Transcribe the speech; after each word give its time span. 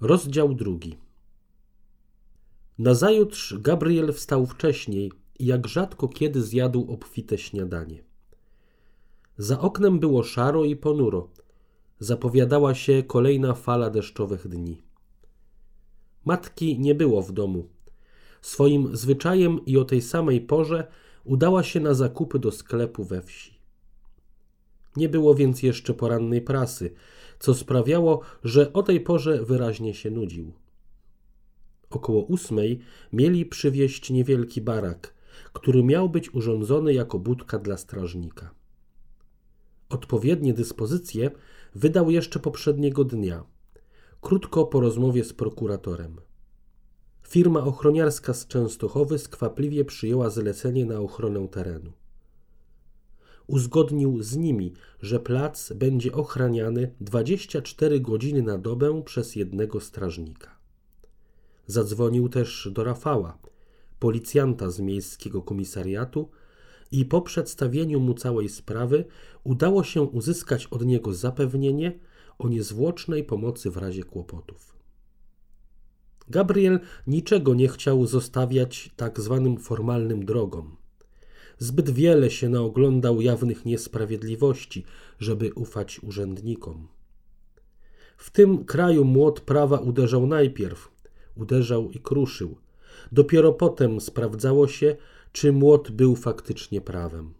Rozdział 0.00 0.54
drugi. 0.54 0.96
Nazajutrz 2.78 3.58
Gabriel 3.58 4.12
wstał 4.12 4.46
wcześniej 4.46 5.12
i 5.38 5.46
jak 5.46 5.66
rzadko 5.66 6.08
kiedy 6.08 6.42
zjadł 6.42 6.92
obfite 6.92 7.38
śniadanie. 7.38 8.04
Za 9.38 9.60
oknem 9.60 9.98
było 9.98 10.22
szaro 10.22 10.64
i 10.64 10.76
ponuro. 10.76 11.28
Zapowiadała 11.98 12.74
się 12.74 13.02
kolejna 13.02 13.54
fala 13.54 13.90
deszczowych 13.90 14.48
dni. 14.48 14.82
Matki 16.24 16.78
nie 16.78 16.94
było 16.94 17.22
w 17.22 17.32
domu. 17.32 17.68
Swoim 18.42 18.96
zwyczajem 18.96 19.64
i 19.64 19.76
o 19.76 19.84
tej 19.84 20.02
samej 20.02 20.40
porze 20.40 20.86
udała 21.24 21.62
się 21.62 21.80
na 21.80 21.94
zakupy 21.94 22.38
do 22.38 22.52
sklepu 22.52 23.04
we 23.04 23.22
wsi. 23.22 23.54
Nie 24.96 25.08
było 25.08 25.34
więc 25.34 25.62
jeszcze 25.62 25.94
porannej 25.94 26.42
prasy, 26.42 26.94
co 27.38 27.54
sprawiało, 27.54 28.20
że 28.44 28.72
o 28.72 28.82
tej 28.82 29.00
porze 29.00 29.44
wyraźnie 29.44 29.94
się 29.94 30.10
nudził. 30.10 30.52
Około 31.90 32.24
ósmej 32.24 32.80
mieli 33.12 33.46
przywieźć 33.46 34.10
niewielki 34.10 34.60
barak, 34.60 35.14
który 35.52 35.84
miał 35.84 36.08
być 36.08 36.34
urządzony 36.34 36.94
jako 36.94 37.18
budka 37.18 37.58
dla 37.58 37.76
strażnika. 37.76 38.50
Odpowiednie 39.88 40.54
dyspozycje 40.54 41.30
wydał 41.74 42.10
jeszcze 42.10 42.40
poprzedniego 42.40 43.04
dnia, 43.04 43.44
krótko 44.20 44.66
po 44.66 44.80
rozmowie 44.80 45.24
z 45.24 45.32
prokuratorem. 45.32 46.20
Firma 47.28 47.64
ochroniarska 47.64 48.34
z 48.34 48.46
Częstochowy 48.46 49.18
skwapliwie 49.18 49.84
przyjęła 49.84 50.30
zlecenie 50.30 50.86
na 50.86 51.00
ochronę 51.00 51.48
terenu 51.48 51.92
uzgodnił 53.46 54.22
z 54.22 54.36
nimi, 54.36 54.72
że 55.02 55.20
plac 55.20 55.72
będzie 55.72 56.12
ochraniany 56.12 56.94
24 57.00 58.00
godziny 58.00 58.42
na 58.42 58.58
dobę 58.58 59.02
przez 59.04 59.36
jednego 59.36 59.80
strażnika. 59.80 60.58
Zadzwonił 61.66 62.28
też 62.28 62.68
do 62.72 62.84
Rafała, 62.84 63.38
policjanta 63.98 64.70
z 64.70 64.80
miejskiego 64.80 65.42
komisariatu, 65.42 66.28
i 66.90 67.04
po 67.04 67.22
przedstawieniu 67.22 68.00
mu 68.00 68.14
całej 68.14 68.48
sprawy 68.48 69.04
udało 69.44 69.84
się 69.84 70.02
uzyskać 70.02 70.66
od 70.66 70.84
niego 70.84 71.14
zapewnienie 71.14 71.98
o 72.38 72.48
niezwłocznej 72.48 73.24
pomocy 73.24 73.70
w 73.70 73.76
razie 73.76 74.04
kłopotów. 74.04 74.76
Gabriel 76.28 76.80
niczego 77.06 77.54
nie 77.54 77.68
chciał 77.68 78.06
zostawiać 78.06 78.90
tak 78.96 79.20
zwanym 79.20 79.58
formalnym 79.58 80.24
drogom. 80.24 80.76
Zbyt 81.58 81.90
wiele 81.90 82.30
się 82.30 82.48
naoglądał 82.48 83.20
jawnych 83.20 83.64
niesprawiedliwości, 83.64 84.84
żeby 85.18 85.54
ufać 85.54 86.00
urzędnikom. 86.02 86.88
W 88.16 88.30
tym 88.30 88.64
kraju 88.64 89.04
młot 89.04 89.40
prawa 89.40 89.78
uderzał 89.78 90.26
najpierw, 90.26 90.90
uderzał 91.36 91.90
i 91.90 91.98
kruszył. 91.98 92.56
Dopiero 93.12 93.52
potem 93.52 94.00
sprawdzało 94.00 94.68
się, 94.68 94.96
czy 95.32 95.52
młot 95.52 95.90
był 95.90 96.16
faktycznie 96.16 96.80
prawem. 96.80 97.34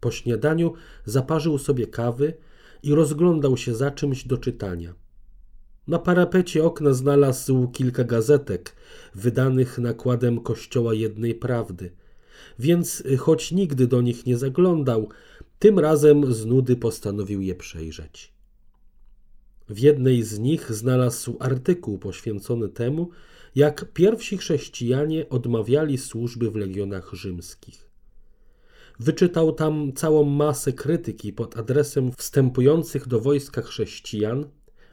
Po 0.00 0.10
śniadaniu 0.10 0.72
zaparzył 1.04 1.58
sobie 1.58 1.86
kawy 1.86 2.34
i 2.82 2.94
rozglądał 2.94 3.56
się 3.56 3.74
za 3.74 3.90
czymś 3.90 4.24
do 4.24 4.38
czytania. 4.38 4.94
Na 5.86 5.98
parapecie 5.98 6.64
okna 6.64 6.92
znalazł 6.92 7.68
kilka 7.68 8.04
gazetek, 8.04 8.76
wydanych 9.14 9.78
nakładem 9.78 10.40
Kościoła 10.40 10.94
Jednej 10.94 11.34
Prawdy– 11.34 11.90
więc 12.58 13.02
choć 13.18 13.52
nigdy 13.52 13.86
do 13.86 14.00
nich 14.00 14.26
nie 14.26 14.38
zaglądał, 14.38 15.08
tym 15.58 15.78
razem 15.78 16.32
z 16.34 16.46
nudy 16.46 16.76
postanowił 16.76 17.40
je 17.40 17.54
przejrzeć. 17.54 18.32
W 19.68 19.78
jednej 19.78 20.22
z 20.22 20.38
nich 20.38 20.72
znalazł 20.72 21.36
artykuł 21.40 21.98
poświęcony 21.98 22.68
temu, 22.68 23.10
jak 23.54 23.92
pierwsi 23.92 24.38
chrześcijanie 24.38 25.28
odmawiali 25.28 25.98
służby 25.98 26.50
w 26.50 26.56
legionach 26.56 27.10
rzymskich. 27.12 27.88
Wyczytał 29.00 29.52
tam 29.52 29.92
całą 29.92 30.24
masę 30.24 30.72
krytyki 30.72 31.32
pod 31.32 31.56
adresem 31.56 32.12
wstępujących 32.12 33.08
do 33.08 33.20
wojska 33.20 33.62
chrześcijan, 33.62 34.44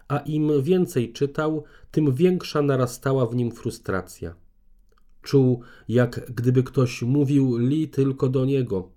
a 0.07 0.17
im 0.17 0.63
więcej 0.63 1.13
czytał, 1.13 1.63
tym 1.91 2.15
większa 2.15 2.61
narastała 2.61 3.25
w 3.25 3.35
nim 3.35 3.51
frustracja. 3.51 4.35
Czuł, 5.25 5.61
jak 5.87 6.31
gdyby 6.31 6.63
ktoś 6.63 7.01
mówił 7.01 7.57
li 7.57 7.87
tylko 7.87 8.29
do 8.29 8.45
niego, 8.45 8.89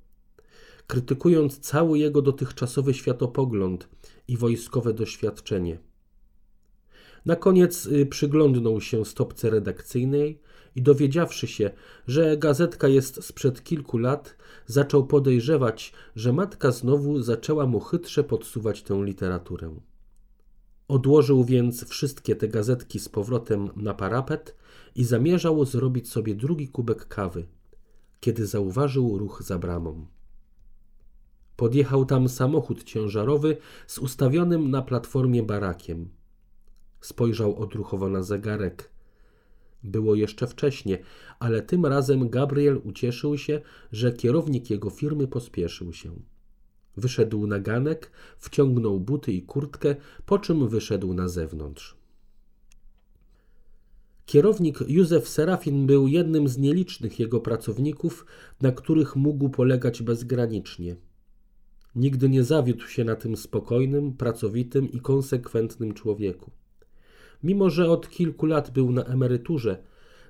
krytykując 0.86 1.58
cały 1.58 1.98
jego 1.98 2.22
dotychczasowy 2.22 2.94
światopogląd 2.94 3.88
i 4.28 4.36
wojskowe 4.36 4.94
doświadczenie. 4.94 5.78
Na 7.26 7.36
koniec 7.36 7.86
y, 7.86 8.06
przyglądnął 8.06 8.80
się 8.80 9.04
stopce 9.04 9.50
redakcyjnej 9.50 10.40
i 10.76 10.82
dowiedziawszy 10.82 11.46
się, 11.46 11.70
że 12.06 12.36
gazetka 12.36 12.88
jest 12.88 13.24
sprzed 13.24 13.64
kilku 13.64 13.98
lat, 13.98 14.36
zaczął 14.66 15.06
podejrzewać, 15.06 15.92
że 16.16 16.32
matka 16.32 16.70
znowu 16.70 17.22
zaczęła 17.22 17.66
mu 17.66 17.80
chytrze 17.80 18.24
podsuwać 18.24 18.82
tę 18.82 19.04
literaturę. 19.04 19.74
Odłożył 20.88 21.44
więc 21.44 21.88
wszystkie 21.88 22.36
te 22.36 22.48
gazetki 22.48 22.98
z 22.98 23.08
powrotem 23.08 23.68
na 23.76 23.94
parapet 23.94 24.57
i 24.98 25.04
zamierzał 25.04 25.64
zrobić 25.64 26.08
sobie 26.08 26.34
drugi 26.34 26.68
kubek 26.68 27.08
kawy, 27.08 27.46
kiedy 28.20 28.46
zauważył 28.46 29.18
ruch 29.18 29.42
za 29.42 29.58
bramą. 29.58 30.06
Podjechał 31.56 32.04
tam 32.04 32.28
samochód 32.28 32.84
ciężarowy 32.84 33.56
z 33.86 33.98
ustawionym 33.98 34.70
na 34.70 34.82
platformie 34.82 35.42
barakiem. 35.42 36.08
Spojrzał 37.00 37.56
odruchowo 37.56 38.08
na 38.08 38.22
zegarek. 38.22 38.90
Było 39.82 40.14
jeszcze 40.14 40.46
wcześnie, 40.46 40.98
ale 41.38 41.62
tym 41.62 41.86
razem 41.86 42.30
Gabriel 42.30 42.80
ucieszył 42.84 43.38
się, 43.38 43.60
że 43.92 44.12
kierownik 44.12 44.70
jego 44.70 44.90
firmy 44.90 45.28
pospieszył 45.28 45.92
się. 45.92 46.10
Wyszedł 46.96 47.46
na 47.46 47.58
ganek, 47.58 48.10
wciągnął 48.38 49.00
buty 49.00 49.32
i 49.32 49.42
kurtkę, 49.42 49.96
po 50.26 50.38
czym 50.38 50.68
wyszedł 50.68 51.14
na 51.14 51.28
zewnątrz. 51.28 51.97
Kierownik 54.28 54.78
Józef 54.88 55.28
Serafin 55.28 55.86
był 55.86 56.08
jednym 56.08 56.48
z 56.48 56.58
nielicznych 56.58 57.20
jego 57.20 57.40
pracowników, 57.40 58.26
na 58.60 58.72
których 58.72 59.16
mógł 59.16 59.48
polegać 59.48 60.02
bezgranicznie. 60.02 60.96
Nigdy 61.94 62.28
nie 62.28 62.44
zawiódł 62.44 62.86
się 62.86 63.04
na 63.04 63.16
tym 63.16 63.36
spokojnym, 63.36 64.12
pracowitym 64.12 64.92
i 64.92 65.00
konsekwentnym 65.00 65.94
człowieku. 65.94 66.50
Mimo, 67.42 67.70
że 67.70 67.90
od 67.90 68.10
kilku 68.10 68.46
lat 68.46 68.70
był 68.70 68.92
na 68.92 69.04
emeryturze, 69.04 69.82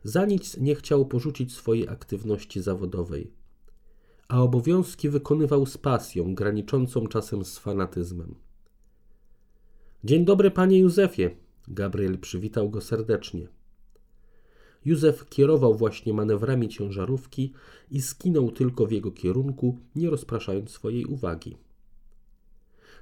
za 0.05 0.27
nic 0.27 0.57
nie 0.57 0.75
chciał 0.75 1.07
porzucić 1.07 1.53
swojej 1.53 1.89
aktywności 1.89 2.63
zawodowej 2.63 3.39
a 4.29 4.43
obowiązki 4.43 5.09
wykonywał 5.09 5.67
z 5.67 5.79
pasją, 5.79 6.35
graniczącą 6.35 7.07
czasem 7.07 7.45
z 7.45 7.59
fanatyzmem. 7.59 8.35
Dzień 10.05 10.25
dobry, 10.25 10.51
panie 10.51 10.79
Józefie. 10.79 11.31
Gabriel 11.69 12.19
przywitał 12.19 12.71
go 12.71 12.81
serdecznie. 12.81 13.49
Józef 14.85 15.29
kierował 15.29 15.75
właśnie 15.75 16.13
manewrami 16.13 16.69
ciężarówki 16.69 17.53
i 17.91 18.03
skinął 18.03 18.51
tylko 18.51 18.87
w 18.87 18.93
jego 18.93 19.11
kierunku, 19.11 19.79
nie 19.97 20.11
rozpraszając 20.11 20.71
swojej 20.71 21.05
uwagi. 21.05 21.57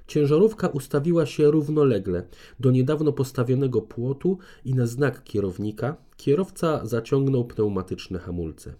Ciężarówka 0.07 0.67
ustawiła 0.67 1.25
się 1.25 1.51
równolegle 1.51 2.23
do 2.59 2.71
niedawno 2.71 3.13
postawionego 3.13 3.81
płotu 3.81 4.37
i 4.65 4.73
na 4.73 4.87
znak 4.87 5.23
kierownika 5.23 5.95
kierowca 6.17 6.85
zaciągnął 6.85 7.45
pneumatyczne 7.45 8.19
hamulce. 8.19 8.73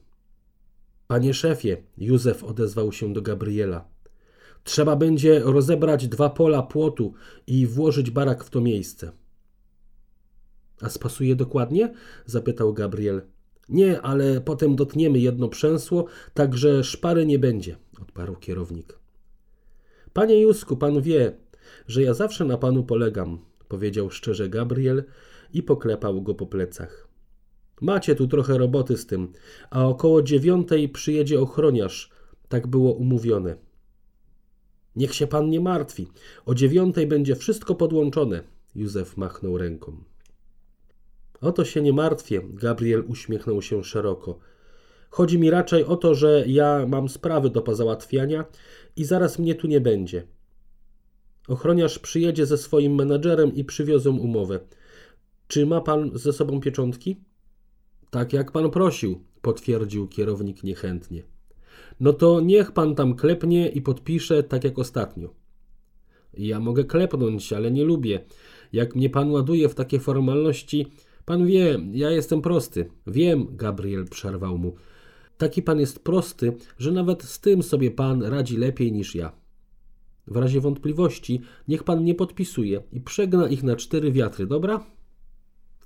Panie 1.07 1.33
szefie, 1.33 1.77
Józef 1.97 2.43
odezwał 2.43 2.91
się 2.91 3.13
do 3.13 3.21
Gabriela. 3.21 3.85
Trzeba 4.63 4.95
będzie 4.95 5.39
rozebrać 5.39 6.07
dwa 6.07 6.29
pola 6.29 6.63
płotu 6.63 7.13
i 7.47 7.67
włożyć 7.67 8.11
barak 8.11 8.43
w 8.43 8.49
to 8.49 8.61
miejsce. 8.61 9.11
A 10.81 10.89
spasuje 10.89 11.35
dokładnie? 11.35 11.93
zapytał 12.25 12.73
Gabriel. 12.73 13.21
Nie, 13.69 14.01
ale 14.01 14.41
potem 14.41 14.75
dotniemy 14.75 15.19
jedno 15.19 15.49
przęsło, 15.49 16.05
tak 16.33 16.57
że 16.57 16.83
szpary 16.83 17.25
nie 17.25 17.39
będzie, 17.39 17.77
odparł 18.01 18.35
kierownik. 18.35 18.99
Panie 20.13 20.41
Jusku, 20.41 20.77
pan 20.77 21.01
wie, 21.01 21.37
że 21.87 22.03
ja 22.03 22.13
zawsze 22.13 22.45
na 22.45 22.57
panu 22.57 22.83
polegam, 22.83 23.39
powiedział 23.67 24.09
szczerze 24.09 24.49
Gabriel 24.49 25.03
i 25.53 25.63
poklepał 25.63 26.21
go 26.21 26.35
po 26.35 26.47
plecach. 26.47 27.07
Macie 27.81 28.15
tu 28.15 28.27
trochę 28.27 28.57
roboty 28.57 28.97
z 28.97 29.05
tym, 29.05 29.33
a 29.69 29.87
około 29.87 30.21
dziewiątej 30.21 30.89
przyjedzie 30.89 31.39
ochroniarz. 31.39 32.11
Tak 32.49 32.67
było 32.67 32.93
umówione. 32.93 33.55
Niech 34.95 35.15
się 35.15 35.27
pan 35.27 35.49
nie 35.49 35.61
martwi. 35.61 36.07
O 36.45 36.55
dziewiątej 36.55 37.07
będzie 37.07 37.35
wszystko 37.35 37.75
podłączone. 37.75 38.43
Józef 38.75 39.17
machnął 39.17 39.57
ręką. 39.57 40.03
Oto 41.41 41.65
się 41.65 41.81
nie 41.81 41.93
martwię, 41.93 42.41
Gabriel 42.49 43.03
uśmiechnął 43.07 43.61
się 43.61 43.83
szeroko. 43.83 44.39
Chodzi 45.09 45.39
mi 45.39 45.49
raczej 45.49 45.85
o 45.85 45.95
to, 45.95 46.15
że 46.15 46.43
ja 46.47 46.85
mam 46.87 47.09
sprawy 47.09 47.49
do 47.49 47.61
pozałatwiania 47.61 48.45
i 48.95 49.05
zaraz 49.05 49.39
mnie 49.39 49.55
tu 49.55 49.67
nie 49.67 49.81
będzie. 49.81 50.27
Ochroniarz 51.47 51.99
przyjedzie 51.99 52.45
ze 52.45 52.57
swoim 52.57 52.95
menadżerem 52.95 53.55
i 53.55 53.63
przywiozą 53.63 54.17
umowę. 54.17 54.59
Czy 55.47 55.65
ma 55.65 55.81
pan 55.81 56.11
ze 56.13 56.33
sobą 56.33 56.61
pieczątki? 56.61 57.15
Tak 58.09 58.33
jak 58.33 58.51
pan 58.51 58.69
prosił, 58.69 59.21
potwierdził 59.41 60.07
kierownik 60.07 60.63
niechętnie. 60.63 61.23
No 61.99 62.13
to 62.13 62.41
niech 62.41 62.71
pan 62.71 62.95
tam 62.95 63.15
klepnie 63.15 63.69
i 63.69 63.81
podpisze 63.81 64.43
tak 64.43 64.63
jak 64.63 64.79
ostatnio. 64.79 65.33
Ja 66.33 66.59
mogę 66.59 66.83
klepnąć, 66.83 67.53
ale 67.53 67.71
nie 67.71 67.83
lubię. 67.83 68.19
Jak 68.73 68.95
mnie 68.95 69.09
pan 69.09 69.31
ładuje 69.31 69.69
w 69.69 69.75
takie 69.75 69.99
formalności, 69.99 70.87
pan 71.27 71.45
wie, 71.45 71.79
ja 71.91 72.11
jestem 72.11 72.41
prosty. 72.41 72.89
Wiem, 73.07 73.47
Gabriel 73.51 74.05
przerwał 74.05 74.57
mu. 74.57 74.75
Taki 75.37 75.61
pan 75.61 75.79
jest 75.79 75.99
prosty, 75.99 76.57
że 76.77 76.91
nawet 76.91 77.23
z 77.23 77.39
tym 77.39 77.63
sobie 77.63 77.91
pan 77.91 78.23
radzi 78.23 78.57
lepiej 78.57 78.91
niż 78.91 79.15
ja. 79.15 79.31
W 80.27 80.35
razie 80.35 80.61
wątpliwości, 80.61 81.41
niech 81.67 81.83
pan 81.83 82.03
nie 82.03 82.15
podpisuje 82.15 82.83
i 82.91 83.01
przegna 83.01 83.47
ich 83.47 83.63
na 83.63 83.75
cztery 83.75 84.11
wiatry, 84.11 84.47
dobra? 84.47 84.85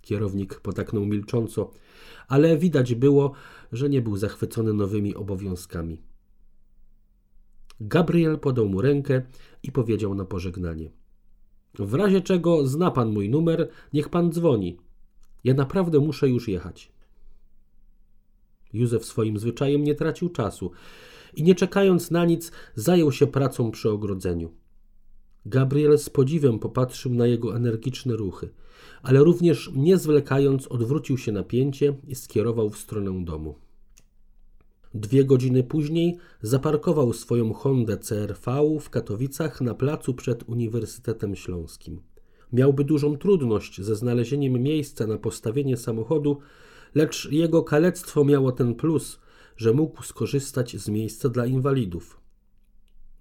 Kierownik 0.02 0.60
potaknął 0.60 1.06
milcząco, 1.06 1.72
ale 2.28 2.58
widać 2.58 2.96
było, 2.96 3.32
że 3.72 3.90
nie 3.90 4.02
był 4.02 4.18
zachwycony 4.18 4.74
nowymi 4.74 5.16
obowiązkami. 5.16 6.02
Gabriel 7.80 8.40
podał 8.40 8.70
mu 8.70 8.82
rękę 8.82 9.22
i 9.64 9.72
powiedział 9.72 10.16
na 10.16 10.26
pożegnanie. 10.26 10.92
W 11.80 11.94
razie 11.94 12.22
czego 12.22 12.68
zna 12.68 12.92
pan 12.92 13.12
mój 13.12 13.30
numer, 13.30 13.70
niech 13.94 14.10
pan 14.10 14.32
dzwoni. 14.32 14.78
Ja 15.44 15.54
naprawdę 15.54 16.00
muszę 16.00 16.30
już 16.30 16.48
jechać. 16.48 16.92
Józef 18.74 19.06
swoim 19.06 19.40
zwyczajem 19.40 19.84
nie 19.84 19.96
tracił 19.96 20.30
czasu 20.30 20.72
i 21.34 21.44
nie 21.44 21.56
czekając 21.56 22.12
na 22.12 22.26
nic 22.26 22.52
zajął 22.76 23.12
się 23.12 23.28
pracą 23.28 23.72
przy 23.72 23.90
ogrodzeniu. 23.90 24.52
Gabriel 25.46 25.98
z 25.98 26.10
podziwem 26.10 26.60
popatrzył 26.60 27.14
na 27.14 27.28
jego 27.28 27.56
energiczne 27.56 28.16
ruchy, 28.16 28.50
ale 29.02 29.20
również 29.20 29.72
nie 29.76 29.98
zwlekając 29.98 30.68
odwrócił 30.68 31.18
się 31.18 31.32
na 31.32 31.44
pięcie 31.44 31.94
i 32.08 32.16
skierował 32.16 32.70
w 32.70 32.78
stronę 32.78 33.26
domu. 33.26 33.56
Dwie 34.94 35.26
godziny 35.26 35.64
później 35.64 36.18
zaparkował 36.42 37.14
swoją 37.14 37.54
Hondę 37.54 37.98
CRV 37.98 38.62
w 38.80 38.90
Katowicach 38.90 39.62
na 39.62 39.74
placu 39.74 40.14
przed 40.14 40.50
Uniwersytetem 40.50 41.36
Śląskim. 41.36 42.02
Miałby 42.54 42.84
dużą 42.84 43.18
trudność 43.18 43.82
ze 43.82 43.96
znalezieniem 43.96 44.54
miejsca 44.54 45.08
na 45.08 45.18
postawienie 45.18 45.78
samochodu, 45.78 46.40
lecz 46.96 47.32
jego 47.32 47.64
kalectwo 47.64 48.26
miało 48.26 48.52
ten 48.52 48.76
plus, 48.76 49.20
że 49.58 49.74
mógł 49.74 50.04
skorzystać 50.04 50.76
z 50.78 50.90
miejsca 50.90 51.30
dla 51.30 51.46
inwalidów. 51.46 52.22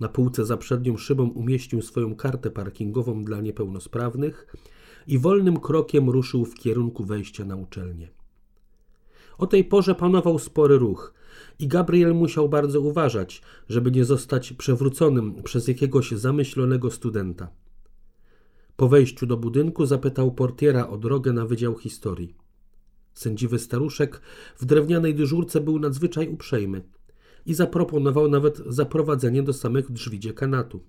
Na 0.00 0.08
półce 0.08 0.44
za 0.44 0.56
przednią 0.56 0.96
szybą 0.96 1.28
umieścił 1.28 1.82
swoją 1.82 2.16
kartę 2.16 2.50
parkingową 2.50 3.24
dla 3.24 3.40
niepełnosprawnych 3.40 4.56
i 5.06 5.18
wolnym 5.18 5.60
krokiem 5.60 6.10
ruszył 6.10 6.44
w 6.44 6.54
kierunku 6.54 7.04
wejścia 7.04 7.44
na 7.44 7.56
uczelnię. 7.56 8.08
O 9.38 9.46
tej 9.46 9.64
porze 9.64 9.94
panował 9.94 10.38
spory 10.38 10.78
ruch 10.78 11.14
i 11.58 11.68
Gabriel 11.68 12.14
musiał 12.14 12.48
bardzo 12.48 12.80
uważać, 12.80 13.42
żeby 13.68 13.90
nie 13.90 14.04
zostać 14.04 14.52
przewróconym 14.52 15.42
przez 15.42 15.68
jakiegoś 15.68 16.10
zamyślonego 16.10 16.90
studenta. 16.90 17.48
Po 18.80 18.88
wejściu 18.88 19.26
do 19.26 19.36
budynku 19.36 19.86
zapytał 19.86 20.32
portiera 20.32 20.88
o 20.88 20.98
drogę 20.98 21.32
na 21.32 21.46
Wydział 21.46 21.78
Historii. 21.78 22.34
Sędziwy 23.14 23.58
staruszek 23.58 24.20
w 24.56 24.64
drewnianej 24.64 25.14
dyżurce 25.14 25.60
był 25.60 25.78
nadzwyczaj 25.78 26.28
uprzejmy 26.28 26.82
i 27.46 27.54
zaproponował 27.54 28.28
nawet 28.28 28.62
zaprowadzenie 28.66 29.42
do 29.42 29.52
samych 29.52 29.92
drzwi 29.92 30.20
dziekanatu. 30.20 30.80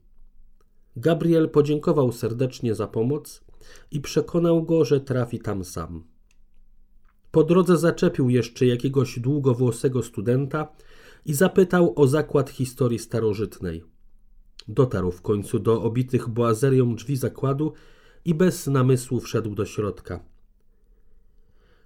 Gabriel 0.95 1.49
podziękował 1.49 2.11
serdecznie 2.11 2.75
za 2.75 2.87
pomoc 2.87 3.43
i 3.91 4.01
przekonał 4.01 4.63
go, 4.63 4.85
że 4.85 4.99
trafi 4.99 5.39
tam 5.39 5.63
sam. 5.63 6.03
Po 7.31 7.43
drodze 7.43 7.77
zaczepił 7.77 8.29
jeszcze 8.29 8.65
jakiegoś 8.65 9.19
długowłosego 9.19 10.03
studenta 10.03 10.67
i 11.25 11.33
zapytał 11.33 11.93
o 11.95 12.07
zakład 12.07 12.49
historii 12.49 12.99
starożytnej. 12.99 13.90
Dotarł 14.67 15.11
w 15.11 15.21
końcu 15.21 15.59
do 15.59 15.81
obitych 15.81 16.29
boazerią 16.29 16.95
drzwi 16.95 17.15
zakładu 17.15 17.73
i 18.25 18.35
bez 18.35 18.67
namysłu 18.67 19.19
wszedł 19.19 19.55
do 19.55 19.65
środka. 19.65 20.19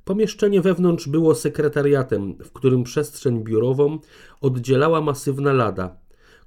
Pomieszczenie 0.05 0.61
wewnątrz 0.61 1.07
było 1.07 1.35
sekretariatem, 1.35 2.35
w 2.43 2.51
którym 2.51 2.83
przestrzeń 2.83 3.43
biurową 3.43 3.99
oddzielała 4.41 5.01
masywna 5.01 5.53
lada, 5.53 5.97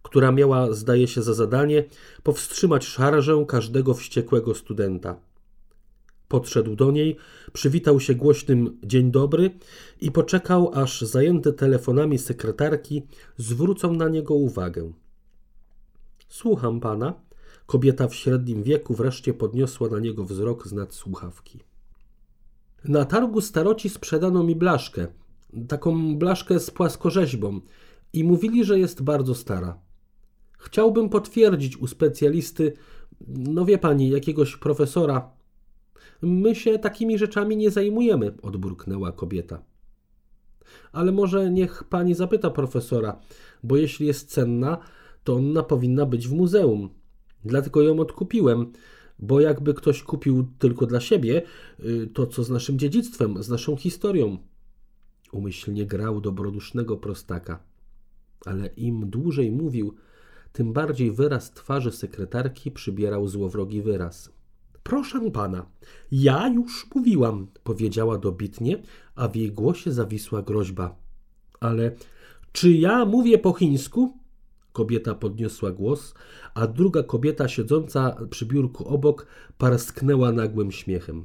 która 0.02 0.32
miała, 0.32 0.72
zdaje 0.72 1.08
się, 1.08 1.22
za 1.22 1.34
zadanie 1.34 1.84
powstrzymać 2.22 2.84
szarżę 2.84 3.44
każdego 3.48 3.94
wściekłego 3.94 4.54
studenta. 4.54 5.20
Podszedł 6.28 6.76
do 6.76 6.90
niej, 6.90 7.16
przywitał 7.52 8.00
się 8.00 8.14
głośnym 8.14 8.78
dzień 8.84 9.10
dobry 9.10 9.50
i 10.00 10.12
poczekał, 10.12 10.70
aż 10.74 11.00
zajęte 11.00 11.52
telefonami 11.52 12.18
sekretarki 12.18 13.02
zwrócą 13.36 13.92
na 13.92 14.08
niego 14.08 14.34
uwagę. 14.34 14.92
Słucham 16.28 16.80
pana. 16.80 17.14
Kobieta 17.66 18.08
w 18.08 18.14
średnim 18.14 18.62
wieku 18.62 18.94
wreszcie 18.94 19.34
podniosła 19.34 19.88
na 19.88 19.98
niego 19.98 20.24
wzrok 20.24 20.68
z 20.68 20.72
nad 20.72 20.94
słuchawki. 20.94 21.60
Na 22.84 23.04
targu 23.04 23.40
staroci 23.40 23.88
sprzedano 23.88 24.44
mi 24.44 24.56
blaszkę, 24.56 25.06
taką 25.68 26.18
blaszkę 26.18 26.60
z 26.60 26.70
płaskorzeźbą 26.70 27.60
i 28.12 28.24
mówili, 28.24 28.64
że 28.64 28.78
jest 28.78 29.02
bardzo 29.02 29.34
stara. 29.34 29.78
Chciałbym 30.58 31.08
potwierdzić 31.08 31.76
u 31.76 31.86
specjalisty, 31.86 32.72
no 33.28 33.64
wie 33.64 33.78
pani, 33.78 34.10
jakiegoś 34.10 34.56
profesora. 34.56 35.30
My 36.22 36.54
się 36.54 36.78
takimi 36.78 37.18
rzeczami 37.18 37.56
nie 37.56 37.70
zajmujemy, 37.70 38.34
odburknęła 38.42 39.12
kobieta. 39.12 39.62
Ale 40.92 41.12
może 41.12 41.50
niech 41.50 41.84
pani 41.84 42.14
zapyta 42.14 42.50
profesora, 42.50 43.20
bo 43.62 43.76
jeśli 43.76 44.06
jest 44.06 44.30
cenna, 44.30 44.78
to 45.28 45.34
ona 45.34 45.62
powinna 45.62 46.06
być 46.06 46.28
w 46.28 46.32
muzeum. 46.32 46.88
Dlatego 47.44 47.82
ją 47.82 48.00
odkupiłem 48.00 48.72
bo 49.18 49.40
jakby 49.40 49.74
ktoś 49.74 50.02
kupił 50.02 50.48
tylko 50.58 50.86
dla 50.86 51.00
siebie, 51.00 51.42
y, 51.80 52.06
to 52.14 52.26
co 52.26 52.44
z 52.44 52.50
naszym 52.50 52.78
dziedzictwem, 52.78 53.42
z 53.42 53.48
naszą 53.48 53.76
historią? 53.76 54.38
Umyślnie 55.32 55.86
grał 55.86 56.20
dobrodusznego 56.20 56.96
prostaka. 56.96 57.62
Ale 58.46 58.66
im 58.66 59.10
dłużej 59.10 59.50
mówił, 59.50 59.94
tym 60.52 60.72
bardziej 60.72 61.12
wyraz 61.12 61.52
twarzy 61.52 61.92
sekretarki 61.92 62.70
przybierał 62.70 63.28
złowrogi 63.28 63.82
wyraz. 63.82 64.32
Proszę 64.82 65.30
pana, 65.30 65.66
ja 66.12 66.48
już 66.48 66.86
mówiłam, 66.94 67.46
powiedziała 67.64 68.18
dobitnie, 68.18 68.82
a 69.14 69.28
w 69.28 69.36
jej 69.36 69.52
głosie 69.52 69.92
zawisła 69.92 70.42
groźba. 70.42 70.96
Ale 71.60 71.92
czy 72.52 72.72
ja 72.72 73.04
mówię 73.04 73.38
po 73.38 73.52
chińsku? 73.52 74.17
Kobieta 74.78 75.14
podniosła 75.14 75.70
głos, 75.70 76.14
a 76.54 76.66
druga 76.66 77.02
kobieta 77.02 77.48
siedząca 77.48 78.16
przy 78.30 78.46
biurku 78.46 78.88
obok 78.88 79.26
parsknęła 79.58 80.32
nagłym 80.32 80.72
śmiechem. 80.72 81.24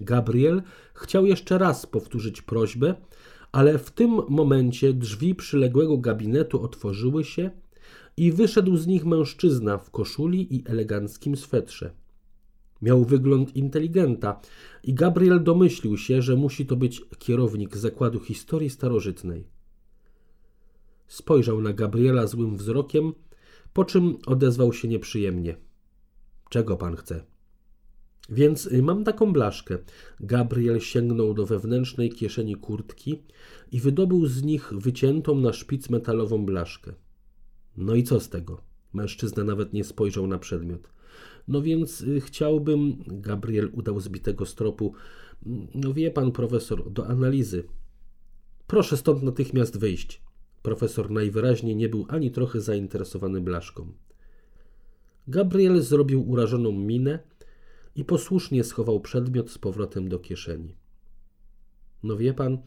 Gabriel 0.00 0.62
chciał 0.94 1.26
jeszcze 1.26 1.58
raz 1.58 1.86
powtórzyć 1.86 2.42
prośbę, 2.42 2.94
ale 3.52 3.78
w 3.78 3.90
tym 3.90 4.10
momencie 4.28 4.92
drzwi 4.92 5.34
przyległego 5.34 5.98
gabinetu 5.98 6.62
otworzyły 6.62 7.24
się 7.24 7.50
i 8.16 8.32
wyszedł 8.32 8.76
z 8.76 8.86
nich 8.86 9.04
mężczyzna 9.04 9.78
w 9.78 9.90
koszuli 9.90 10.56
i 10.56 10.64
eleganckim 10.66 11.36
swetrze. 11.36 11.90
Miał 12.82 13.04
wygląd 13.04 13.56
inteligenta 13.56 14.40
i 14.84 14.94
Gabriel 14.94 15.42
domyślił 15.44 15.98
się, 15.98 16.22
że 16.22 16.36
musi 16.36 16.66
to 16.66 16.76
być 16.76 17.02
kierownik 17.18 17.76
zakładu 17.76 18.20
historii 18.20 18.70
starożytnej. 18.70 19.53
Spojrzał 21.14 21.60
na 21.60 21.72
Gabriela 21.72 22.26
złym 22.26 22.56
wzrokiem, 22.56 23.12
po 23.72 23.84
czym 23.84 24.16
odezwał 24.26 24.72
się 24.72 24.88
nieprzyjemnie. 24.88 25.56
Czego 26.48 26.76
pan 26.76 26.96
chce? 26.96 27.24
Więc 28.28 28.68
mam 28.82 29.04
taką 29.04 29.32
blaszkę. 29.32 29.78
Gabriel 30.20 30.80
sięgnął 30.80 31.34
do 31.34 31.46
wewnętrznej 31.46 32.10
kieszeni 32.10 32.56
kurtki 32.56 33.22
i 33.72 33.80
wydobył 33.80 34.26
z 34.26 34.42
nich 34.42 34.72
wyciętą 34.72 35.40
na 35.40 35.52
szpic 35.52 35.90
metalową 35.90 36.46
blaszkę. 36.46 36.94
No 37.76 37.94
i 37.94 38.02
co 38.02 38.20
z 38.20 38.28
tego? 38.28 38.60
Mężczyzna 38.92 39.44
nawet 39.44 39.72
nie 39.72 39.84
spojrzał 39.84 40.26
na 40.26 40.38
przedmiot. 40.38 40.88
No 41.48 41.62
więc 41.62 42.00
y, 42.00 42.20
chciałbym. 42.20 43.04
Gabriel 43.06 43.70
udał 43.72 44.00
zbitego 44.00 44.46
stropu. 44.46 44.94
No 45.74 45.92
wie 45.92 46.10
pan 46.10 46.32
profesor, 46.32 46.92
do 46.92 47.06
analizy. 47.06 47.64
Proszę 48.66 48.96
stąd 48.96 49.22
natychmiast 49.22 49.78
wyjść. 49.78 50.23
Profesor 50.64 51.10
najwyraźniej 51.10 51.76
nie 51.76 51.88
był 51.88 52.06
ani 52.08 52.30
trochę 52.30 52.60
zainteresowany 52.60 53.40
blaszką. 53.40 53.92
Gabriel 55.28 55.82
zrobił 55.82 56.30
urażoną 56.30 56.72
minę 56.72 57.18
i 57.96 58.04
posłusznie 58.04 58.64
schował 58.64 59.00
przedmiot 59.00 59.50
z 59.50 59.58
powrotem 59.58 60.08
do 60.08 60.18
kieszeni. 60.18 60.74
No 62.02 62.16
wie 62.16 62.34
pan, 62.34 62.58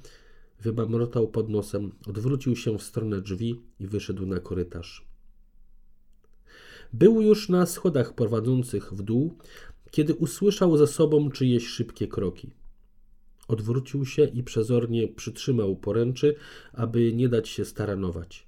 wymamrotał 0.62 1.28
pod 1.28 1.50
nosem, 1.50 1.92
odwrócił 2.08 2.56
się 2.56 2.78
w 2.78 2.84
stronę 2.84 3.22
drzwi 3.22 3.62
i 3.80 3.88
wyszedł 3.88 4.26
na 4.26 4.40
korytarz. 4.40 5.08
Był 6.94 7.22
już 7.22 7.50
na 7.50 7.66
schodach 7.66 8.14
prowadzących 8.14 8.94
w 8.94 9.02
dół, 9.02 9.38
kiedy 9.92 10.16
usłyszał 10.16 10.78
za 10.78 10.88
sobą 10.88 11.32
czyjeś 11.32 11.68
szybkie 11.68 12.08
kroki. 12.08 12.52
Odwrócił 13.48 14.06
się 14.06 14.24
i 14.24 14.44
przezornie 14.44 15.08
przytrzymał 15.08 15.76
poręczy, 15.76 16.36
aby 16.74 17.14
nie 17.14 17.30
dać 17.30 17.50
się 17.50 17.66
staranować. 17.66 18.48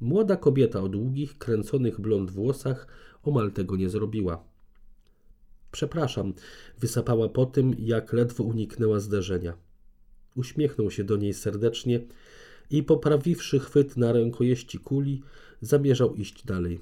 Młoda 0.00 0.36
kobieta 0.36 0.82
o 0.82 0.88
długich, 0.88 1.38
kręconych 1.38 2.00
blond 2.00 2.30
włosach 2.30 2.86
omal 3.22 3.52
tego 3.52 3.76
nie 3.76 3.88
zrobiła. 3.88 4.44
Przepraszam, 5.72 6.32
wysapała 6.78 7.28
po 7.28 7.46
tym, 7.46 7.74
jak 7.78 8.12
ledwo 8.12 8.44
uniknęła 8.44 9.00
zderzenia. 9.00 9.56
Uśmiechnął 10.36 10.90
się 10.90 11.04
do 11.04 11.16
niej 11.16 11.34
serdecznie 11.34 12.00
i 12.70 12.82
poprawiwszy 12.82 13.58
chwyt 13.58 13.96
na 13.96 14.12
rękojeści 14.12 14.78
kuli, 14.78 15.22
zamierzał 15.60 16.14
iść 16.14 16.44
dalej. 16.44 16.80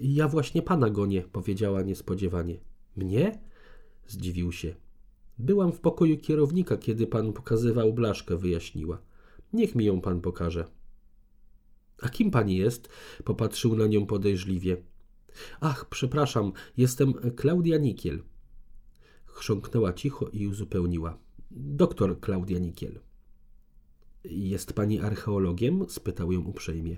Ja 0.00 0.28
właśnie 0.28 0.62
pana 0.62 0.90
gonię, 0.90 1.22
powiedziała 1.32 1.82
niespodziewanie. 1.82 2.58
Mnie? 2.96 3.38
Zdziwił 4.06 4.52
się. 4.52 4.74
Byłam 5.38 5.72
w 5.72 5.80
pokoju 5.80 6.18
kierownika, 6.18 6.76
kiedy 6.76 7.06
pan 7.06 7.32
pokazywał 7.32 7.92
blaszkę, 7.92 8.36
wyjaśniła. 8.36 9.02
Niech 9.52 9.74
mi 9.74 9.84
ją 9.84 10.00
pan 10.00 10.20
pokaże. 10.20 10.64
A 12.02 12.08
kim 12.08 12.30
pani 12.30 12.56
jest? 12.56 12.88
Popatrzył 13.24 13.76
na 13.76 13.86
nią 13.86 14.06
podejrzliwie. 14.06 14.76
Ach, 15.60 15.88
przepraszam, 15.88 16.52
jestem 16.76 17.12
Klaudia 17.12 17.78
Nikiel. 17.78 18.22
Chrząknęła 19.26 19.92
cicho 19.92 20.28
i 20.28 20.46
uzupełniła. 20.46 21.18
Doktor 21.50 22.20
Klaudia 22.20 22.58
Nikiel. 22.58 23.00
Jest 24.24 24.72
pani 24.72 25.00
archeologiem? 25.00 25.84
spytał 25.88 26.32
ją 26.32 26.40
uprzejmie. 26.40 26.96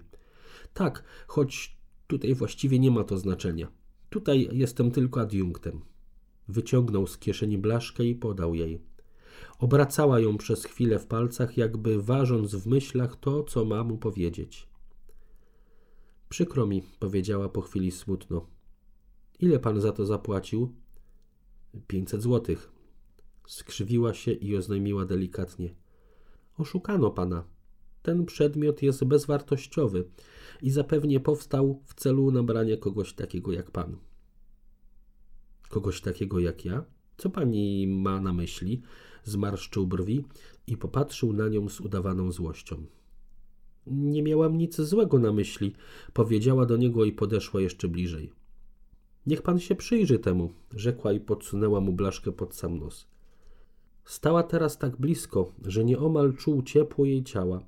Tak, 0.75 1.05
choć 1.27 1.77
tutaj 2.07 2.35
właściwie 2.35 2.79
nie 2.79 2.91
ma 2.91 3.05
to 3.05 3.19
znaczenia. 3.19 3.69
Tutaj 4.11 4.49
jestem 4.53 4.91
tylko 4.91 5.21
adiunktem. 5.21 5.81
Wyciągnął 6.49 7.07
z 7.07 7.19
kieszeni 7.19 7.59
blaszkę 7.59 8.05
i 8.05 8.15
podał 8.15 8.55
jej. 8.55 8.81
Obracała 9.59 10.21
ją 10.21 10.39
przez 10.39 10.65
chwilę 10.65 10.99
w 10.99 11.07
palcach, 11.07 11.57
jakby 11.57 12.03
ważąc 12.03 12.55
w 12.55 12.67
myślach 12.67 13.17
to, 13.17 13.43
co 13.43 13.65
ma 13.65 13.85
mu 13.85 13.99
powiedzieć. 13.99 14.69
Przykro 16.29 16.67
mi, 16.67 16.83
powiedziała 16.99 17.49
po 17.49 17.61
chwili 17.61 17.91
smutno. 17.91 18.47
Ile 19.41 19.59
pan 19.59 19.81
za 19.81 19.93
to 19.93 20.07
zapłacił? 20.07 20.75
Pięćset 21.87 22.23
złotych. 22.23 22.73
Skrzywiła 23.47 24.15
się 24.15 24.33
i 24.33 24.57
oznajmiła 24.57 25.05
delikatnie. 25.05 25.75
Oszukano 26.59 27.11
pana. 27.11 27.45
Ten 28.03 28.27
przedmiot 28.27 28.83
jest 28.83 29.05
bezwartościowy 29.05 30.05
i 30.63 30.71
zapewnie 30.71 31.21
powstał 31.21 31.83
w 31.85 31.95
celu 31.95 32.31
nabrania 32.31 32.77
kogoś 32.77 33.13
takiego 33.13 33.53
jak 33.53 33.71
pan. 33.71 33.97
Kogoś 35.69 36.01
takiego 36.01 36.39
jak 36.39 36.65
ja? 36.65 36.85
Co 37.17 37.31
pani 37.31 37.87
ma 37.87 38.21
na 38.21 38.33
myśli? 38.33 38.83
Zmarszczył 39.25 39.87
brwi 39.87 40.25
i 40.67 40.77
popatrzył 40.77 41.33
na 41.33 41.49
nią 41.49 41.69
z 41.69 41.81
udawaną 41.81 42.33
złością. 42.33 42.87
Nie 43.87 44.23
miałam 44.23 44.59
nic 44.59 44.81
złego 44.81 45.19
na 45.19 45.33
myśli, 45.33 45.75
powiedziała 46.13 46.67
do 46.67 46.77
niego 46.77 47.05
i 47.05 47.13
podeszła 47.13 47.61
jeszcze 47.61 47.89
bliżej. 47.89 48.33
Niech 49.27 49.43
pan 49.43 49.59
się 49.59 49.75
przyjrzy 49.75 50.19
temu, 50.19 50.53
rzekła 50.75 51.13
i 51.13 51.21
podsunęła 51.21 51.81
mu 51.81 51.93
blaszkę 51.93 52.33
pod 52.33 52.55
sam 52.55 52.79
nos. 52.79 53.07
Stała 54.05 54.43
teraz 54.43 54.79
tak 54.79 54.97
blisko, 54.97 55.53
że 55.65 55.85
nieomal 55.85 56.35
czuł 56.35 56.63
ciepło 56.63 57.05
jej 57.05 57.25
ciała 57.25 57.63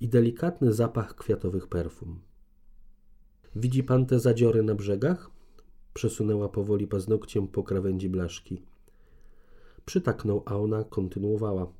i 0.00 0.08
delikatny 0.08 0.72
zapach 0.72 1.14
kwiatowych 1.14 1.66
perfum. 1.66 2.20
Widzi 3.56 3.84
pan 3.84 4.06
te 4.06 4.20
zadziory 4.20 4.62
na 4.62 4.74
brzegach? 4.74 5.30
Przesunęła 5.96 6.48
powoli 6.48 6.86
paznokciem 6.86 7.48
po 7.48 7.62
krawędzi 7.62 8.08
blaszki. 8.08 8.62
Przytaknął, 9.84 10.42
a 10.46 10.56
ona 10.56 10.84
kontynuowała. 10.84 11.72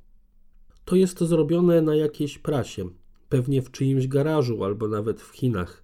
To 0.85 0.95
jest 0.95 1.19
zrobione 1.19 1.81
na 1.81 1.95
jakiejś 1.95 2.37
prasie, 2.37 2.89
pewnie 3.29 3.61
w 3.61 3.71
czyimś 3.71 4.07
garażu 4.07 4.63
albo 4.63 4.87
nawet 4.87 5.21
w 5.21 5.31
Chinach. 5.31 5.83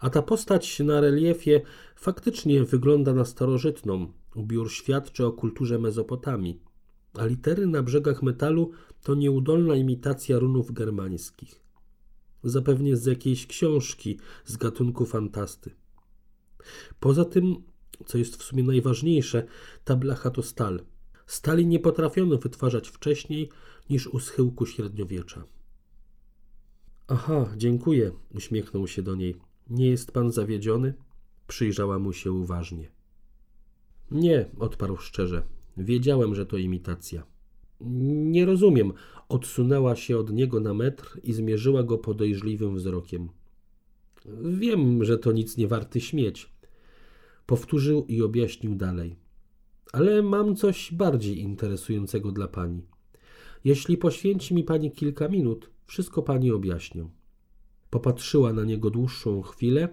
A 0.00 0.10
ta 0.10 0.22
postać 0.22 0.80
na 0.80 1.00
reliefie 1.00 1.60
faktycznie 1.96 2.64
wygląda 2.64 3.14
na 3.14 3.24
starożytną. 3.24 4.12
Ubiór 4.34 4.72
świadczy 4.72 5.26
o 5.26 5.32
kulturze 5.32 5.78
Mezopotamii, 5.78 6.60
a 7.14 7.24
litery 7.24 7.66
na 7.66 7.82
brzegach 7.82 8.22
metalu 8.22 8.70
to 9.02 9.14
nieudolna 9.14 9.74
imitacja 9.74 10.38
runów 10.38 10.72
germańskich. 10.72 11.60
Zapewnie 12.44 12.96
z 12.96 13.06
jakiejś 13.06 13.46
książki 13.46 14.18
z 14.44 14.56
gatunku 14.56 15.06
fantasty. 15.06 15.79
Poza 17.00 17.24
tym, 17.24 17.56
co 18.06 18.18
jest 18.18 18.36
w 18.36 18.42
sumie 18.42 18.62
najważniejsze, 18.62 19.46
ta 19.84 19.96
blacha 19.96 20.30
to 20.30 20.42
stal. 20.42 20.80
Stali 21.26 21.66
nie 21.66 21.78
potrafiono 21.78 22.38
wytwarzać 22.38 22.88
wcześniej 22.88 23.48
niż 23.90 24.06
u 24.06 24.20
schyłku 24.20 24.66
średniowiecza. 24.66 25.44
Aha, 27.08 27.52
dziękuję, 27.56 28.12
uśmiechnął 28.34 28.86
się 28.86 29.02
do 29.02 29.14
niej. 29.14 29.36
Nie 29.70 29.90
jest 29.90 30.12
pan 30.12 30.32
zawiedziony? 30.32 30.94
Przyjrzała 31.46 31.98
mu 31.98 32.12
się 32.12 32.32
uważnie. 32.32 32.90
Nie, 34.10 34.46
odparł 34.58 34.96
szczerze. 34.96 35.42
Wiedziałem, 35.76 36.34
że 36.34 36.46
to 36.46 36.56
imitacja. 36.56 37.22
Nie 37.80 38.46
rozumiem. 38.46 38.92
Odsunęła 39.28 39.96
się 39.96 40.18
od 40.18 40.32
niego 40.32 40.60
na 40.60 40.74
metr 40.74 41.20
i 41.22 41.32
zmierzyła 41.32 41.82
go 41.82 41.98
podejrzliwym 41.98 42.76
wzrokiem. 42.76 43.28
Wiem, 44.42 45.04
że 45.04 45.18
to 45.18 45.32
nic 45.32 45.56
nie 45.56 45.68
warty 45.68 46.00
śmieć. 46.00 46.50
Powtórzył 47.46 48.06
i 48.08 48.22
objaśnił 48.22 48.74
dalej. 48.74 49.16
Ale 49.92 50.22
mam 50.22 50.56
coś 50.56 50.92
bardziej 50.92 51.40
interesującego 51.40 52.32
dla 52.32 52.48
pani. 52.48 52.82
Jeśli 53.64 53.96
poświęci 53.96 54.54
mi 54.54 54.64
pani 54.64 54.90
kilka 54.92 55.28
minut, 55.28 55.70
wszystko 55.86 56.22
pani 56.22 56.50
objaśnię. 56.52 57.08
Popatrzyła 57.90 58.52
na 58.52 58.64
niego 58.64 58.90
dłuższą 58.90 59.42
chwilę 59.42 59.88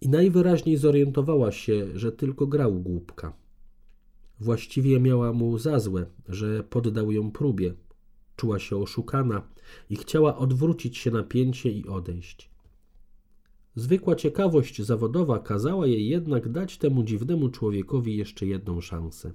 i 0.00 0.08
najwyraźniej 0.08 0.76
zorientowała 0.76 1.52
się, 1.52 1.86
że 1.94 2.12
tylko 2.12 2.46
grał 2.46 2.80
głupka. 2.80 3.32
Właściwie 4.40 5.00
miała 5.00 5.32
mu 5.32 5.58
za 5.58 5.80
złe, 5.80 6.06
że 6.28 6.64
poddał 6.64 7.12
ją 7.12 7.30
próbie. 7.30 7.74
Czuła 8.36 8.58
się 8.58 8.76
oszukana 8.76 9.42
i 9.90 9.96
chciała 9.96 10.38
odwrócić 10.38 10.98
się 10.98 11.10
na 11.10 11.22
pięcie 11.22 11.70
i 11.70 11.86
odejść. 11.86 12.51
Zwykła 13.74 14.16
ciekawość 14.16 14.82
zawodowa 14.82 15.38
kazała 15.38 15.86
jej 15.86 16.08
jednak 16.08 16.48
dać 16.48 16.78
temu 16.78 17.02
dziwnemu 17.04 17.48
człowiekowi 17.48 18.16
jeszcze 18.16 18.46
jedną 18.46 18.80
szansę. 18.80 19.32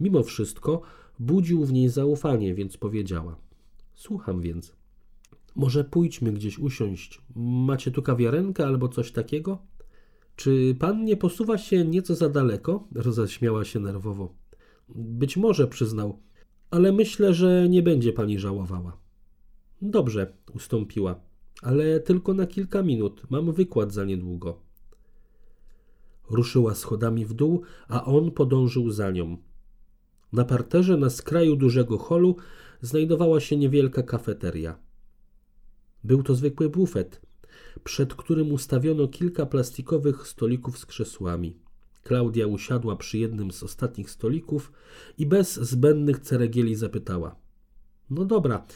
Mimo 0.00 0.22
wszystko 0.22 0.82
budził 1.18 1.64
w 1.64 1.72
niej 1.72 1.88
zaufanie, 1.88 2.54
więc 2.54 2.76
powiedziała: 2.76 3.36
Słucham 3.94 4.40
więc. 4.40 4.72
Może 5.56 5.84
pójdźmy 5.84 6.32
gdzieś 6.32 6.58
usiąść. 6.58 7.20
Macie 7.36 7.90
tu 7.90 8.02
kawiarenkę 8.02 8.66
albo 8.66 8.88
coś 8.88 9.12
takiego? 9.12 9.58
Czy 10.36 10.76
pan 10.78 11.04
nie 11.04 11.16
posuwa 11.16 11.58
się 11.58 11.84
nieco 11.84 12.14
za 12.14 12.28
daleko? 12.28 12.88
Roześmiała 12.94 13.64
się 13.64 13.80
nerwowo. 13.80 14.34
Być 14.94 15.36
może, 15.36 15.68
przyznał, 15.68 16.18
ale 16.70 16.92
myślę, 16.92 17.34
że 17.34 17.68
nie 17.68 17.82
będzie 17.82 18.12
pani 18.12 18.38
żałowała. 18.38 18.96
Dobrze, 19.82 20.32
ustąpiła, 20.54 21.20
ale 21.62 22.00
tylko 22.00 22.34
na 22.34 22.46
kilka 22.46 22.82
minut. 22.82 23.22
Mam 23.30 23.52
wykład 23.52 23.92
za 23.92 24.04
niedługo. 24.04 24.60
Ruszyła 26.30 26.74
schodami 26.74 27.26
w 27.26 27.34
dół, 27.34 27.62
a 27.88 28.04
on 28.04 28.30
podążył 28.30 28.90
za 28.90 29.10
nią. 29.10 29.36
Na 30.32 30.44
parterze 30.44 30.96
na 30.96 31.10
skraju 31.10 31.56
dużego 31.56 31.98
holu 31.98 32.36
znajdowała 32.80 33.40
się 33.40 33.56
niewielka 33.56 34.02
kafeteria. 34.02 34.78
Był 36.04 36.22
to 36.22 36.34
zwykły 36.34 36.68
bufet, 36.68 37.20
przed 37.84 38.14
którym 38.14 38.52
ustawiono 38.52 39.08
kilka 39.08 39.46
plastikowych 39.46 40.28
stolików 40.28 40.78
z 40.78 40.86
krzesłami. 40.86 41.56
Klaudia 42.02 42.46
usiadła 42.46 42.96
przy 42.96 43.18
jednym 43.18 43.50
z 43.50 43.62
ostatnich 43.62 44.10
stolików 44.10 44.72
i 45.18 45.26
bez 45.26 45.54
zbędnych 45.54 46.18
ceregieli 46.18 46.74
zapytała: 46.74 47.36
No 48.10 48.24
dobra, 48.24 48.66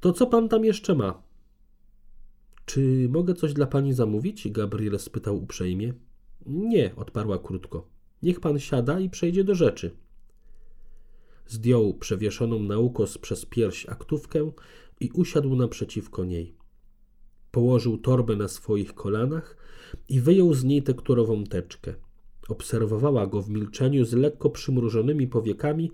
to 0.00 0.12
co 0.12 0.26
pan 0.26 0.48
tam 0.48 0.64
jeszcze 0.64 0.94
ma? 0.94 1.27
Czy 2.68 3.08
mogę 3.08 3.34
coś 3.34 3.52
dla 3.52 3.66
pani 3.66 3.92
zamówić? 3.92 4.50
Gabriel 4.50 4.98
spytał 4.98 5.36
uprzejmie. 5.36 5.94
Nie, 6.46 6.96
odparła 6.96 7.38
krótko. 7.38 7.88
Niech 8.22 8.40
pan 8.40 8.58
siada 8.58 9.00
i 9.00 9.10
przejdzie 9.10 9.44
do 9.44 9.54
rzeczy. 9.54 9.90
Zdjął 11.46 11.94
przewieszoną 11.94 12.62
na 12.62 12.78
ukos 12.78 13.18
przez 13.18 13.46
pierś 13.46 13.86
aktówkę 13.86 14.50
i 15.00 15.10
usiadł 15.14 15.56
naprzeciwko 15.56 16.24
niej. 16.24 16.54
Położył 17.50 17.98
torbę 17.98 18.36
na 18.36 18.48
swoich 18.48 18.94
kolanach 18.94 19.56
i 20.08 20.20
wyjął 20.20 20.54
z 20.54 20.64
niej 20.64 20.82
tekturową 20.82 21.44
teczkę. 21.44 21.94
Obserwowała 22.48 23.26
go 23.26 23.42
w 23.42 23.50
milczeniu 23.50 24.04
z 24.04 24.12
lekko 24.12 24.50
przymrużonymi 24.50 25.26
powiekami, 25.28 25.90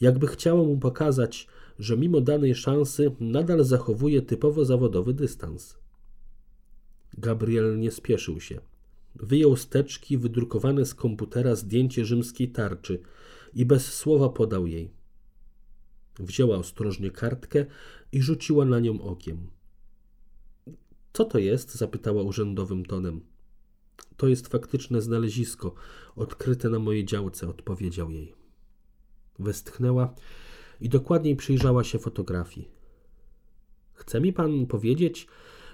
jakby 0.00 0.26
chciała 0.26 0.64
mu 0.64 0.78
pokazać, 0.78 1.46
że 1.78 1.96
mimo 1.96 2.20
danej 2.20 2.54
szansy 2.54 3.10
nadal 3.20 3.64
zachowuje 3.64 4.22
typowo 4.22 4.64
zawodowy 4.64 5.14
dystans. 5.14 5.79
Gabriel 7.20 7.78
nie 7.78 7.90
spieszył 7.90 8.40
się. 8.40 8.60
Wyjął 9.14 9.56
z 9.56 9.68
teczki 9.68 10.18
wydrukowane 10.18 10.86
z 10.86 10.94
komputera 10.94 11.54
zdjęcie 11.54 12.04
rzymskiej 12.04 12.48
tarczy 12.48 13.02
i 13.54 13.66
bez 13.66 13.94
słowa 13.94 14.28
podał 14.28 14.66
jej. 14.66 14.90
Wzięła 16.18 16.56
ostrożnie 16.56 17.10
kartkę 17.10 17.66
i 18.12 18.22
rzuciła 18.22 18.64
na 18.64 18.80
nią 18.80 19.02
okiem. 19.02 19.50
Co 21.12 21.24
to 21.24 21.38
jest? 21.38 21.74
zapytała 21.74 22.22
urzędowym 22.22 22.84
tonem. 22.86 23.20
To 24.16 24.28
jest 24.28 24.48
faktyczne 24.48 25.02
znalezisko, 25.02 25.74
odkryte 26.16 26.68
na 26.68 26.78
mojej 26.78 27.04
działce, 27.04 27.48
odpowiedział 27.48 28.10
jej. 28.10 28.34
Westchnęła 29.38 30.14
i 30.80 30.88
dokładniej 30.88 31.36
przyjrzała 31.36 31.84
się 31.84 31.98
fotografii. 31.98 32.68
Chce 33.92 34.20
mi 34.20 34.32
pan 34.32 34.66
powiedzieć, 34.66 35.26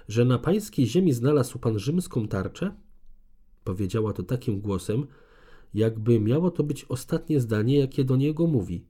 że 0.07 0.25
na 0.25 0.39
pańskiej 0.39 0.87
ziemi 0.87 1.13
znalazł 1.13 1.59
pan 1.59 1.79
rzymską 1.79 2.27
tarczę? 2.27 2.73
Powiedziała 3.63 4.13
to 4.13 4.23
takim 4.23 4.61
głosem, 4.61 5.07
jakby 5.73 6.19
miało 6.19 6.51
to 6.51 6.63
być 6.63 6.85
ostatnie 6.89 7.39
zdanie, 7.41 7.79
jakie 7.79 8.03
do 8.03 8.15
niego 8.15 8.47
mówi. 8.47 8.85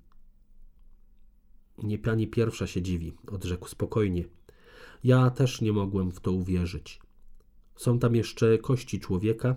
Nie 1.84 1.98
pani 1.98 2.28
pierwsza 2.28 2.68
się 2.68 2.82
dziwi, 2.82 3.14
odrzekł 3.32 3.68
spokojnie. 3.68 4.26
Ja 5.04 5.30
też 5.30 5.62
nie 5.62 5.74
mogłem 5.74 6.12
w 6.12 6.20
to 6.20 6.32
uwierzyć. 6.32 7.00
Są 7.76 8.00
tam 8.00 8.16
jeszcze 8.16 8.58
kości 8.58 9.00
człowieka. 9.00 9.56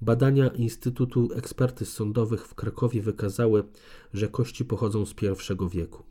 Badania 0.00 0.48
Instytutu 0.48 1.28
Ekspertyz 1.34 1.92
Sądowych 1.92 2.46
w 2.46 2.54
Krakowie 2.54 3.02
wykazały, 3.02 3.64
że 4.14 4.28
kości 4.28 4.64
pochodzą 4.64 5.06
z 5.06 5.14
I 5.22 5.68
wieku. 5.70 6.02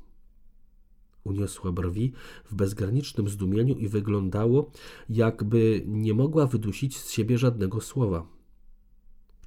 Uniosła 1.25 1.71
brwi 1.71 2.11
w 2.45 2.55
bezgranicznym 2.55 3.29
zdumieniu 3.29 3.75
i 3.75 3.87
wyglądało, 3.87 4.71
jakby 5.09 5.83
nie 5.87 6.13
mogła 6.13 6.47
wydusić 6.47 6.97
z 6.97 7.11
siebie 7.11 7.37
żadnego 7.37 7.81
słowa. 7.81 8.27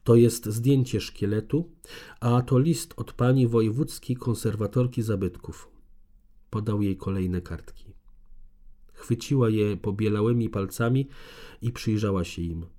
To 0.04 0.14
jest 0.14 0.46
zdjęcie 0.46 1.00
szkieletu, 1.00 1.70
a 2.20 2.42
to 2.42 2.58
list 2.58 2.94
od 2.96 3.12
pani 3.12 3.46
wojewódzkiej 3.46 4.16
konserwatorki 4.16 5.02
zabytków. 5.02 5.68
Podał 6.50 6.82
jej 6.82 6.96
kolejne 6.96 7.40
kartki. 7.40 7.84
Chwyciła 8.92 9.48
je 9.48 9.76
pobielałymi 9.76 10.48
palcami 10.48 11.08
i 11.62 11.72
przyjrzała 11.72 12.24
się 12.24 12.42
im. 12.42 12.77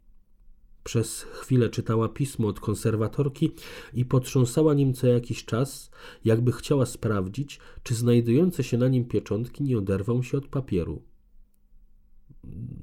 Przez 0.89 1.21
chwilę 1.21 1.69
czytała 1.69 2.09
pismo 2.09 2.47
od 2.47 2.59
konserwatorki 2.59 3.51
i 3.93 4.05
potrząsała 4.05 4.73
nim 4.73 4.93
co 4.93 5.07
jakiś 5.07 5.45
czas, 5.45 5.91
jakby 6.25 6.51
chciała 6.51 6.85
sprawdzić, 6.85 7.59
czy 7.83 7.95
znajdujące 7.95 8.63
się 8.63 8.77
na 8.77 8.87
nim 8.87 9.05
pieczątki 9.05 9.63
nie 9.63 9.77
oderwą 9.77 10.21
się 10.21 10.37
od 10.37 10.47
papieru. 10.47 11.01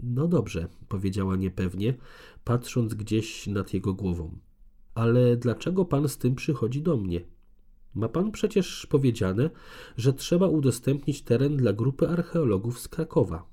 No 0.03 0.29
dobrze, 0.29 0.69
powiedziała 0.89 1.37
niepewnie, 1.37 1.95
patrząc 2.45 2.95
gdzieś 2.95 3.47
nad 3.47 3.75
jego 3.75 3.95
głową. 3.95 4.39
Ale 4.95 5.37
dlaczego 5.37 5.85
pan 5.85 6.09
z 6.09 6.19
tym 6.19 6.35
przychodzi 6.35 6.83
do 6.83 6.97
mnie? 6.97 7.21
Ma 7.95 8.09
pan 8.09 8.33
przecież 8.33 8.87
powiedziane, 8.87 9.51
że 9.97 10.13
trzeba 10.13 10.49
udostępnić 10.49 11.23
teren 11.23 11.57
dla 11.57 11.73
grupy 11.73 12.09
archeologów 12.09 12.81
z 12.81 12.89
Krakowa. 12.89 13.49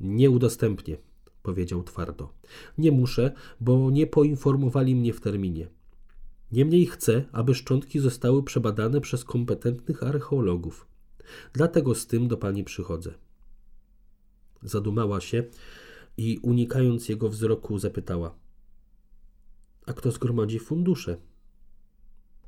Nie 0.00 0.30
udostępnię, 0.30 1.11
powiedział 1.42 1.82
twardo. 1.82 2.32
Nie 2.78 2.92
muszę, 2.92 3.32
bo 3.60 3.90
nie 3.90 4.06
poinformowali 4.06 4.94
mnie 4.96 5.12
w 5.12 5.20
terminie. 5.20 5.68
Niemniej 6.52 6.86
chcę, 6.86 7.24
aby 7.32 7.54
szczątki 7.54 7.98
zostały 7.98 8.42
przebadane 8.42 9.00
przez 9.00 9.24
kompetentnych 9.24 10.02
archeologów. 10.02 10.86
Dlatego 11.52 11.94
z 11.94 12.06
tym 12.06 12.28
do 12.28 12.36
pani 12.36 12.64
przychodzę. 12.64 13.14
Zadumała 14.62 15.20
się 15.20 15.44
i 16.16 16.38
unikając 16.42 17.08
jego 17.08 17.28
wzroku 17.28 17.78
zapytała: 17.78 18.34
A 19.86 19.92
kto 19.92 20.10
zgromadzi 20.10 20.58
fundusze? 20.58 21.16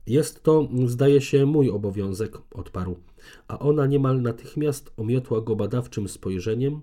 Jest 0.07 0.43
to, 0.43 0.69
zdaje 0.87 1.21
się, 1.21 1.47
mój 1.47 1.71
obowiązek, 1.71 2.39
odparł, 2.55 2.97
a 3.49 3.59
ona 3.59 3.87
niemal 3.87 4.23
natychmiast 4.23 4.93
omiotła 4.97 5.41
go 5.41 5.57
badawczym 5.57 6.09
spojrzeniem, 6.09 6.81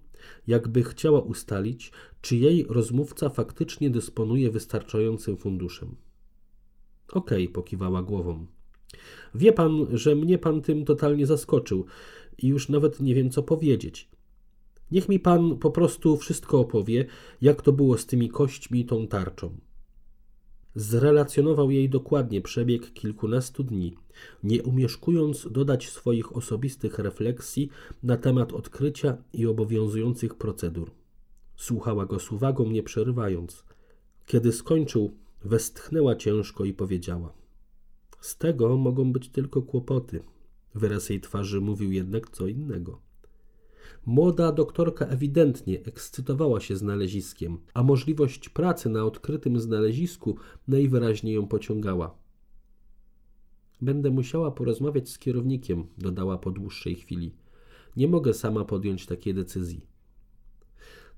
jakby 0.48 0.84
chciała 0.84 1.22
ustalić, 1.22 1.92
czy 2.22 2.36
jej 2.36 2.66
rozmówca 2.70 3.30
faktycznie 3.30 3.90
dysponuje 3.90 4.52
wystarczającym 4.52 5.38
funduszem. 5.38 5.96
Okej, 7.12 7.44
okay, 7.44 7.54
pokiwała 7.54 8.04
głową. 8.04 8.46
Wie 9.36 9.52
pan, 9.52 9.88
że 9.92 10.16
mnie 10.16 10.38
pan 10.38 10.62
tym 10.62 10.86
totalnie 10.86 11.26
zaskoczył 11.26 11.86
i 12.38 12.48
już 12.48 12.70
nawet 12.70 13.00
nie 13.00 13.16
wiem, 13.16 13.30
co 13.30 13.44
powiedzieć. 13.44 14.10
Niech 14.92 15.10
mi 15.10 15.20
pan 15.20 15.58
po 15.58 15.72
prostu 15.72 16.18
wszystko 16.18 16.60
opowie, 16.60 17.06
jak 17.42 17.62
to 17.62 17.74
było 17.74 17.98
z 17.98 18.06
tymi 18.06 18.30
kośćmi 18.30 18.80
i 18.80 18.86
tą 18.86 19.08
tarczą. 19.08 19.58
Zrelacjonował 20.76 21.72
jej 21.72 21.90
dokładnie 21.90 22.42
przebieg 22.42 22.94
kilkunastu 22.94 23.64
dni, 23.64 23.98
nie 24.44 24.64
umieszkując 24.64 25.48
dodać 25.52 25.90
swoich 25.90 26.36
osobistych 26.36 27.00
refleksji 27.00 27.70
na 28.04 28.18
temat 28.18 28.54
odkrycia 28.54 29.18
i 29.34 29.46
obowiązujących 29.46 30.36
procedur. 30.36 30.92
Słuchała 31.56 32.06
go 32.06 32.20
z 32.20 32.32
uwagą, 32.32 32.70
nie 32.70 32.84
przerywając. 32.84 33.66
Kiedy 34.26 34.52
skończył, 34.52 35.18
westchnęła 35.44 36.16
ciężko 36.16 36.66
i 36.66 36.74
powiedziała: 36.74 37.34
Z 38.22 38.38
tego 38.38 38.78
mogą 38.78 39.14
być 39.14 39.30
tylko 39.30 39.62
kłopoty. 39.62 40.24
Wyraz 40.76 41.10
jej 41.10 41.22
twarzy 41.22 41.62
mówił 41.62 41.92
jednak 41.92 42.30
co 42.30 42.48
innego. 42.48 43.11
Młoda 44.06 44.52
doktorka 44.52 45.06
ewidentnie 45.06 45.80
ekscytowała 45.86 46.60
się 46.60 46.78
znaleziskiem, 46.78 47.58
a 47.74 47.84
możliwość 47.84 48.50
pracy 48.50 48.90
na 48.90 49.06
odkrytym 49.06 49.60
znalezisku 49.60 50.36
najwyraźniej 50.68 51.36
ją 51.36 51.48
pociągała. 51.48 52.16
Będę 53.82 54.12
musiała 54.12 54.52
porozmawiać 54.52 55.10
z 55.10 55.20
kierownikiem, 55.20 55.88
dodała 55.98 56.38
po 56.38 56.52
dłuższej 56.52 56.96
chwili. 56.96 57.36
Nie 57.96 58.08
mogę 58.08 58.34
sama 58.34 58.66
podjąć 58.66 59.06
takiej 59.06 59.34
decyzji. 59.34 59.86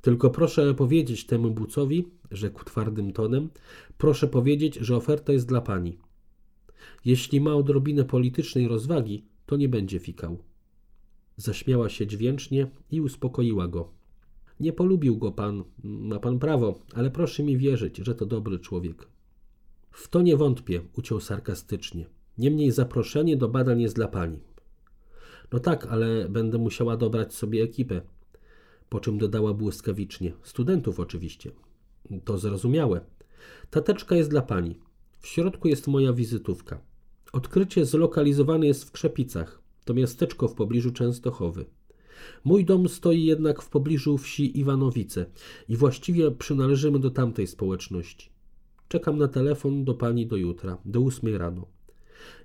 Tylko 0.02 0.30
proszę 0.30 0.74
powiedzieć 0.74 1.26
temu 1.26 1.52
bucowi, 1.52 2.08
rzekł 2.32 2.64
twardym 2.64 3.14
tonem, 3.14 3.50
proszę 3.98 4.28
powiedzieć, 4.28 4.76
że 4.76 4.96
oferta 4.96 5.34
jest 5.34 5.48
dla 5.48 5.62
pani. 5.62 5.98
Jeśli 7.06 7.42
ma 7.42 7.54
odrobinę 7.54 8.06
politycznej 8.06 8.68
rozwagi, 8.68 9.26
to 9.46 9.58
nie 9.58 9.70
będzie 9.70 10.00
fikał. 10.00 10.38
Zaśmiała 11.38 11.90
się 11.90 12.08
dźwięcznie 12.08 12.68
i 12.92 13.02
uspokoiła 13.02 13.68
go. 13.68 13.90
Nie 14.60 14.74
polubił 14.74 15.18
go 15.18 15.32
pan, 15.32 15.64
ma 15.84 16.20
pan 16.20 16.40
prawo, 16.40 16.80
ale 16.94 17.12
proszę 17.12 17.44
mi 17.44 17.58
wierzyć, 17.58 17.98
że 17.98 18.16
to 18.16 18.26
dobry 18.26 18.60
człowiek. 18.60 19.08
W 19.92 20.08
to 20.08 20.22
nie 20.22 20.38
wątpię, 20.38 20.82
uciął 20.98 21.20
sarkastycznie. 21.20 22.06
Niemniej 22.38 22.72
zaproszenie 22.72 23.38
do 23.38 23.50
badań 23.50 23.82
jest 23.82 23.96
dla 23.96 24.08
pani. 24.08 24.40
No 25.52 25.60
tak, 25.60 25.86
ale 25.86 26.30
będę 26.30 26.58
musiała 26.58 26.98
dobrać 26.98 27.34
sobie 27.34 27.64
ekipę. 27.64 28.02
Po 28.90 29.00
czym 29.00 29.18
dodała 29.18 29.54
błyskawicznie. 29.54 30.34
Studentów 30.44 31.00
oczywiście. 31.00 31.52
To 32.26 32.38
zrozumiałe. 32.38 33.02
Tateczka 33.70 34.16
jest 34.16 34.30
dla 34.30 34.42
pani. 34.42 34.80
W 35.20 35.28
środku 35.28 35.68
jest 35.68 35.88
moja 35.88 36.14
wizytówka. 36.14 36.82
Odkrycie 37.34 37.86
zlokalizowane 37.86 38.68
jest 38.68 38.84
w 38.84 38.92
Krzepicach. 38.92 39.63
To 39.86 39.94
miasteczko 39.94 40.48
w 40.48 40.56
pobliżu 40.56 40.92
Częstochowy. 40.92 41.66
Mój 42.44 42.66
dom 42.66 42.90
stoi 42.90 43.24
jednak 43.24 43.62
w 43.62 43.70
pobliżu 43.70 44.18
wsi 44.18 44.60
Iwanowice 44.60 45.26
i 45.70 45.78
właściwie 45.78 46.32
przynależymy 46.32 47.00
do 47.00 47.12
tamtej 47.12 47.48
społeczności. 47.48 48.30
Czekam 48.88 49.18
na 49.18 49.28
telefon 49.28 49.84
do 49.84 49.94
pani 49.94 50.28
do 50.28 50.36
jutra, 50.36 50.78
do 50.86 51.02
ósmej 51.02 51.38
rano. 51.38 51.68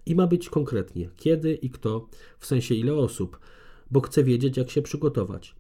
I 0.07 0.15
ma 0.15 0.27
być 0.27 0.49
konkretnie, 0.49 1.11
kiedy 1.17 1.55
i 1.55 1.71
kto, 1.71 2.09
w 2.39 2.47
sensie 2.47 2.75
ile 2.75 2.95
osób, 2.95 3.39
bo 3.91 4.01
chcę 4.01 4.25
wiedzieć, 4.25 4.57
jak 4.57 4.71
się 4.71 4.83
przygotować. 4.83 5.55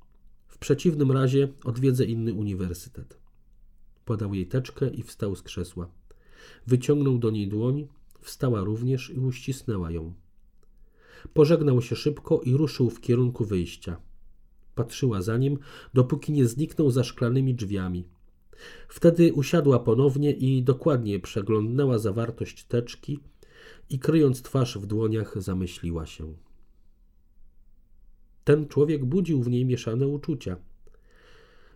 W 0.47 0.59
przeciwnym 0.59 1.13
razie 1.13 1.49
odwiedzę 1.65 2.05
inny 2.05 2.35
uniwersytet. 2.35 3.19
Podał 4.05 4.35
jej 4.35 4.47
teczkę 4.47 4.91
i 4.91 5.03
wstał 5.03 5.37
z 5.37 5.43
krzesła. 5.43 5.91
Wyciągnął 6.67 7.19
do 7.19 7.31
niej 7.31 7.49
dłoń, 7.49 7.89
wstała 8.21 8.61
również 8.61 9.11
i 9.11 9.19
uścisnęła 9.19 9.91
ją. 9.91 10.15
Pożegnał 11.35 11.83
się 11.83 11.97
szybko 11.97 12.41
i 12.41 12.53
ruszył 12.55 12.91
w 12.91 13.01
kierunku 13.01 13.45
wyjścia. 13.45 13.97
Patrzyła 14.75 15.23
za 15.23 15.37
nim, 15.37 15.59
dopóki 15.95 16.33
nie 16.33 16.47
zniknął 16.47 16.91
za 16.91 17.05
szklanymi 17.05 17.55
drzwiami. 17.55 18.05
Wtedy 18.89 19.33
usiadła 19.33 19.79
ponownie 19.79 20.33
i 20.33 20.63
dokładnie 20.63 21.21
przeglądnęła 21.21 21.99
zawartość 21.99 22.65
teczki 22.65 23.19
i 23.91 23.99
kryjąc 23.99 24.43
twarz 24.43 24.79
w 24.79 24.87
dłoniach 24.87 25.43
zamyśliła 25.43 26.07
się. 26.07 26.35
Ten 28.45 28.69
człowiek 28.69 29.05
budził 29.05 29.43
w 29.43 29.51
niej 29.51 29.65
mieszane 29.65 30.09
uczucia. 30.09 30.57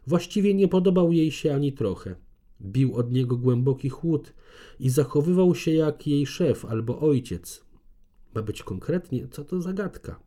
Właściwie 0.07 0.55
nie 0.55 0.69
podobał 0.69 1.13
jej 1.13 1.31
się 1.31 1.55
ani 1.55 1.73
trochę. 1.73 2.15
Bił 2.61 2.97
od 2.97 3.13
niego 3.13 3.37
głęboki 3.37 3.89
chłód 3.89 4.33
i 4.81 4.91
zachowywał 4.91 5.55
się 5.55 5.71
jak 5.71 6.07
jej 6.07 6.27
szef 6.27 6.65
albo 6.65 7.01
ojciec, 7.01 7.65
ma 8.35 8.43
być 8.43 8.63
konkretnie, 8.63 9.29
co 9.29 9.45
to 9.45 9.61
zagadka. 9.61 10.21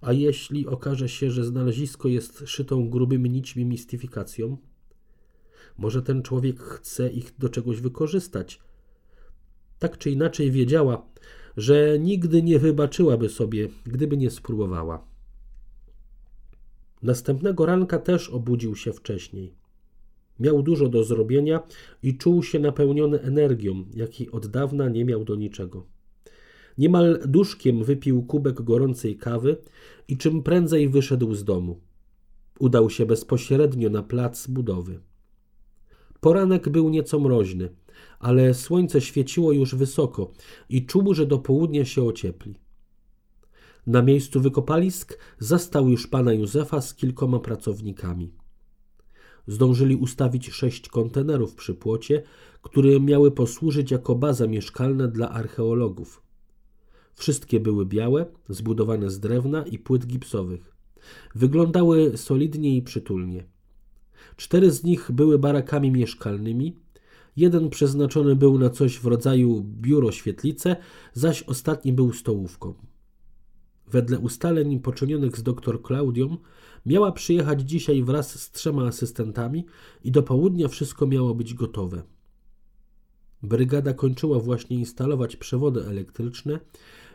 A 0.00 0.12
jeśli 0.12 0.66
okaże 0.66 1.08
się, 1.08 1.30
że 1.30 1.44
znalezisko 1.44 2.08
jest 2.08 2.42
szytą 2.46 2.90
grubymi 2.90 3.30
nićmi 3.30 3.64
mistyfikacją? 3.64 4.56
Może 5.78 6.02
ten 6.02 6.22
człowiek 6.22 6.60
chce 6.60 7.08
ich 7.08 7.34
do 7.38 7.48
czegoś 7.48 7.80
wykorzystać. 7.80 8.60
Tak 9.78 9.98
czy 9.98 10.10
inaczej 10.10 10.50
wiedziała, 10.50 11.06
że 11.56 11.98
nigdy 11.98 12.42
nie 12.42 12.58
wybaczyłaby 12.58 13.28
sobie, 13.28 13.68
gdyby 13.84 14.16
nie 14.16 14.30
spróbowała. 14.30 15.08
Następnego 17.02 17.66
ranka 17.66 17.98
też 17.98 18.28
obudził 18.28 18.76
się 18.76 18.92
wcześniej. 18.92 19.54
Miał 20.40 20.62
dużo 20.62 20.88
do 20.88 21.04
zrobienia 21.04 21.62
i 22.02 22.18
czuł 22.18 22.42
się 22.42 22.58
napełniony 22.58 23.20
energią, 23.20 23.84
jakiej 23.94 24.30
od 24.30 24.46
dawna 24.46 24.88
nie 24.88 25.04
miał 25.04 25.24
do 25.24 25.34
niczego. 25.34 25.97
Niemal 26.78 27.20
duszkiem 27.26 27.84
wypił 27.84 28.22
kubek 28.22 28.62
gorącej 28.62 29.16
kawy 29.16 29.56
i 30.08 30.16
czym 30.16 30.42
prędzej 30.42 30.88
wyszedł 30.88 31.34
z 31.34 31.44
domu. 31.44 31.80
Udał 32.58 32.90
się 32.90 33.06
bezpośrednio 33.06 33.90
na 33.90 34.02
plac 34.02 34.46
budowy. 34.46 35.00
Poranek 36.20 36.68
był 36.68 36.88
nieco 36.88 37.20
mroźny, 37.20 37.68
ale 38.18 38.54
słońce 38.54 39.00
świeciło 39.00 39.52
już 39.52 39.74
wysoko 39.74 40.32
i 40.68 40.86
czuł, 40.86 41.14
że 41.14 41.26
do 41.26 41.38
południa 41.38 41.84
się 41.84 42.02
ociepli. 42.02 42.54
Na 43.86 44.02
miejscu 44.02 44.40
wykopalisk 44.40 45.18
zastał 45.38 45.88
już 45.88 46.06
pana 46.06 46.32
Józefa 46.32 46.80
z 46.80 46.94
kilkoma 46.94 47.38
pracownikami. 47.38 48.32
Zdążyli 49.46 49.96
ustawić 49.96 50.50
sześć 50.50 50.88
kontenerów 50.88 51.54
przy 51.54 51.74
płocie, 51.74 52.22
które 52.62 53.00
miały 53.00 53.30
posłużyć 53.30 53.90
jako 53.90 54.14
baza 54.14 54.46
mieszkalna 54.46 55.08
dla 55.08 55.30
archeologów. 55.30 56.27
Wszystkie 57.18 57.60
były 57.60 57.86
białe, 57.86 58.26
zbudowane 58.48 59.10
z 59.10 59.20
drewna 59.20 59.62
i 59.62 59.78
płyt 59.78 60.06
gipsowych. 60.06 60.72
Wyglądały 61.34 62.16
solidnie 62.16 62.76
i 62.76 62.82
przytulnie. 62.82 63.44
Cztery 64.36 64.70
z 64.70 64.84
nich 64.84 65.12
były 65.12 65.38
barakami 65.38 65.90
mieszkalnymi, 65.90 66.76
jeden 67.36 67.70
przeznaczony 67.70 68.36
był 68.36 68.58
na 68.58 68.70
coś 68.70 68.98
w 68.98 69.06
rodzaju 69.06 69.64
biuro 69.64 70.12
świetlice, 70.12 70.76
zaś 71.12 71.42
ostatni 71.42 71.92
był 71.92 72.12
stołówką. 72.12 72.74
Wedle 73.90 74.18
ustaleń 74.18 74.80
poczynionych 74.80 75.36
z 75.36 75.42
dr 75.42 75.82
Klaudią, 75.82 76.36
miała 76.86 77.12
przyjechać 77.12 77.60
dzisiaj 77.60 78.02
wraz 78.02 78.40
z 78.40 78.50
trzema 78.50 78.86
asystentami 78.86 79.66
i 80.04 80.10
do 80.10 80.22
południa 80.22 80.68
wszystko 80.68 81.06
miało 81.06 81.34
być 81.34 81.54
gotowe. 81.54 82.02
Brygada 83.42 83.94
kończyła 83.94 84.38
właśnie 84.38 84.76
instalować 84.76 85.36
przewody 85.36 85.86
elektryczne 85.86 86.60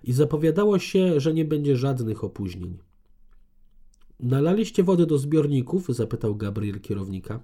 i 0.04 0.14
zapowiadało 0.14 0.80
się, 0.80 1.20
że 1.20 1.34
nie 1.34 1.46
będzie 1.46 1.76
żadnych 1.76 2.24
opóźnień. 2.24 2.78
Nalaliście 4.20 4.84
wody 4.84 5.06
do 5.06 5.18
zbiorników? 5.18 5.88
zapytał 5.90 6.36
Gabriel 6.36 6.80
kierownika. 6.80 7.40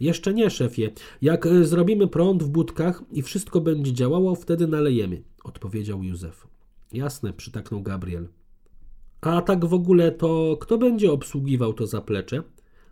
Jeszcze 0.00 0.34
nie, 0.34 0.50
szefie. 0.50 0.90
Jak 1.22 1.46
e, 1.46 1.64
zrobimy 1.64 2.08
prąd 2.08 2.42
w 2.42 2.48
budkach 2.48 3.02
i 3.12 3.22
wszystko 3.22 3.60
będzie 3.60 3.92
działało, 3.92 4.34
wtedy 4.34 4.66
nalejemy, 4.66 5.22
odpowiedział 5.44 6.02
Józef. 6.02 6.46
Jasne, 6.92 7.32
przytaknął 7.32 7.82
Gabriel. 7.82 8.28
A 9.20 9.42
tak 9.42 9.64
w 9.64 9.74
ogóle 9.74 10.12
to 10.12 10.56
kto 10.60 10.78
będzie 10.78 11.12
obsługiwał 11.12 11.72
to 11.72 11.86
zaplecze? 11.86 12.42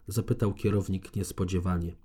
zapytał 0.07 0.55
kierownik 0.55 1.17
niespodziewanie. 1.17 1.97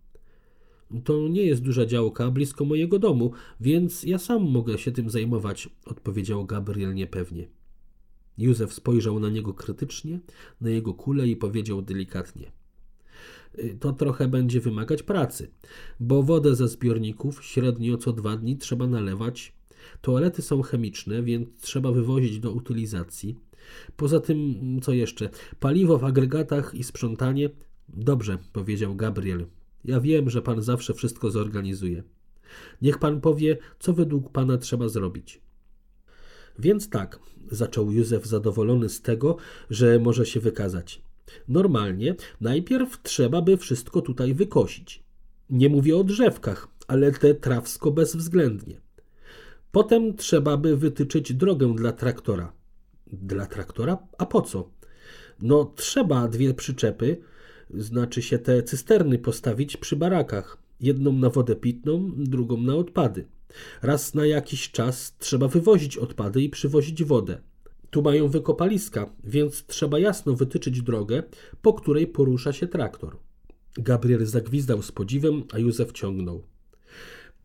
To 1.03 1.27
nie 1.27 1.41
jest 1.41 1.61
duża 1.61 1.85
działka 1.85 2.31
blisko 2.31 2.65
mojego 2.65 2.99
domu, 2.99 3.31
więc 3.59 4.03
ja 4.03 4.17
sam 4.17 4.43
mogę 4.43 4.77
się 4.77 4.91
tym 4.91 5.09
zajmować, 5.09 5.69
odpowiedział 5.85 6.45
Gabriel 6.45 6.93
niepewnie. 6.93 7.47
Józef 8.37 8.73
spojrzał 8.73 9.19
na 9.19 9.29
niego 9.29 9.53
krytycznie, 9.53 10.19
na 10.61 10.69
jego 10.69 10.93
kulę 10.93 11.27
i 11.27 11.35
powiedział 11.35 11.81
delikatnie: 11.81 12.51
To 13.79 13.93
trochę 13.93 14.27
będzie 14.27 14.59
wymagać 14.59 15.03
pracy, 15.03 15.51
bo 15.99 16.23
wodę 16.23 16.55
ze 16.55 16.67
zbiorników 16.67 17.43
średnio 17.43 17.97
co 17.97 18.13
dwa 18.13 18.37
dni 18.37 18.57
trzeba 18.57 18.87
nalewać. 18.87 19.53
Toalety 20.01 20.41
są 20.41 20.61
chemiczne, 20.61 21.23
więc 21.23 21.49
trzeba 21.61 21.91
wywozić 21.91 22.39
do 22.39 22.51
utylizacji. 22.51 23.35
Poza 23.97 24.19
tym, 24.19 24.55
co 24.81 24.93
jeszcze? 24.93 25.29
Paliwo 25.59 25.97
w 25.97 26.03
agregatach 26.03 26.75
i 26.75 26.83
sprzątanie? 26.83 27.49
Dobrze, 27.89 28.37
powiedział 28.53 28.95
Gabriel. 28.95 29.45
Ja 29.87 29.99
wiem, 30.01 30.29
że 30.29 30.41
pan 30.41 30.61
zawsze 30.61 30.93
wszystko 30.93 31.31
zorganizuje. 31.31 32.03
Niech 32.81 32.97
pan 32.99 33.21
powie, 33.21 33.57
co 33.79 33.93
według 33.93 34.31
pana 34.31 34.57
trzeba 34.57 34.87
zrobić. 34.87 35.41
Więc 36.59 36.89
tak, 36.89 37.19
zaczął 37.51 37.91
Józef 37.91 38.25
zadowolony 38.25 38.89
z 38.89 39.01
tego, 39.01 39.37
że 39.69 39.99
może 39.99 40.25
się 40.25 40.39
wykazać. 40.39 41.01
Normalnie 41.47 42.15
najpierw 42.41 43.01
trzeba 43.01 43.41
by 43.41 43.57
wszystko 43.57 44.01
tutaj 44.01 44.33
wykosić. 44.33 45.03
Nie 45.49 45.69
mówię 45.69 45.97
o 45.97 46.03
drzewkach, 46.03 46.67
ale 46.87 47.11
te 47.11 47.33
trawsko 47.33 47.91
bezwzględnie. 47.91 48.81
Potem 49.71 50.15
trzeba 50.15 50.57
by 50.57 50.77
wytyczyć 50.77 51.33
drogę 51.33 51.75
dla 51.75 51.91
traktora. 51.91 52.53
Dla 53.07 53.45
traktora? 53.45 53.97
A 54.17 54.25
po 54.25 54.41
co? 54.41 54.69
No, 55.41 55.73
trzeba 55.75 56.27
dwie 56.27 56.53
przyczepy, 56.53 57.17
znaczy 57.73 58.21
się 58.21 58.39
te 58.39 58.63
cysterny 58.63 59.19
postawić 59.19 59.77
przy 59.77 59.95
barakach. 59.95 60.57
Jedną 60.81 61.13
na 61.13 61.29
wodę 61.29 61.55
pitną, 61.55 62.11
drugą 62.17 62.57
na 62.57 62.75
odpady. 62.75 63.25
Raz 63.81 64.13
na 64.13 64.25
jakiś 64.25 64.71
czas 64.71 65.17
trzeba 65.17 65.47
wywozić 65.47 65.97
odpady 65.97 66.41
i 66.41 66.49
przywozić 66.49 67.03
wodę. 67.03 67.41
Tu 67.89 68.01
mają 68.01 68.27
wykopaliska, 68.27 69.13
więc 69.23 69.65
trzeba 69.65 69.99
jasno 69.99 70.33
wytyczyć 70.33 70.81
drogę, 70.81 71.23
po 71.61 71.73
której 71.73 72.07
porusza 72.07 72.53
się 72.53 72.67
traktor. 72.67 73.17
Gabriel 73.77 74.25
zagwizdał 74.25 74.81
z 74.81 74.91
podziwem, 74.91 75.43
a 75.53 75.59
Józef 75.59 75.91
ciągnął. 75.91 76.43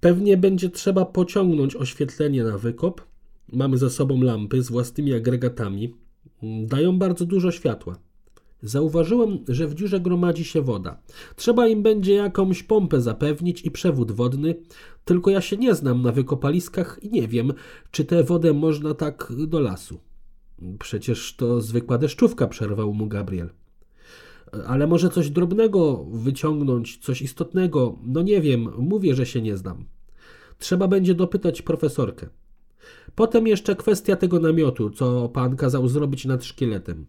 Pewnie 0.01 0.37
będzie 0.37 0.71
trzeba 0.71 1.05
pociągnąć 1.05 1.77
oświetlenie 1.77 2.45
na 2.45 2.59
wykop. 2.59 3.01
Mamy 3.53 3.79
za 3.79 3.91
sobą 3.91 4.23
lampy 4.23 4.63
z 4.63 4.71
własnymi 4.71 5.15
agregatami. 5.15 5.95
Dają 6.43 6.99
bardzo 6.99 7.27
dużo 7.27 7.51
światła. 7.51 7.99
Zauważyłem, 8.63 9.39
że 9.49 9.67
w 9.67 9.75
dziurze 9.75 10.01
gromadzi 10.01 10.45
się 10.45 10.63
woda. 10.63 10.99
Trzeba 11.37 11.69
im 11.69 11.83
będzie 11.83 12.15
jakąś 12.15 12.63
pompę 12.63 13.01
zapewnić 13.01 13.65
i 13.65 13.71
przewód 13.71 14.13
wodny, 14.13 14.55
tylko 15.05 15.31
ja 15.31 15.41
się 15.41 15.57
nie 15.57 15.75
znam 15.75 16.03
na 16.03 16.13
wykopaliskach 16.13 16.99
i 17.03 17.11
nie 17.11 17.29
wiem, 17.29 17.53
czy 17.91 18.05
tę 18.05 18.25
wodę 18.25 18.53
można 18.53 18.95
tak 18.95 19.33
do 19.47 19.61
lasu. 19.61 20.01
Przecież 20.79 21.37
to 21.37 21.61
zwykła 21.61 21.99
deszczówka, 21.99 22.47
przerwał 22.47 22.95
mu 22.95 23.07
Gabriel. 23.07 23.51
Ale 24.67 24.87
może 24.87 25.11
coś 25.11 25.31
drobnego 25.31 26.05
wyciągnąć, 26.05 26.99
coś 26.99 27.23
istotnego? 27.23 27.99
No 28.03 28.23
nie 28.23 28.41
wiem, 28.41 28.69
mówię, 28.79 29.15
że 29.15 29.27
się 29.27 29.43
nie 29.43 29.57
znam. 29.57 29.85
Trzeba 30.59 30.89
będzie 30.89 31.15
dopytać 31.15 31.63
profesorkę. 31.63 32.29
Potem 33.15 33.47
jeszcze 33.47 33.77
kwestia 33.77 34.17
tego 34.17 34.41
namiotu, 34.41 34.91
co 34.91 35.29
pan 35.29 35.57
kazał 35.57 35.89
zrobić 35.89 36.25
nad 36.25 36.45
szkieletem. 36.45 37.07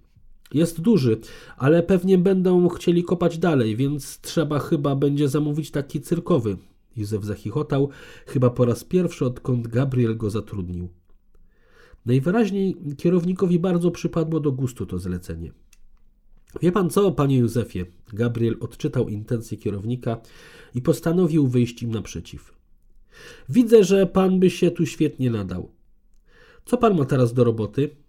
Jest 0.53 0.81
duży, 0.81 1.17
ale 1.57 1.83
pewnie 1.83 2.17
będą 2.17 2.69
chcieli 2.69 3.03
kopać 3.03 3.37
dalej, 3.37 3.75
więc 3.75 4.21
trzeba 4.21 4.59
chyba 4.59 4.95
będzie 4.95 5.29
zamówić 5.29 5.71
taki 5.71 6.01
cyrkowy. 6.01 6.57
Józef 6.97 7.25
zachichotał, 7.25 7.89
chyba 8.25 8.49
po 8.49 8.65
raz 8.65 8.83
pierwszy, 8.83 9.25
odkąd 9.25 9.67
Gabriel 9.67 10.17
go 10.17 10.29
zatrudnił. 10.29 10.89
Najwyraźniej 12.05 12.77
kierownikowi 12.97 13.59
bardzo 13.59 13.91
przypadło 13.91 14.39
do 14.39 14.51
gustu 14.51 14.85
to 14.85 14.99
zlecenie. 14.99 15.51
Wie 16.61 16.71
pan 16.71 16.89
co, 16.89 17.11
panie 17.11 17.37
Józefie? 17.37 17.85
Gabriel 18.13 18.55
odczytał 18.59 19.09
intencje 19.09 19.57
kierownika 19.57 20.17
i 20.75 20.81
postanowił 20.81 21.47
wyjść 21.47 21.83
im 21.83 21.91
naprzeciw. 21.91 22.53
Widzę, 23.49 23.83
że 23.83 24.07
pan 24.07 24.39
by 24.39 24.49
się 24.49 24.71
tu 24.71 24.85
świetnie 24.85 25.31
nadał. 25.31 25.71
Co 26.65 26.77
pan 26.77 26.97
ma 26.97 27.05
teraz 27.05 27.33
do 27.33 27.43
roboty? 27.43 28.02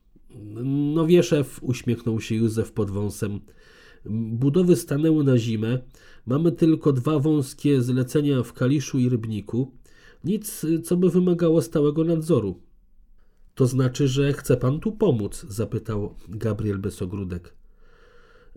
No 0.64 1.06
wie 1.06 1.22
szef, 1.22 1.62
uśmiechnął 1.62 2.20
się 2.20 2.34
Józef 2.34 2.72
pod 2.72 2.90
wąsem. 2.90 3.40
Budowy 4.30 4.76
stanęły 4.76 5.24
na 5.24 5.38
zimę. 5.38 5.78
Mamy 6.26 6.52
tylko 6.52 6.92
dwa 6.92 7.18
wąskie 7.18 7.82
zlecenia 7.82 8.42
w 8.42 8.52
Kaliszu 8.52 8.98
i 8.98 9.08
Rybniku. 9.08 9.72
Nic, 10.24 10.66
co 10.84 10.96
by 10.96 11.10
wymagało 11.10 11.62
stałego 11.62 12.04
nadzoru. 12.04 12.60
To 13.54 13.66
znaczy, 13.66 14.08
że 14.08 14.32
chce 14.32 14.56
pan 14.56 14.80
tu 14.80 14.92
pomóc? 14.92 15.46
zapytał 15.48 16.14
Gabriel 16.28 16.78
Besogródek. 16.78 17.54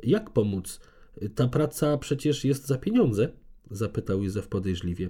Jak 0.04 0.30
pomóc? 0.30 0.80
Ta 1.36 1.48
praca 1.48 1.98
przecież 1.98 2.46
jest 2.46 2.68
za 2.68 2.78
pieniądze? 2.78 3.32
zapytał 3.72 4.24
Józef 4.24 4.48
podejrzliwie. 4.48 5.10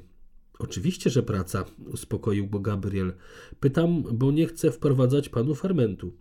Oczywiście, 0.59 1.09
że 1.09 1.23
praca, 1.23 1.65
uspokoił 1.93 2.47
go 2.47 2.59
Gabriel. 2.59 3.13
Pytam, 3.59 4.03
bo 4.13 4.31
nie 4.31 4.47
chcę 4.47 4.71
wprowadzać 4.71 5.29
panu 5.29 5.55
fermentu. 5.55 6.13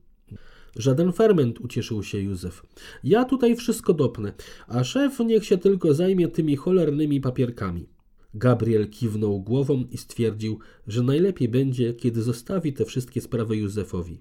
Żaden 0.76 1.12
ferment, 1.12 1.60
ucieszył 1.60 2.02
się 2.02 2.20
Józef. 2.20 2.62
Ja 3.04 3.24
tutaj 3.24 3.56
wszystko 3.56 3.94
dopnę, 3.94 4.32
a 4.68 4.84
szef 4.84 5.18
niech 5.18 5.44
się 5.44 5.58
tylko 5.58 5.94
zajmie 5.94 6.28
tymi 6.28 6.56
cholernymi 6.56 7.20
papierkami. 7.20 7.88
Gabriel 8.34 8.90
kiwnął 8.90 9.40
głową 9.40 9.84
i 9.90 9.98
stwierdził, 9.98 10.58
że 10.86 11.02
najlepiej 11.02 11.48
będzie, 11.48 11.94
kiedy 11.94 12.22
zostawi 12.22 12.72
te 12.72 12.84
wszystkie 12.84 13.20
sprawy 13.20 13.56
Józefowi. 13.56 14.20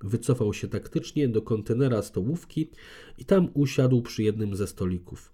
Wycofał 0.00 0.54
się 0.54 0.68
taktycznie 0.68 1.28
do 1.28 1.42
kontenera 1.42 2.02
stołówki 2.02 2.70
i 3.18 3.24
tam 3.24 3.48
usiadł 3.54 4.02
przy 4.02 4.22
jednym 4.22 4.56
ze 4.56 4.66
stolików. 4.66 5.32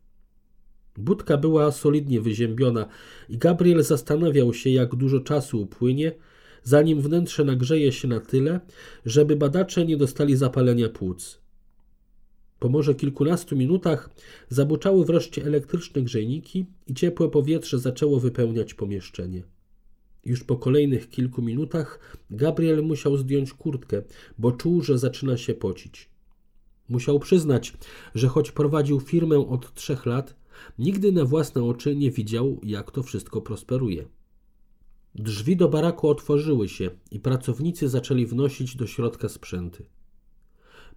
Budka 0.96 1.36
była 1.36 1.72
solidnie 1.72 2.20
wyziębiona 2.20 2.86
i 3.28 3.38
Gabriel 3.38 3.82
zastanawiał 3.82 4.54
się, 4.54 4.70
jak 4.70 4.94
dużo 4.94 5.20
czasu 5.20 5.62
upłynie, 5.62 6.12
zanim 6.64 7.00
wnętrze 7.00 7.44
nagrzeje 7.44 7.92
się 7.92 8.08
na 8.08 8.20
tyle, 8.20 8.60
żeby 9.06 9.36
badacze 9.36 9.86
nie 9.86 9.96
dostali 9.96 10.36
zapalenia 10.36 10.88
płuc. 10.88 11.44
Po 12.58 12.68
może 12.68 12.94
kilkunastu 12.94 13.56
minutach 13.56 14.10
zabuczały 14.48 15.04
wreszcie 15.04 15.44
elektryczne 15.44 16.02
grzejniki 16.02 16.66
i 16.86 16.94
ciepłe 16.94 17.28
powietrze 17.28 17.78
zaczęło 17.78 18.20
wypełniać 18.20 18.74
pomieszczenie. 18.74 19.42
Już 20.24 20.44
po 20.44 20.56
kolejnych 20.56 21.10
kilku 21.10 21.42
minutach 21.42 22.16
Gabriel 22.30 22.82
musiał 22.82 23.16
zdjąć 23.16 23.52
kurtkę, 23.52 24.02
bo 24.38 24.52
czuł, 24.52 24.82
że 24.82 24.98
zaczyna 24.98 25.36
się 25.36 25.54
pocić. 25.54 26.08
Musiał 26.88 27.18
przyznać, 27.18 27.72
że 28.14 28.28
choć 28.28 28.52
prowadził 28.52 29.00
firmę 29.00 29.38
od 29.38 29.74
trzech 29.74 30.06
lat, 30.06 30.34
nigdy 30.78 31.12
na 31.12 31.24
własne 31.24 31.64
oczy 31.64 31.96
nie 31.96 32.10
widział, 32.10 32.60
jak 32.62 32.90
to 32.90 33.02
wszystko 33.02 33.40
prosperuje. 33.40 34.04
Drzwi 35.14 35.56
do 35.56 35.68
baraku 35.68 36.08
otworzyły 36.08 36.68
się 36.68 36.90
i 37.10 37.20
pracownicy 37.20 37.88
zaczęli 37.88 38.26
wnosić 38.26 38.76
do 38.76 38.86
środka 38.86 39.28
sprzęty. 39.28 39.86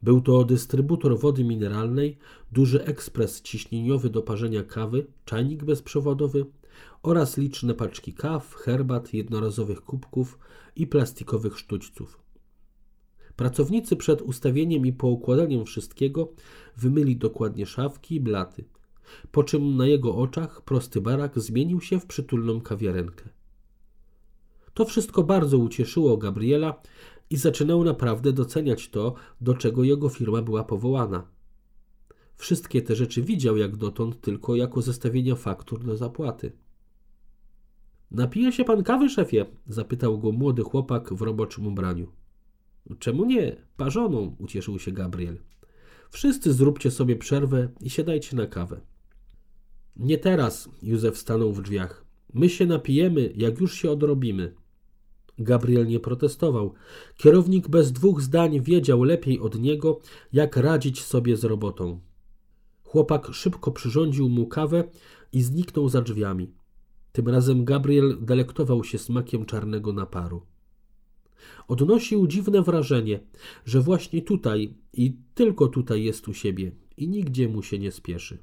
Był 0.04 0.22
to 0.22 0.44
dystrybutor 0.44 1.20
wody 1.20 1.44
mineralnej, 1.44 2.18
duży 2.52 2.86
ekspres 2.86 3.42
ciśnieniowy 3.42 4.10
do 4.10 4.22
parzenia 4.22 4.64
kawy, 4.64 5.08
czajnik 5.26 5.64
bezprzewodowy 5.64 6.46
oraz 7.04 7.38
liczne 7.38 7.74
paczki 7.74 8.14
kaw, 8.14 8.54
herbat, 8.54 9.14
jednorazowych 9.14 9.82
kubków 9.82 10.40
i 10.76 10.88
plastikowych 10.88 11.60
sztućców. 11.60 12.20
Pracownicy 13.36 13.96
przed 13.96 14.22
ustawieniem 14.22 14.86
i 14.86 14.94
poukładaniem 14.94 15.66
wszystkiego 15.66 16.34
wymyli 16.78 17.18
dokładnie 17.18 17.66
szafki 17.66 18.16
i 18.16 18.22
blaty, 18.22 18.64
po 19.32 19.44
czym 19.44 19.78
na 19.78 19.88
jego 19.88 20.16
oczach 20.16 20.62
prosty 20.62 21.02
barak 21.02 21.40
zmienił 21.40 21.82
się 21.82 22.00
w 22.00 22.06
przytulną 22.06 22.62
kawiarenkę. 22.62 23.37
To 24.78 24.86
wszystko 24.86 25.24
bardzo 25.24 25.58
ucieszyło 25.58 26.18
Gabriela 26.18 26.82
i 27.30 27.38
zaczynał 27.38 27.84
naprawdę 27.84 28.34
doceniać 28.34 28.90
to, 28.90 29.14
do 29.42 29.54
czego 29.54 29.84
jego 29.84 30.10
firma 30.10 30.42
była 30.42 30.64
powołana. 30.64 31.28
Wszystkie 32.36 32.82
te 32.82 32.96
rzeczy 32.96 33.22
widział 33.22 33.58
jak 33.58 33.76
dotąd 33.76 34.22
tylko 34.22 34.56
jako 34.56 34.82
zestawienia 34.82 35.36
faktur 35.36 35.86
do 35.86 35.98
zapłaty. 35.98 36.52
Napije 38.12 38.52
się 38.52 38.64
pan 38.64 38.84
kawy, 38.84 39.10
szefie? 39.10 39.46
zapytał 39.68 40.20
go 40.20 40.32
młody 40.32 40.64
chłopak 40.64 41.14
w 41.14 41.22
roboczym 41.22 41.68
ubraniu. 41.68 42.12
Czemu 43.00 43.26
nie? 43.26 43.56
Parzoną, 43.78 44.36
ucieszył 44.40 44.80
się 44.80 44.92
Gabriel. 44.92 45.38
Wszyscy 46.10 46.54
zróbcie 46.54 46.92
sobie 46.92 47.16
przerwę 47.16 47.70
i 47.82 47.90
siadajcie 47.90 48.36
na 48.36 48.48
kawę. 48.48 48.82
Nie 49.96 50.18
teraz, 50.18 50.70
Józef 50.82 51.18
stanął 51.18 51.54
w 51.54 51.62
drzwiach. 51.62 52.06
My 52.34 52.50
się 52.50 52.66
napijemy, 52.66 53.34
jak 53.36 53.60
już 53.60 53.74
się 53.74 53.92
odrobimy. 53.92 54.67
Gabriel 55.40 55.88
nie 55.88 56.00
protestował. 56.00 56.74
Kierownik 57.18 57.68
bez 57.68 57.92
dwóch 57.92 58.22
zdań 58.22 58.62
wiedział 58.62 59.04
lepiej 59.04 59.40
od 59.40 59.60
niego, 59.60 60.00
jak 60.34 60.58
radzić 60.58 61.04
sobie 61.04 61.38
z 61.38 61.44
robotą. 61.44 62.00
Chłopak 62.84 63.34
szybko 63.34 63.72
przyrządził 63.72 64.30
mu 64.30 64.48
kawę 64.48 64.84
i 65.34 65.42
zniknął 65.42 65.90
za 65.90 66.02
drzwiami. 66.02 66.52
Tym 67.12 67.28
razem 67.28 67.66
Gabriel 67.66 68.18
delektował 68.22 68.84
się 68.84 68.98
smakiem 68.98 69.46
czarnego 69.46 69.94
naparu. 69.94 70.42
Odnosił 71.68 72.28
dziwne 72.28 72.62
wrażenie, 72.62 73.20
że 73.66 73.82
właśnie 73.82 74.22
tutaj 74.22 74.74
i 74.94 75.18
tylko 75.34 75.68
tutaj 75.68 76.04
jest 76.04 76.28
u 76.28 76.34
siebie 76.34 76.72
i 76.98 77.08
nigdzie 77.08 77.48
mu 77.48 77.64
się 77.64 77.80
nie 77.80 77.92
spieszy. 77.92 78.38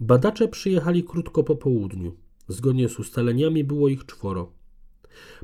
Badacze 0.00 0.48
przyjechali 0.48 1.04
krótko 1.04 1.44
po 1.44 1.56
południu. 1.56 2.16
Zgodnie 2.48 2.88
z 2.88 2.98
ustaleniami 2.98 3.64
było 3.64 3.88
ich 3.88 4.06
czworo. 4.06 4.52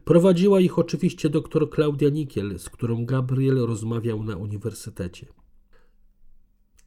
Prowadziła 0.05 0.61
ich 0.61 0.79
oczywiście 0.79 1.31
doktor 1.31 1.71
Klaudia 1.71 2.09
Nikiel, 2.09 2.59
z 2.59 2.69
którą 2.71 3.07
Gabriel 3.07 3.67
rozmawiał 3.67 4.25
na 4.25 4.37
uniwersytecie. 4.37 5.27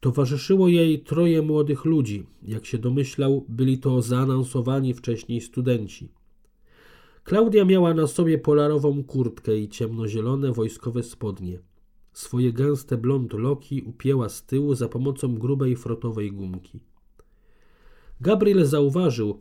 Towarzyszyło 0.00 0.68
jej 0.68 1.00
troje 1.00 1.42
młodych 1.42 1.84
ludzi. 1.84 2.26
Jak 2.42 2.66
się 2.66 2.78
domyślał, 2.78 3.44
byli 3.48 3.78
to 3.78 4.02
zaanonsowani 4.02 4.94
wcześniej 4.94 5.40
studenci. 5.40 6.12
Klaudia 7.24 7.64
miała 7.64 7.94
na 7.94 8.06
sobie 8.06 8.38
polarową 8.38 9.04
kurtkę 9.04 9.58
i 9.58 9.68
ciemnozielone 9.68 10.52
wojskowe 10.52 11.02
spodnie. 11.02 11.58
Swoje 12.12 12.52
gęste 12.52 12.96
blond 12.96 13.32
loki 13.32 13.82
upięła 13.82 14.28
z 14.28 14.46
tyłu 14.46 14.74
za 14.74 14.88
pomocą 14.88 15.34
grubej 15.34 15.76
frotowej 15.76 16.32
gumki. 16.32 16.80
Gabriel 18.20 18.66
zauważył, 18.66 19.38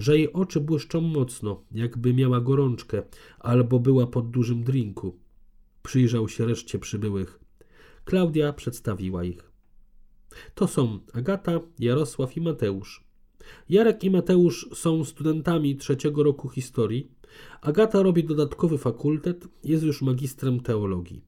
że 0.00 0.18
jej 0.18 0.32
oczy 0.32 0.60
błyszczą 0.60 1.00
mocno, 1.00 1.62
jakby 1.72 2.14
miała 2.14 2.40
gorączkę 2.40 3.02
albo 3.38 3.80
była 3.80 4.06
pod 4.06 4.30
dużym 4.30 4.64
drinku. 4.64 5.18
Przyjrzał 5.82 6.28
się 6.28 6.46
reszcie 6.46 6.78
przybyłych. 6.78 7.40
Klaudia 8.04 8.52
przedstawiła 8.52 9.24
ich. 9.24 9.52
To 10.54 10.66
są 10.66 10.98
Agata, 11.12 11.60
Jarosław 11.78 12.36
i 12.36 12.40
Mateusz. 12.40 13.04
Jarek 13.68 14.04
i 14.04 14.10
Mateusz 14.10 14.68
są 14.74 15.04
studentami 15.04 15.76
trzeciego 15.76 16.22
roku 16.22 16.48
historii. 16.48 17.10
Agata 17.60 18.02
robi 18.02 18.24
dodatkowy 18.24 18.78
fakultet, 18.78 19.48
jest 19.64 19.84
już 19.84 20.02
magistrem 20.02 20.60
teologii. 20.60 21.24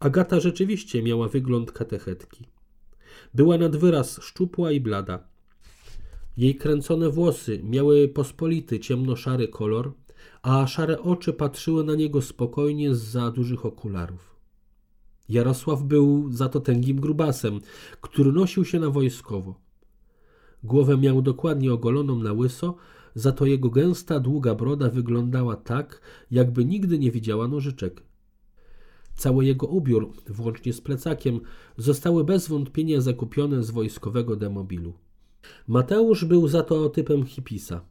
Agata 0.00 0.40
rzeczywiście 0.40 1.02
miała 1.02 1.28
wygląd 1.28 1.72
katechetki. 1.72 2.44
Była 3.34 3.58
nad 3.58 3.76
wyraz 3.76 4.20
szczupła 4.22 4.72
i 4.72 4.80
blada. 4.80 5.37
Jej 6.38 6.54
kręcone 6.54 7.10
włosy 7.10 7.60
miały 7.64 8.08
pospolity 8.08 8.80
ciemnoszary 8.80 9.48
kolor, 9.48 9.92
a 10.42 10.66
szare 10.66 11.02
oczy 11.02 11.32
patrzyły 11.32 11.84
na 11.84 11.94
niego 11.94 12.22
spokojnie 12.22 12.94
z 12.94 13.02
za 13.02 13.30
dużych 13.30 13.66
okularów. 13.66 14.36
Jarosław 15.28 15.82
był 15.82 16.32
za 16.32 16.48
to 16.48 16.60
tęgim 16.60 17.00
grubasem, 17.00 17.60
który 18.00 18.32
nosił 18.32 18.64
się 18.64 18.80
na 18.80 18.90
wojskowo. 18.90 19.54
Głowę 20.64 20.98
miał 20.98 21.22
dokładnie 21.22 21.72
ogoloną 21.72 22.18
na 22.22 22.32
łyso, 22.32 22.74
za 23.14 23.32
to 23.32 23.46
jego 23.46 23.70
gęsta, 23.70 24.20
długa 24.20 24.54
broda 24.54 24.90
wyglądała 24.90 25.56
tak, 25.56 26.00
jakby 26.30 26.64
nigdy 26.64 26.98
nie 26.98 27.10
widziała 27.10 27.48
nożyczek. 27.48 28.02
Cały 29.14 29.44
jego 29.44 29.66
ubiór, 29.66 30.12
włącznie 30.28 30.72
z 30.72 30.80
plecakiem, 30.80 31.40
zostały 31.76 32.24
bez 32.24 32.48
wątpienia 32.48 33.00
zakupione 33.00 33.62
z 33.62 33.70
wojskowego 33.70 34.36
demobilu. 34.36 34.92
Mateusz 35.66 36.24
był 36.24 36.48
za 36.48 36.62
to 36.62 36.88
typem 36.88 37.26
hipisa. 37.26 37.84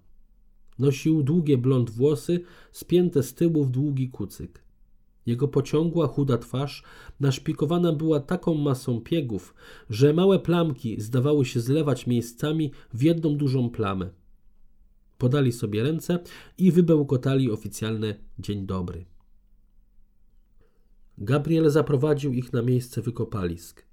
Nosił 0.79 1.23
długie 1.23 1.57
blond 1.57 1.89
włosy, 1.89 2.43
spięte 2.71 3.23
z 3.23 3.33
tyłu 3.33 3.65
w 3.65 3.71
długi 3.71 4.09
kucyk. 4.09 4.63
Jego 5.25 5.47
pociągła, 5.47 6.07
chuda 6.07 6.37
twarz 6.37 6.83
naszpikowana 7.19 7.93
była 7.93 8.19
taką 8.19 8.53
masą 8.53 9.01
piegów, 9.01 9.53
że 9.89 10.13
małe 10.13 10.39
plamki 10.39 11.01
zdawały 11.01 11.45
się 11.45 11.59
zlewać 11.59 12.07
miejscami 12.07 12.71
w 12.93 13.01
jedną 13.01 13.37
dużą 13.37 13.69
plamę. 13.69 14.09
Podali 15.17 15.51
sobie 15.51 15.83
ręce 15.83 16.19
i 16.57 16.71
wybełkotali 16.71 17.51
oficjalne 17.51 18.15
dzień 18.39 18.65
dobry. 18.65 19.05
Gabriel 21.17 21.69
zaprowadził 21.69 22.33
ich 22.33 22.53
na 22.53 22.61
miejsce 22.61 23.01
wykopalisk. 23.01 23.86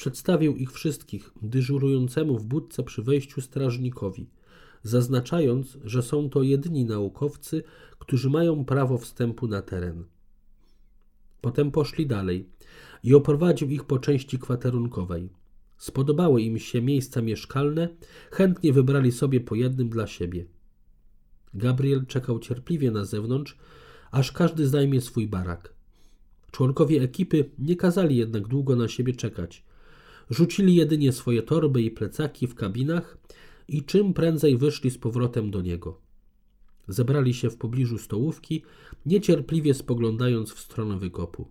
Przedstawił 0.00 0.56
ich 0.56 0.72
wszystkich 0.72 1.30
dyżurującemu 1.42 2.38
w 2.38 2.44
budce 2.44 2.82
przy 2.82 3.02
wejściu 3.02 3.40
strażnikowi, 3.40 4.30
zaznaczając, 4.82 5.78
że 5.84 6.02
są 6.02 6.30
to 6.30 6.42
jedyni 6.42 6.84
naukowcy, 6.84 7.62
którzy 7.98 8.30
mają 8.30 8.64
prawo 8.64 8.98
wstępu 8.98 9.48
na 9.48 9.62
teren. 9.62 10.04
Potem 11.40 11.70
poszli 11.70 12.06
dalej 12.06 12.48
i 13.02 13.14
oprowadził 13.14 13.70
ich 13.70 13.84
po 13.84 13.98
części 13.98 14.38
kwaterunkowej. 14.38 15.30
Spodobały 15.76 16.42
im 16.42 16.58
się 16.58 16.82
miejsca 16.82 17.22
mieszkalne, 17.22 17.88
chętnie 18.30 18.72
wybrali 18.72 19.12
sobie 19.12 19.40
po 19.40 19.54
jednym 19.54 19.88
dla 19.88 20.06
siebie. 20.06 20.46
Gabriel 21.54 22.06
czekał 22.06 22.38
cierpliwie 22.38 22.90
na 22.90 23.04
zewnątrz, 23.04 23.58
aż 24.10 24.32
każdy 24.32 24.68
zajmie 24.68 25.00
swój 25.00 25.28
barak. 25.28 25.74
Członkowie 26.50 27.02
ekipy 27.02 27.50
nie 27.58 27.76
kazali 27.76 28.16
jednak 28.16 28.48
długo 28.48 28.76
na 28.76 28.88
siebie 28.88 29.12
czekać. 29.12 29.69
Rzucili 30.30 30.74
jedynie 30.74 31.12
swoje 31.12 31.42
torby 31.42 31.82
i 31.82 31.90
plecaki 31.90 32.46
w 32.46 32.54
kabinach 32.54 33.18
i 33.68 33.82
czym 33.82 34.14
prędzej 34.14 34.56
wyszli 34.56 34.90
z 34.90 34.98
powrotem 34.98 35.50
do 35.50 35.60
niego. 35.60 36.00
Zebrali 36.88 37.34
się 37.34 37.50
w 37.50 37.56
pobliżu 37.56 37.98
stołówki, 37.98 38.62
niecierpliwie 39.06 39.74
spoglądając 39.74 40.52
w 40.52 40.60
stronę 40.60 40.98
wykopu. 40.98 41.48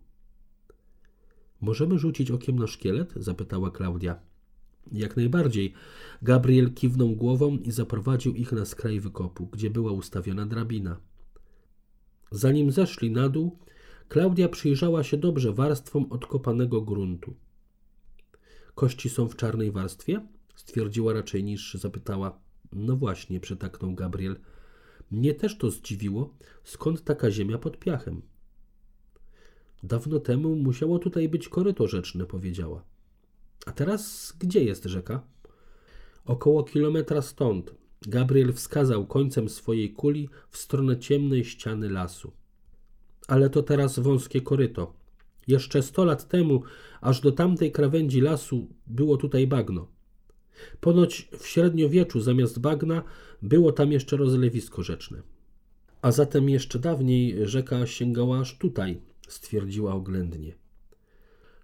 Możemy 1.62 2.00
rzucić 2.00 2.32
okiem 2.32 2.60
na 2.60 2.68
szkielet? 2.68 3.14
zapytała 3.16 3.72
Klaudia. 3.72 4.20
Jak 4.92 5.18
najbardziej. 5.18 5.74
Gabriel 6.22 6.74
kiwnął 6.74 7.16
głową 7.16 7.58
i 7.58 7.72
zaprowadził 7.72 8.36
ich 8.36 8.52
na 8.52 8.66
skraj 8.66 9.00
wykopu, 9.00 9.46
gdzie 9.46 9.70
była 9.70 9.92
ustawiona 9.92 10.46
drabina. 10.46 11.00
Zanim 12.32 12.72
zeszli 12.72 13.12
na 13.12 13.30
dół, 13.30 13.58
Klaudia 14.08 14.50
przyjrzała 14.50 15.04
się 15.04 15.18
dobrze 15.18 15.54
warstwom 15.54 16.06
odkopanego 16.10 16.82
gruntu. 16.82 17.36
Kości 18.80 19.10
są 19.10 19.28
w 19.28 19.36
czarnej 19.36 19.72
warstwie? 19.72 20.28
Stwierdziła 20.56 21.14
raczej 21.14 21.44
niż 21.44 21.74
zapytała. 21.74 22.40
No 22.74 22.96
właśnie, 22.96 23.40
przytaknął 23.40 23.96
Gabriel. 23.96 24.40
Mnie 25.12 25.34
też 25.34 25.58
to 25.58 25.72
zdziwiło. 25.72 26.38
Skąd 26.64 27.04
taka 27.04 27.32
ziemia 27.32 27.58
pod 27.58 27.80
piachem? 27.80 28.22
Dawno 29.84 30.20
temu 30.20 30.56
musiało 30.56 31.00
tutaj 31.00 31.30
być 31.30 31.50
koryto 31.50 31.88
rzeczne, 31.88 32.26
powiedziała. 32.26 32.84
A 33.66 33.72
teraz 33.72 34.34
gdzie 34.40 34.64
jest 34.64 34.86
rzeka? 34.86 35.24
Około 36.26 36.64
kilometra 36.64 37.22
stąd. 37.22 37.76
Gabriel 38.02 38.54
wskazał 38.54 39.08
końcem 39.08 39.50
swojej 39.50 39.94
kuli 39.94 40.30
w 40.50 40.58
stronę 40.58 41.00
ciemnej 41.00 41.46
ściany 41.46 41.90
lasu. 41.90 42.32
Ale 43.28 43.50
to 43.50 43.64
teraz 43.64 44.00
wąskie 44.00 44.42
koryto. 44.42 44.99
Jeszcze 45.50 45.82
sto 45.82 46.06
lat 46.06 46.28
temu, 46.28 46.62
aż 47.02 47.22
do 47.22 47.32
tamtej 47.32 47.72
krawędzi 47.72 48.22
lasu, 48.22 48.68
było 48.88 49.18
tutaj 49.18 49.48
bagno. 49.48 49.88
Ponoć 50.80 51.30
w 51.40 51.48
średniowieczu 51.48 52.22
zamiast 52.22 52.60
bagna 52.60 53.04
było 53.42 53.72
tam 53.72 53.92
jeszcze 53.92 54.18
rozlewisko 54.18 54.84
rzeczne. 54.84 55.22
A 56.02 56.12
zatem 56.12 56.50
jeszcze 56.50 56.80
dawniej 56.80 57.48
rzeka 57.48 57.88
sięgała 57.88 58.40
aż 58.40 58.58
tutaj, 58.58 59.02
stwierdziła 59.28 59.94
oględnie. 59.94 60.56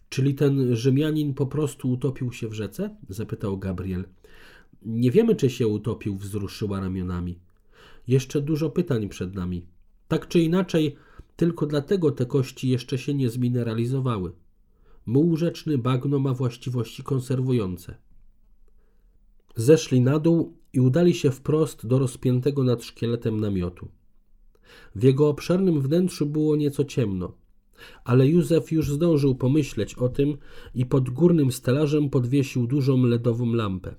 Czyli 0.10 0.36
ten 0.36 0.76
Rzymianin 0.76 1.34
po 1.34 1.46
prostu 1.46 1.92
utopił 1.92 2.32
się 2.32 2.48
w 2.48 2.54
rzece? 2.54 2.96
zapytał 3.10 3.58
Gabriel. 3.58 4.04
Nie 4.82 5.12
wiemy, 5.12 5.36
czy 5.36 5.50
się 5.50 5.68
utopił, 5.68 6.18
wzruszyła 6.18 6.80
ramionami. 6.80 7.40
Jeszcze 8.08 8.42
dużo 8.42 8.70
pytań 8.70 9.10
przed 9.10 9.36
nami. 9.36 9.66
Tak 10.08 10.28
czy 10.28 10.40
inaczej, 10.40 10.96
tylko 11.36 11.66
dlatego 11.66 12.12
te 12.12 12.26
kości 12.26 12.70
jeszcze 12.70 12.98
się 12.98 13.14
nie 13.14 13.30
zmineralizowały. 13.30 14.32
Muł 15.06 15.38
rzeczny 15.38 15.78
bagno 15.78 16.20
ma 16.20 16.34
właściwości 16.34 17.04
konserwujące. 17.04 17.96
Zeszli 19.56 20.02
na 20.02 20.20
dół 20.20 20.58
i 20.74 20.80
udali 20.80 21.14
się 21.14 21.32
wprost 21.32 21.88
do 21.88 22.00
rozpiętego 22.00 22.64
nad 22.64 22.84
szkieletem 22.84 23.40
namiotu. 23.40 23.88
W 24.96 25.04
jego 25.04 25.30
obszernym 25.30 25.82
wnętrzu 25.82 26.26
było 26.26 26.56
nieco 26.56 26.84
ciemno, 26.84 27.34
ale 28.04 28.28
Józef 28.28 28.72
już 28.72 28.92
zdążył 28.92 29.36
pomyśleć 29.36 29.96
o 29.96 30.10
tym 30.10 30.38
i 30.76 30.86
pod 30.86 31.10
górnym 31.10 31.52
stelażem 31.52 32.10
podwiesił 32.10 32.68
dużą 32.68 33.04
ledową 33.04 33.54
lampę. 33.54 33.96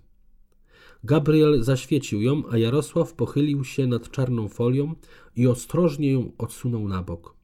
Gabriel 1.06 1.62
zaświecił 1.62 2.22
ją, 2.22 2.42
a 2.50 2.58
Jarosław 2.58 3.12
pochylił 3.14 3.64
się 3.64 3.86
nad 3.86 4.10
czarną 4.10 4.48
folią 4.48 4.94
i 5.36 5.46
ostrożnie 5.46 6.12
ją 6.12 6.32
odsunął 6.38 6.88
na 6.88 7.02
bok. 7.02 7.36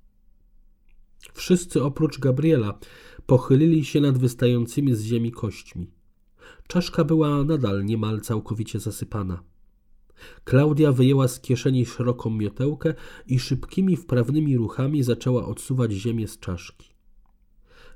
Wszyscy 1.33 1.83
oprócz 1.83 2.19
Gabriela 2.19 2.79
pochylili 3.27 3.85
się 3.85 4.01
nad 4.01 4.19
wystającymi 4.19 4.95
z 4.95 5.03
ziemi 5.03 5.33
kośćmi. 5.33 5.91
Czaszka 6.67 7.05
była 7.05 7.45
nadal 7.45 7.85
niemal 7.85 8.21
całkowicie 8.21 8.81
zasypana. 8.81 9.43
Klaudia 10.45 10.93
wyjęła 10.93 11.29
z 11.29 11.41
kieszeni 11.41 11.87
szeroką 11.87 12.31
miotełkę 12.31 12.95
i 13.27 13.39
szybkimi, 13.39 13.97
wprawnymi 13.97 14.57
ruchami 14.57 15.03
zaczęła 15.03 15.47
odsuwać 15.47 15.93
ziemię 15.93 16.29
z 16.29 16.39
czaszki. 16.39 16.89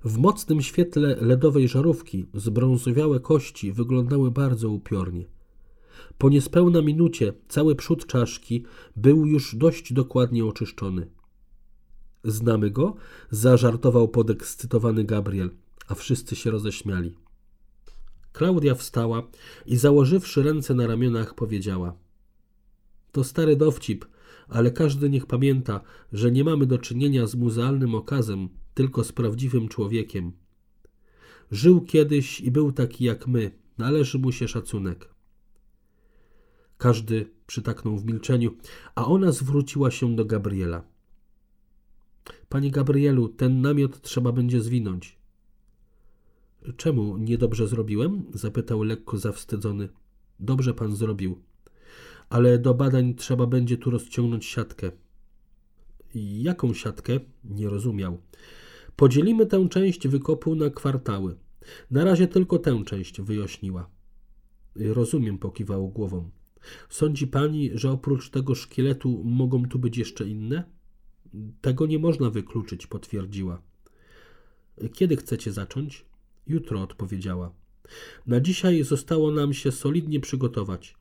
W 0.05 0.19
mocnym 0.19 0.63
świetle 0.63 1.17
ledowej 1.21 1.69
żarówki 1.69 2.27
zbrązowiałe 2.35 3.21
kości 3.21 3.73
wyglądały 3.73 4.31
bardzo 4.31 4.71
upiornie. 4.71 5.36
Po 6.19 6.29
niespełna 6.29 6.83
minucie 6.83 7.33
cały 7.49 7.75
przód 7.75 8.07
czaszki 8.07 8.65
był 8.97 9.27
już 9.27 9.57
dość 9.57 9.93
dokładnie 9.93 10.45
oczyszczony. 10.45 11.09
Znamy 12.25 12.71
go? 12.71 12.97
Zażartował 13.31 14.09
podekscytowany 14.09 15.05
Gabriel, 15.05 15.51
a 15.89 15.95
wszyscy 15.95 16.37
się 16.37 16.51
roześmiali. 16.51 17.15
Klaudia 18.33 18.75
wstała 18.75 19.23
i 19.67 19.77
założywszy 19.77 20.43
ręce 20.43 20.75
na 20.75 20.87
ramionach 20.87 21.35
powiedziała: 21.35 21.97
To 23.13 23.25
stary 23.25 23.57
dowcip, 23.57 24.05
ale 24.49 24.71
każdy 24.71 25.11
niech 25.11 25.27
pamięta, 25.27 25.81
że 26.13 26.33
nie 26.33 26.45
mamy 26.45 26.67
do 26.67 26.79
czynienia 26.79 27.27
z 27.27 27.35
muzealnym 27.35 27.95
okazem, 27.95 28.49
tylko 28.75 29.05
z 29.05 29.13
prawdziwym 29.13 29.69
człowiekiem. 29.69 30.33
Żył 31.51 31.81
kiedyś 31.81 32.41
i 32.41 32.51
był 32.51 32.73
taki 32.73 33.05
jak 33.05 33.27
my, 33.27 33.51
należy 33.79 34.19
mu 34.19 34.33
się 34.33 34.49
szacunek. 34.49 35.16
Każdy 36.79 37.31
przytaknął 37.47 37.99
w 37.99 38.05
milczeniu, 38.05 38.51
a 38.95 39.07
ona 39.07 39.33
zwróciła 39.33 39.91
się 39.91 40.17
do 40.17 40.25
Gabriela. 40.25 40.83
Panie 42.49 42.71
Gabrielu, 42.71 43.29
ten 43.29 43.61
namiot 43.61 44.01
trzeba 44.01 44.33
będzie 44.33 44.61
zwinąć. 44.61 45.19
Czemu 46.77 47.17
niedobrze 47.17 47.69
zrobiłem? 47.69 48.25
zapytał 48.35 48.83
lekko 48.83 49.19
zawstydzony. 49.19 49.89
Dobrze 50.41 50.75
pan 50.75 50.97
zrobił. 50.97 51.39
Ale 52.29 52.59
do 52.59 52.75
badań 52.75 53.15
trzeba 53.15 53.47
będzie 53.47 53.77
tu 53.77 53.91
rozciągnąć 53.91 54.45
siatkę. 54.45 54.91
Jaką 56.15 56.75
siatkę? 56.75 57.21
Nie 57.45 57.69
rozumiał. 57.69 58.19
Podzielimy 58.97 59.47
tę 59.47 59.69
część 59.69 60.09
wykopu 60.09 60.55
na 60.55 60.71
kwartały. 60.71 61.37
Na 61.91 62.05
razie 62.05 62.29
tylko 62.29 62.59
tę 62.59 62.83
część 62.87 63.21
wyjaśniła. 63.21 63.91
Rozumiem, 64.77 65.39
pokiwał 65.39 65.89
głową. 65.89 66.31
Sądzi 66.89 67.27
pani, 67.27 67.71
że 67.75 67.91
oprócz 67.91 68.31
tego 68.31 68.55
szkieletu 68.55 69.23
mogą 69.25 69.69
tu 69.69 69.79
być 69.79 69.99
jeszcze 69.99 70.29
inne? 70.29 70.65
Tego 71.61 71.87
nie 71.87 71.99
można 71.99 72.31
wykluczyć, 72.31 72.87
potwierdziła. 72.87 73.63
Kiedy 74.95 75.17
chcecie 75.17 75.53
zacząć? 75.53 76.05
Jutro, 76.47 76.83
odpowiedziała. 76.83 77.53
Na 78.27 78.41
dzisiaj 78.41 78.85
zostało 78.85 79.31
nam 79.31 79.55
się 79.55 79.73
solidnie 79.73 80.21
przygotować. 80.21 80.97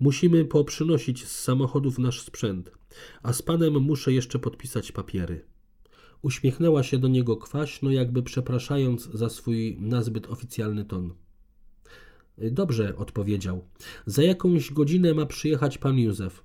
Musimy 0.00 0.44
poprzynosić 0.44 1.26
z 1.26 1.40
samochodów 1.40 1.98
nasz 1.98 2.20
sprzęt, 2.20 2.70
a 3.22 3.32
z 3.32 3.42
panem 3.42 3.82
muszę 3.82 4.12
jeszcze 4.12 4.38
podpisać 4.38 4.92
papiery. 4.92 5.44
Uśmiechnęła 6.22 6.82
się 6.82 6.98
do 6.98 7.08
niego 7.08 7.36
kwaśno, 7.36 7.90
jakby 7.90 8.22
przepraszając 8.22 9.04
za 9.04 9.28
swój 9.28 9.76
nazbyt 9.80 10.26
oficjalny 10.26 10.84
ton. 10.84 11.14
Dobrze, 12.42 12.96
odpowiedział. 12.96 13.64
Za 14.06 14.22
jakąś 14.22 14.72
godzinę 14.72 15.14
ma 15.14 15.26
przyjechać 15.26 15.78
pan 15.78 15.98
Józef. 15.98 16.44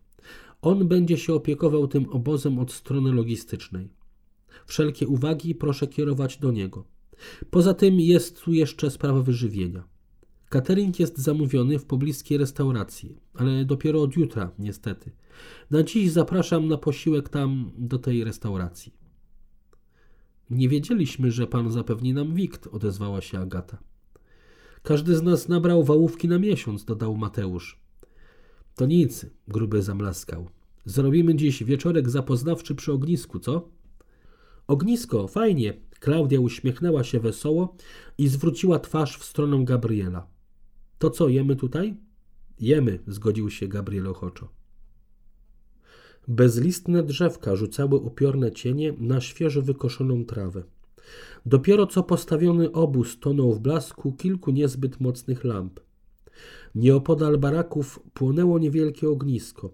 On 0.62 0.88
będzie 0.88 1.18
się 1.18 1.34
opiekował 1.34 1.88
tym 1.88 2.10
obozem 2.10 2.60
od 2.60 2.72
strony 2.72 3.12
logistycznej. 3.12 3.90
Wszelkie 4.66 5.08
uwagi 5.08 5.56
proszę 5.56 5.88
kierować 5.88 6.38
do 6.38 6.52
niego. 6.52 6.86
Poza 7.50 7.74
tym 7.74 8.00
jest 8.00 8.42
tu 8.42 8.54
jeszcze 8.54 8.92
sprawa 8.92 9.22
wyżywienia. 9.22 9.84
Catering 10.50 11.00
jest 11.00 11.18
zamówiony 11.18 11.80
w 11.80 11.86
pobliskiej 11.86 12.38
restauracji, 12.38 13.18
ale 13.34 13.66
dopiero 13.66 14.02
od 14.02 14.16
jutra, 14.16 14.52
niestety. 14.60 15.12
Na 15.72 15.84
dziś 15.84 16.12
zapraszam 16.12 16.68
na 16.68 16.78
posiłek 16.78 17.30
tam, 17.30 17.72
do 17.78 18.00
tej 18.00 18.24
restauracji. 18.24 18.94
Nie 20.50 20.70
wiedzieliśmy, 20.70 21.32
że 21.32 21.48
pan 21.48 21.72
zapewni 21.72 22.14
nam 22.14 22.34
wikt, 22.34 22.68
odezwała 22.68 23.22
się 23.22 23.40
Agata. 23.40 23.78
Każdy 24.84 25.16
z 25.16 25.24
nas 25.24 25.50
nabrał 25.50 25.84
wałówki 25.84 26.28
na 26.28 26.40
miesiąc, 26.40 26.86
dodał 26.86 27.18
Mateusz. 27.18 27.80
To 28.76 28.86
nic, 28.86 29.26
gruby 29.48 29.82
zamlaskał. 29.82 30.50
Zrobimy 30.86 31.36
dziś 31.36 31.64
wieczorek 31.64 32.10
zapoznawczy 32.10 32.76
przy 32.76 32.94
ognisku, 32.94 33.40
co? 33.40 33.70
Ognisko, 34.68 35.28
fajnie. 35.28 35.74
Klaudia 36.00 36.40
uśmiechnęła 36.40 37.04
się 37.04 37.20
wesoło 37.20 37.76
i 38.18 38.28
zwróciła 38.28 38.80
twarz 38.80 39.18
w 39.18 39.24
stronę 39.24 39.66
Gabriela. 39.66 40.28
To 41.00 41.10
co, 41.10 41.30
jemy 41.30 41.56
tutaj? 41.56 41.98
Jemy, 42.60 43.00
zgodził 43.08 43.50
się 43.50 43.68
Gabriel 43.68 44.08
ochoczo. 44.08 44.50
Bezlistne 46.28 47.04
drzewka 47.04 47.56
rzucały 47.56 47.96
upiorne 47.96 48.52
cienie 48.52 48.94
na 48.98 49.22
świeżo 49.22 49.62
wykoszoną 49.62 50.26
trawę. 50.26 50.64
Dopiero 51.46 51.88
co 51.88 52.04
postawiony 52.04 52.72
obóz 52.72 53.20
tonął 53.20 53.54
w 53.54 53.60
blasku 53.60 54.12
kilku 54.12 54.52
niezbyt 54.52 55.00
mocnych 55.00 55.44
lamp. 55.44 55.80
Nieopodal 56.76 57.38
baraków 57.38 58.00
płonęło 58.14 58.60
niewielkie 58.60 59.10
ognisko, 59.10 59.70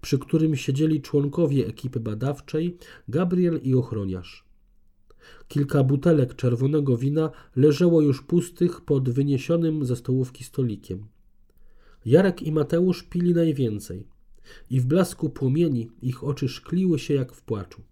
przy 0.00 0.18
którym 0.18 0.56
siedzieli 0.56 1.02
członkowie 1.02 1.66
ekipy 1.66 2.00
badawczej, 2.00 2.76
Gabriel 3.08 3.60
i 3.62 3.74
ochroniarz. 3.74 4.44
Kilka 5.48 5.84
butelek 5.84 6.34
czerwonego 6.34 6.96
wina 6.96 7.30
leżało 7.56 8.00
już 8.00 8.22
pustych 8.22 8.80
pod 8.80 9.10
wyniesionym 9.10 9.84
ze 9.84 9.96
stołówki 9.96 10.44
stolikiem. 10.44 11.06
Jarek 12.04 12.42
i 12.42 12.52
Mateusz 12.52 13.02
pili 13.02 13.34
najwięcej 13.34 14.06
i 14.70 14.80
w 14.80 14.86
blasku 14.86 15.30
płomieni 15.30 15.90
ich 16.02 16.24
oczy 16.24 16.48
szkliły 16.48 16.98
się 16.98 17.14
jak 17.14 17.32
w 17.32 17.42
płaczu. 17.42 17.82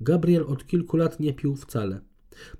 Gabriel 0.00 0.44
od 0.48 0.66
kilku 0.66 0.96
lat 0.96 1.20
nie 1.20 1.34
pił 1.34 1.56
wcale. 1.56 2.00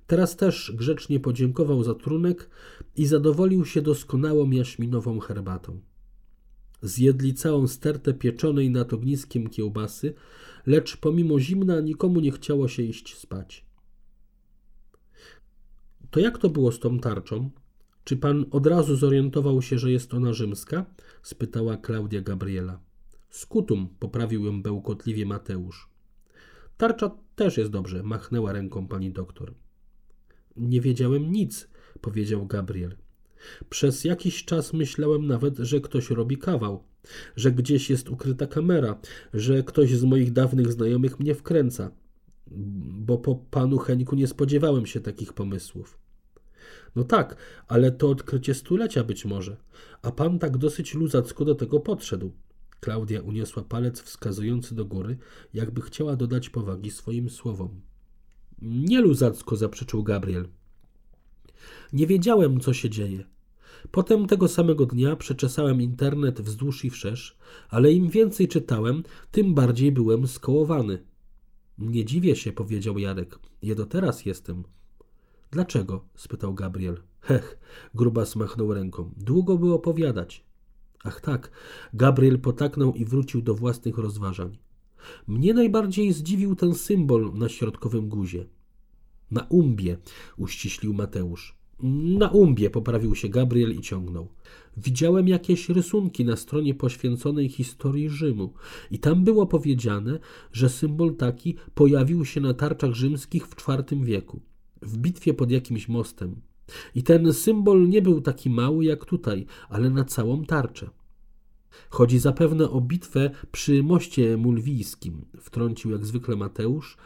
Teraz 0.07 0.37
też 0.37 0.73
grzecznie 0.77 1.21
podziękował 1.21 1.85
za 1.85 1.95
trunek 1.95 2.51
i 2.97 3.07
zadowolił 3.07 3.65
się 3.65 3.83
doskonałą 3.83 4.51
jaśminową 4.51 5.21
herbatą. 5.21 5.81
Zjedli 6.83 7.35
całą 7.35 7.69
stertę 7.69 8.15
pieczonej 8.15 8.71
nad 8.71 8.93
ogniskiem 8.93 9.51
kiełbasy, 9.51 10.15
lecz 10.67 10.97
pomimo 10.97 11.41
zimna 11.41 11.81
nikomu 11.81 12.21
nie 12.21 12.33
chciało 12.33 12.69
się 12.69 12.83
iść 12.83 13.17
spać. 13.17 13.65
To 16.11 16.21
jak 16.21 16.39
to 16.39 16.51
było 16.51 16.73
z 16.73 16.81
tą 16.81 16.99
tarczą? 16.99 17.51
Czy 18.05 18.17
pan 18.17 18.45
od 18.51 18.67
razu 18.67 18.97
zorientował 18.97 19.63
się, 19.63 19.79
że 19.79 19.91
jest 19.91 20.15
ona 20.15 20.33
rzymska? 20.33 20.87
spytała 21.23 21.77
Klaudia 21.77 22.21
Gabriela. 22.21 22.81
Skutum, 23.31 23.89
poprawił 23.99 24.45
ją 24.45 24.63
bełkotliwie 24.63 25.27
Mateusz. 25.27 25.91
Tarcza 26.77 27.11
też 27.41 27.57
jest 27.57 27.71
dobrze, 27.71 28.03
machnęła 28.03 28.53
ręką 28.53 28.89
pani 28.89 29.13
doktor. 29.13 29.55
Nie 30.57 30.81
wiedziałem 30.81 31.33
nic, 31.33 31.69
powiedział 32.01 32.47
Gabriel. 32.47 32.97
Przez 33.71 34.05
jakiś 34.05 34.45
czas 34.45 34.73
myślałem 34.73 35.27
nawet, 35.27 35.59
że 35.59 35.81
ktoś 35.81 36.11
robi 36.11 36.39
kawał, 36.39 36.85
że 37.37 37.53
gdzieś 37.53 37.91
jest 37.91 38.09
ukryta 38.11 38.47
kamera, 38.47 39.01
że 39.35 39.63
ktoś 39.63 39.91
z 39.91 40.05
moich 40.05 40.33
dawnych 40.33 40.73
znajomych 40.73 41.21
mnie 41.21 41.35
wkręca, 41.35 41.91
bo 43.07 43.19
po 43.19 43.35
panu 43.35 43.79
Henku 43.79 44.17
nie 44.17 44.27
spodziewałem 44.27 44.87
się 44.87 45.01
takich 45.01 45.33
pomysłów. 45.33 45.99
No 46.97 47.05
tak, 47.05 47.37
ale 47.69 47.91
to 47.93 48.11
odkrycie 48.11 48.55
stulecia 48.55 49.05
być 49.05 49.25
może, 49.25 49.57
a 50.03 50.13
pan 50.13 50.39
tak 50.39 50.59
dosyć 50.59 50.95
luzacko 50.95 51.45
do 51.45 51.55
tego 51.55 51.81
podszedł. 51.81 52.33
Klaudia 52.81 53.23
uniosła 53.23 53.63
palec 53.63 54.01
wskazujący 54.01 54.75
do 54.75 54.85
góry, 54.85 55.19
jakby 55.55 55.81
chciała 55.81 56.17
dodać 56.17 56.51
powagi 56.51 56.91
swoim 56.91 57.31
słowom. 57.31 57.81
Nie 58.63 59.01
luzacko, 59.01 59.57
zaprzeczył 59.57 60.03
Gabriel. 60.03 60.49
Nie 61.93 62.07
wiedziałem, 62.07 62.61
co 62.61 62.73
się 62.73 62.91
dzieje. 62.91 63.25
Potem 63.91 64.27
tego 64.27 64.49
samego 64.49 64.87
dnia 64.87 65.17
przeczesałem 65.17 65.83
internet 65.83 66.41
wzdłuż 66.41 66.85
i 66.85 66.91
wszerz, 66.91 67.37
ale 67.69 67.93
im 67.93 68.09
więcej 68.09 68.49
czytałem, 68.49 69.03
tym 69.31 69.55
bardziej 69.55 69.93
byłem 69.93 70.27
skołowany. 70.27 71.05
Nie 71.79 72.05
dziwię 72.05 72.37
się, 72.37 72.53
powiedział 72.53 72.99
Jarek. 72.99 73.39
Ja 73.63 73.75
do 73.75 73.87
teraz 73.87 74.27
jestem. 74.27 74.65
Dlaczego? 75.51 76.05
spytał 76.17 76.55
Gabriel. 76.55 76.97
Hech, 77.21 77.59
gruba 77.95 78.27
smachnął 78.27 78.75
ręką. 78.75 79.11
Długo 79.17 79.59
by 79.59 79.73
opowiadać. 79.73 80.45
Ach 81.05 81.21
tak, 81.21 81.51
Gabriel 81.95 82.39
potaknął 82.39 82.95
i 82.95 83.05
wrócił 83.05 83.43
do 83.43 83.55
własnych 83.55 83.99
rozważań. 83.99 84.59
Mnie 85.27 85.55
najbardziej 85.55 86.13
zdziwił 86.13 86.57
ten 86.57 86.75
symbol 86.75 87.33
na 87.35 87.49
środkowym 87.49 88.09
guzie. 88.09 88.47
Na 89.31 89.47
umbie, 89.49 89.97
uściślił 90.37 90.95
Mateusz. 90.95 91.61
Na 92.19 92.29
umbie, 92.29 92.71
poprawił 92.71 93.15
się 93.15 93.29
Gabriel 93.29 93.75
i 93.75 93.81
ciągnął. 93.81 94.29
Widziałem 94.77 95.29
jakieś 95.29 95.69
rysunki 95.69 96.25
na 96.25 96.37
stronie 96.37 96.75
poświęconej 96.75 97.49
historii 97.49 98.09
Rzymu 98.09 98.53
i 98.91 98.99
tam 98.99 99.25
było 99.25 99.47
powiedziane, 99.47 100.19
że 100.53 100.69
symbol 100.69 101.17
taki 101.17 101.57
pojawił 101.75 102.25
się 102.25 102.41
na 102.41 102.55
tarczach 102.55 102.93
rzymskich 102.93 103.47
w 103.47 103.69
IV 103.69 104.05
wieku, 104.05 104.41
w 104.83 104.99
bitwie 104.99 105.35
pod 105.35 105.51
jakimś 105.51 105.89
mostem. 105.89 106.41
I 106.95 107.03
ten 107.03 107.33
symbol 107.33 107.89
nie 107.89 108.03
był 108.03 108.21
taki 108.21 108.51
mały 108.51 108.85
jak 108.85 109.05
tutaj, 109.05 109.47
ale 109.69 109.91
na 109.91 110.05
całą 110.05 110.45
tarczę. 110.45 110.91
Chodzi 111.91 112.19
zapewne 112.19 112.71
o 112.71 112.81
bitwę 112.81 113.31
przy 113.53 113.83
moście 113.83 114.37
mulwijskim, 114.37 115.25
wtrącił 115.41 115.91
jak 115.91 116.07
zwykle 116.07 116.37
Mateusz 116.37 116.97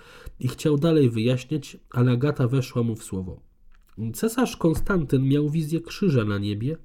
i 0.40 0.48
chciał 0.48 0.78
dalej 0.78 1.10
wyjaśniać, 1.10 1.76
ale 1.90 2.12
Agata 2.12 2.48
weszła 2.48 2.82
mu 2.82 2.96
w 2.96 3.04
słowo. 3.04 3.40
Cesarz 4.14 4.56
Konstantyn 4.56 5.28
miał 5.28 5.50
wizję 5.50 5.80
krzyża 5.80 6.24
na 6.24 6.38
niebie 6.38 6.76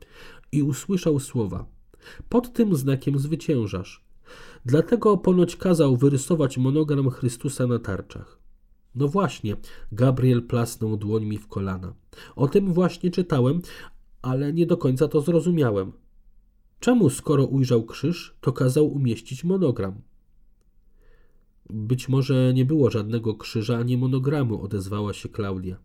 i 0.51 0.63
usłyszał 0.63 1.19
słowa: 1.19 1.65
Pod 2.29 2.53
tym 2.53 2.75
znakiem 2.75 3.19
zwyciężasz. 3.19 4.03
Dlatego 4.65 5.17
ponoć 5.17 5.55
kazał 5.55 5.97
wyrysować 5.97 6.57
monogram 6.57 7.09
Chrystusa 7.09 7.67
na 7.67 7.79
tarczach. 7.79 8.38
No 8.95 9.07
właśnie, 9.07 9.55
Gabriel 9.91 10.43
plasnął 10.43 10.97
dłońmi 10.97 11.37
w 11.37 11.47
kolana. 11.47 11.93
O 12.35 12.47
tym 12.47 12.73
właśnie 12.73 13.11
czytałem, 13.11 13.61
ale 14.21 14.53
nie 14.53 14.65
do 14.65 14.77
końca 14.77 15.07
to 15.07 15.21
zrozumiałem. 15.21 15.91
Czemu, 16.79 17.09
skoro 17.09 17.45
ujrzał 17.45 17.85
krzyż, 17.85 18.35
to 18.41 18.51
kazał 18.51 18.87
umieścić 18.87 19.43
monogram? 19.43 20.01
Być 21.69 22.09
może 22.09 22.53
nie 22.53 22.65
było 22.65 22.89
żadnego 22.89 23.35
krzyża 23.35 23.77
ani 23.77 23.97
monogramu, 23.97 24.61
odezwała 24.61 25.13
się 25.13 25.29
Klaudia. 25.29 25.77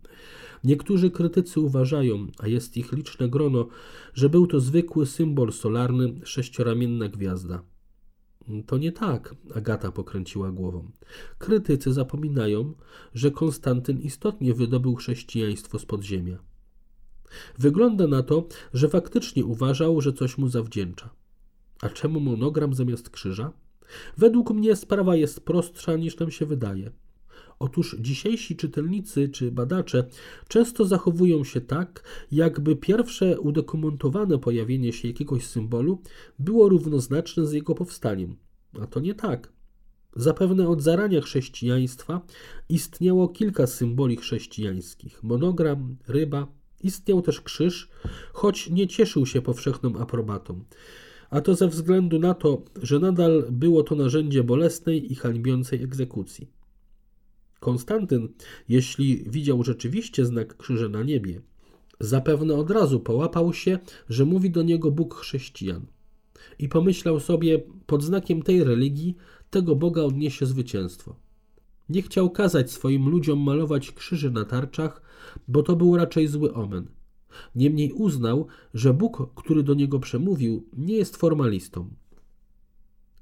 Niektórzy 0.65 1.11
krytycy 1.11 1.61
uważają, 1.61 2.27
a 2.39 2.49
jest 2.49 2.77
ich 2.77 2.93
liczne 2.93 3.29
grono, 3.29 3.67
że 4.15 4.29
był 4.29 4.47
to 4.47 4.61
zwykły 4.61 5.07
symbol 5.07 5.53
solarny, 5.53 6.15
sześcioramienna 6.25 7.09
gwiazda. 7.09 7.63
To 8.67 8.79
nie 8.79 8.93
tak, 8.93 9.35
Agata 9.55 9.93
pokręciła 9.93 10.53
głową. 10.53 10.91
Krytycy 11.39 11.93
zapominają, 11.93 12.75
że 13.15 13.31
Konstantyn 13.31 14.01
istotnie 14.01 14.55
wydobył 14.55 14.95
chrześcijaństwo 14.95 15.79
z 15.79 15.87
podziemia. 15.87 16.39
Wygląda 17.59 18.07
na 18.07 18.23
to, 18.23 18.49
że 18.75 18.89
faktycznie 18.89 19.45
uważał, 19.45 20.01
że 20.01 20.13
coś 20.13 20.39
mu 20.39 20.49
zawdzięcza. 20.49 21.11
A 21.81 21.89
czemu 21.89 22.21
monogram 22.21 22.75
zamiast 22.75 23.11
krzyża? 23.11 23.53
Według 24.17 24.51
mnie 24.51 24.77
sprawa 24.77 25.17
jest 25.17 25.41
prostsza 25.41 25.97
niż 25.97 26.19
nam 26.19 26.31
się 26.31 26.47
wydaje. 26.47 26.91
Otóż 27.65 27.97
dzisiejsi 28.01 28.57
czytelnicy 28.57 29.29
czy 29.29 29.53
badacze 29.53 30.05
często 30.49 30.85
zachowują 30.85 31.45
się 31.45 31.61
tak, 31.61 32.05
jakby 32.33 32.77
pierwsze 32.77 33.41
udokumentowane 33.41 34.39
pojawienie 34.39 34.93
się 34.93 35.09
jakiegoś 35.09 35.47
symbolu 35.47 36.03
było 36.39 36.69
równoznaczne 36.69 37.47
z 37.47 37.53
jego 37.53 37.75
powstaniem. 37.75 38.37
A 38.81 38.87
to 38.87 39.01
nie 39.01 39.15
tak. 39.15 39.53
Zapewne 40.17 40.69
od 40.69 40.83
zarania 40.83 41.21
chrześcijaństwa 41.21 42.21
istniało 42.69 43.29
kilka 43.29 43.67
symboli 43.67 44.17
chrześcijańskich: 44.17 45.23
monogram, 45.23 45.97
ryba, 46.09 46.47
istniał 46.83 47.23
też 47.23 47.41
krzyż, 47.41 47.89
choć 48.33 48.71
nie 48.71 48.87
cieszył 48.87 49.27
się 49.27 49.43
powszechną 49.43 49.97
aprobatą. 49.97 50.65
A 51.31 51.41
to 51.41 51.55
ze 51.55 51.69
względu 51.69 52.19
na 52.19 52.35
to, 52.35 52.63
że 52.83 52.99
nadal 52.99 53.45
było 53.51 53.83
to 53.83 53.95
narzędzie 53.95 54.45
bolesnej 54.45 55.13
i 55.13 55.15
hańbiącej 55.15 55.83
egzekucji. 55.83 56.54
Konstantyn, 57.65 58.29
jeśli 58.69 59.25
widział 59.31 59.63
rzeczywiście 59.63 60.25
znak 60.25 60.57
krzyża 60.57 60.89
na 60.89 61.03
niebie, 61.03 61.41
zapewne 62.01 62.55
od 62.55 62.71
razu 62.71 63.01
połapał 63.01 63.53
się, 63.53 63.79
że 64.09 64.25
mówi 64.25 64.51
do 64.51 64.63
niego 64.63 64.91
Bóg 64.91 65.15
chrześcijan. 65.15 65.87
I 66.59 66.69
pomyślał 66.69 67.21
sobie, 67.21 67.61
pod 67.87 68.03
znakiem 68.03 68.43
tej 68.43 68.65
religii 68.65 69.17
tego 69.51 69.77
Boga 69.77 70.03
odniesie 70.03 70.47
zwycięstwo. 70.47 71.17
Nie 71.89 72.03
chciał 72.03 72.31
kazać 72.31 72.71
swoim 72.71 73.09
ludziom 73.09 73.39
malować 73.39 73.93
krzyży 73.93 74.31
na 74.31 74.45
tarczach, 74.45 75.03
bo 75.49 75.63
to 75.63 75.77
był 75.77 75.97
raczej 75.97 76.27
zły 76.27 76.55
omen. 76.55 76.87
Niemniej 77.55 77.93
uznał, 77.93 78.47
że 78.75 78.95
Bóg, 78.95 79.35
który 79.35 79.63
do 79.63 79.75
niego 79.75 79.99
przemówił, 79.99 80.69
nie 80.77 80.95
jest 80.95 81.17
formalistą. 81.17 81.89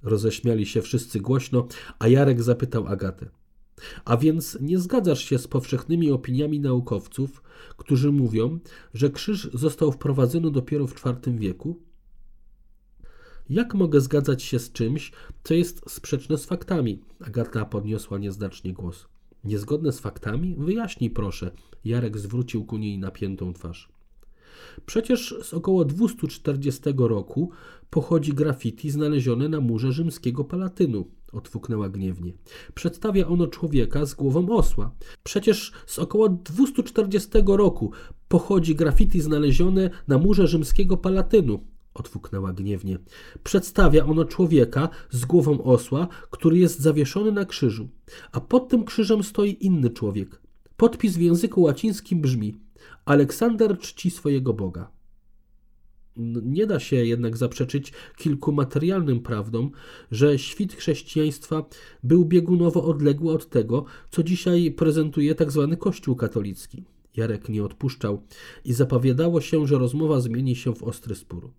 Roześmiali 0.03 0.66
się 0.66 0.82
wszyscy 0.82 1.20
głośno, 1.20 1.66
a 1.99 2.09
Jarek 2.09 2.43
zapytał 2.43 2.86
Agatę. 2.86 3.41
A 4.05 4.16
więc 4.16 4.59
nie 4.61 4.78
zgadzasz 4.78 5.24
się 5.24 5.39
z 5.39 5.49
powszechnymi 5.49 6.11
opiniami 6.11 6.61
naukowców, 6.61 7.43
którzy 7.76 8.12
mówią, 8.12 8.59
że 8.95 9.11
krzyż 9.11 9.51
został 9.55 9.93
wprowadzony 9.93 10.51
dopiero 10.51 10.87
w 10.87 11.07
IV 11.07 11.39
wieku? 11.39 11.83
Jak 13.51 13.74
mogę 13.74 14.01
zgadzać 14.01 14.43
się 14.43 14.59
z 14.59 14.72
czymś, 14.72 15.12
co 15.45 15.55
jest 15.55 15.91
sprzeczne 15.91 16.39
z 16.39 16.45
faktami? 16.45 17.01
Agata 17.20 17.64
podniosła 17.64 18.18
nieznacznie 18.18 18.72
głos. 18.72 19.07
Niezgodne 19.45 19.93
z 19.93 20.01
faktami? 20.01 20.57
Wyjaśnij 20.59 21.11
proszę. 21.11 21.51
Jarek 21.85 22.18
zwrócił 22.18 22.64
ku 22.64 22.78
niej 22.78 22.99
napiętą 22.99 23.53
twarz. 23.53 23.89
Przecież 24.87 25.35
z 25.43 25.55
około 25.55 25.85
240 25.85 26.83
roku 26.97 27.51
pochodzi 27.91 28.33
graffiti 28.33 28.91
znalezione 28.91 29.49
na 29.49 29.61
murze 29.61 29.93
rzymskiego 29.93 30.45
Palatynu, 30.45 31.07
otwuknęła 31.33 31.89
gniewnie. 31.89 32.33
Przedstawia 32.74 33.26
ono 33.26 33.47
człowieka 33.47 34.07
z 34.07 34.14
głową 34.14 34.49
osła. 34.57 34.95
Przecież 35.24 35.72
z 35.87 35.99
około 35.99 36.28
240 36.28 37.30
roku 37.47 37.91
pochodzi 38.28 38.74
graffiti 38.74 39.20
znalezione 39.20 39.91
na 40.09 40.18
murze 40.18 40.47
rzymskiego 40.47 40.97
Palatynu, 40.97 41.61
Otwuknęła 41.95 42.53
gniewnie. 42.53 42.99
Przedstawia 43.45 44.05
ono 44.05 44.24
człowieka 44.24 44.89
z 45.11 45.24
głową 45.24 45.62
osła, 45.62 46.09
który 46.30 46.59
jest 46.59 46.80
zawieszony 46.80 47.33
na 47.33 47.45
krzyżu, 47.45 47.89
a 48.33 48.41
pod 48.41 48.68
tym 48.68 48.85
krzyżem 48.85 49.22
stoi 49.22 49.57
inny 49.61 49.91
człowiek. 49.91 50.43
Podpis 50.76 51.16
w 51.16 51.20
języku 51.20 51.62
łacińskim 51.62 52.20
brzmi: 52.20 52.61
Aleksander 53.05 53.78
czci 53.78 54.11
swojego 54.11 54.53
Boga. 54.53 54.91
Nie 56.16 56.66
da 56.66 56.80
się 56.80 56.96
jednak 56.96 57.36
zaprzeczyć 57.36 57.92
kilku 58.16 58.52
materialnym 58.52 59.20
prawdom, 59.20 59.70
że 60.10 60.38
świt 60.38 60.74
chrześcijaństwa 60.74 61.64
był 62.02 62.24
biegunowo 62.24 62.84
odległy 62.84 63.32
od 63.32 63.48
tego, 63.48 63.84
co 64.10 64.22
dzisiaj 64.22 64.70
prezentuje 64.70 65.34
tzw. 65.34 65.66
Tak 65.70 65.78
Kościół 65.78 66.16
katolicki. 66.16 66.84
Jarek 67.16 67.48
nie 67.48 67.64
odpuszczał 67.64 68.22
i 68.64 68.72
zapowiadało 68.72 69.40
się, 69.40 69.66
że 69.66 69.78
rozmowa 69.78 70.20
zmieni 70.20 70.56
się 70.56 70.74
w 70.74 70.82
ostry 70.82 71.14
spór. 71.14 71.50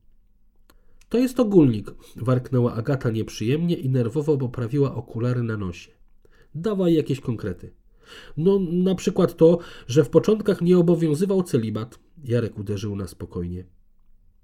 To 1.09 1.17
jest 1.17 1.39
ogólnik, 1.39 1.91
warknęła 2.15 2.73
Agata 2.73 3.09
nieprzyjemnie 3.09 3.75
i 3.75 3.89
nerwowo 3.89 4.37
poprawiła 4.37 4.95
okulary 4.95 5.43
na 5.43 5.57
nosie. 5.57 5.91
Dawaj 6.55 6.93
jakieś 6.93 7.19
konkrety. 7.19 7.73
No, 8.37 8.59
na 8.59 8.95
przykład 8.95 9.37
to, 9.37 9.59
że 9.87 10.03
w 10.03 10.09
początkach 10.09 10.61
nie 10.61 10.77
obowiązywał 10.77 11.43
celibat. 11.43 11.99
Jarek 12.23 12.59
uderzył 12.59 12.95
na 12.95 13.07
spokojnie. 13.07 13.65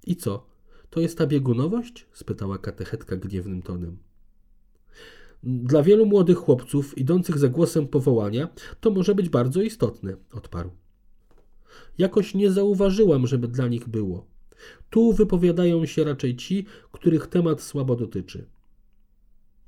I 0.10 0.16
co? 0.16 0.46
To 0.90 1.00
jest 1.00 1.18
ta 1.18 1.28
biegunowość? 1.28 2.08
spytała 2.14 2.58
katechetka 2.58 3.16
gniewnym 3.16 3.62
tonem. 3.62 3.98
Dla 5.44 5.84
wielu 5.84 6.06
młodych 6.06 6.38
chłopców 6.38 6.98
idących 6.98 7.38
za 7.38 7.48
głosem 7.48 7.88
powołania 7.88 8.50
to 8.80 8.92
może 8.92 9.16
być 9.16 9.30
bardzo 9.30 9.62
istotne, 9.62 10.16
odparł. 10.32 10.70
Jakoś 11.98 12.34
nie 12.34 12.52
zauważyłam, 12.52 13.28
żeby 13.28 13.48
dla 13.48 13.68
nich 13.68 13.90
było. 13.90 14.26
Tu 14.90 15.14
wypowiadają 15.14 15.86
się 15.86 16.04
raczej 16.04 16.36
ci, 16.36 16.66
których 16.92 17.28
temat 17.28 17.62
słabo 17.62 17.96
dotyczy. 17.96 18.46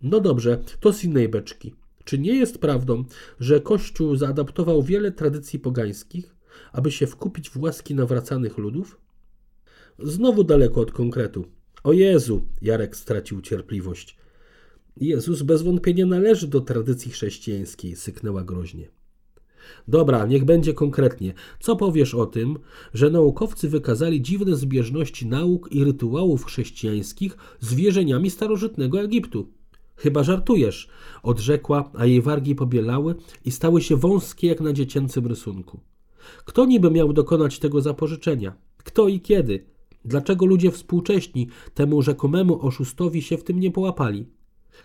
No 0.01 0.19
dobrze, 0.19 0.63
to 0.79 0.93
z 0.93 1.03
innej 1.03 1.29
beczki. 1.29 1.75
Czy 2.03 2.19
nie 2.19 2.33
jest 2.33 2.57
prawdą, 2.57 3.03
że 3.39 3.59
Kościół 3.59 4.15
zaadaptował 4.15 4.83
wiele 4.83 5.11
tradycji 5.11 5.59
pogańskich, 5.59 6.35
aby 6.71 6.91
się 6.91 7.07
wkupić 7.07 7.49
w 7.49 7.57
łaski 7.57 7.95
nawracanych 7.95 8.57
ludów? 8.57 9.01
Znowu 10.03 10.43
daleko 10.43 10.81
od 10.81 10.91
konkretu. 10.91 11.45
O 11.83 11.93
Jezu, 11.93 12.41
Jarek 12.61 12.95
stracił 12.95 13.41
cierpliwość. 13.41 14.17
Jezus 14.97 15.41
bez 15.41 15.61
wątpienia 15.61 16.05
należy 16.05 16.47
do 16.47 16.61
tradycji 16.61 17.11
chrześcijańskiej, 17.11 17.95
syknęła 17.95 18.43
groźnie. 18.43 18.87
Dobra, 19.87 20.25
niech 20.25 20.45
będzie 20.45 20.73
konkretnie. 20.73 21.33
Co 21.59 21.75
powiesz 21.75 22.15
o 22.15 22.25
tym, 22.25 22.59
że 22.93 23.09
naukowcy 23.09 23.69
wykazali 23.69 24.21
dziwne 24.21 24.55
zbieżności 24.55 25.27
nauk 25.27 25.71
i 25.71 25.83
rytuałów 25.83 26.45
chrześcijańskich 26.45 27.37
z 27.59 27.73
wierzeniami 27.73 28.29
starożytnego 28.29 29.01
Egiptu? 29.01 29.47
Chyba 29.95 30.23
żartujesz, 30.23 30.89
odrzekła, 31.23 31.91
a 31.93 32.05
jej 32.05 32.21
wargi 32.21 32.55
pobielały 32.55 33.15
i 33.45 33.51
stały 33.51 33.81
się 33.81 33.95
wąskie 33.95 34.47
jak 34.47 34.61
na 34.61 34.73
dziecięcym 34.73 35.27
rysunku. 35.27 35.79
Kto 36.45 36.65
niby 36.65 36.91
miał 36.91 37.13
dokonać 37.13 37.59
tego 37.59 37.81
zapożyczenia? 37.81 38.55
Kto 38.77 39.07
i 39.07 39.21
kiedy? 39.21 39.70
Dlaczego 40.05 40.45
ludzie 40.45 40.71
współcześni 40.71 41.47
temu 41.73 42.01
rzekomemu 42.01 42.65
oszustowi 42.65 43.21
się 43.21 43.37
w 43.37 43.43
tym 43.43 43.59
nie 43.59 43.71
połapali? 43.71 44.25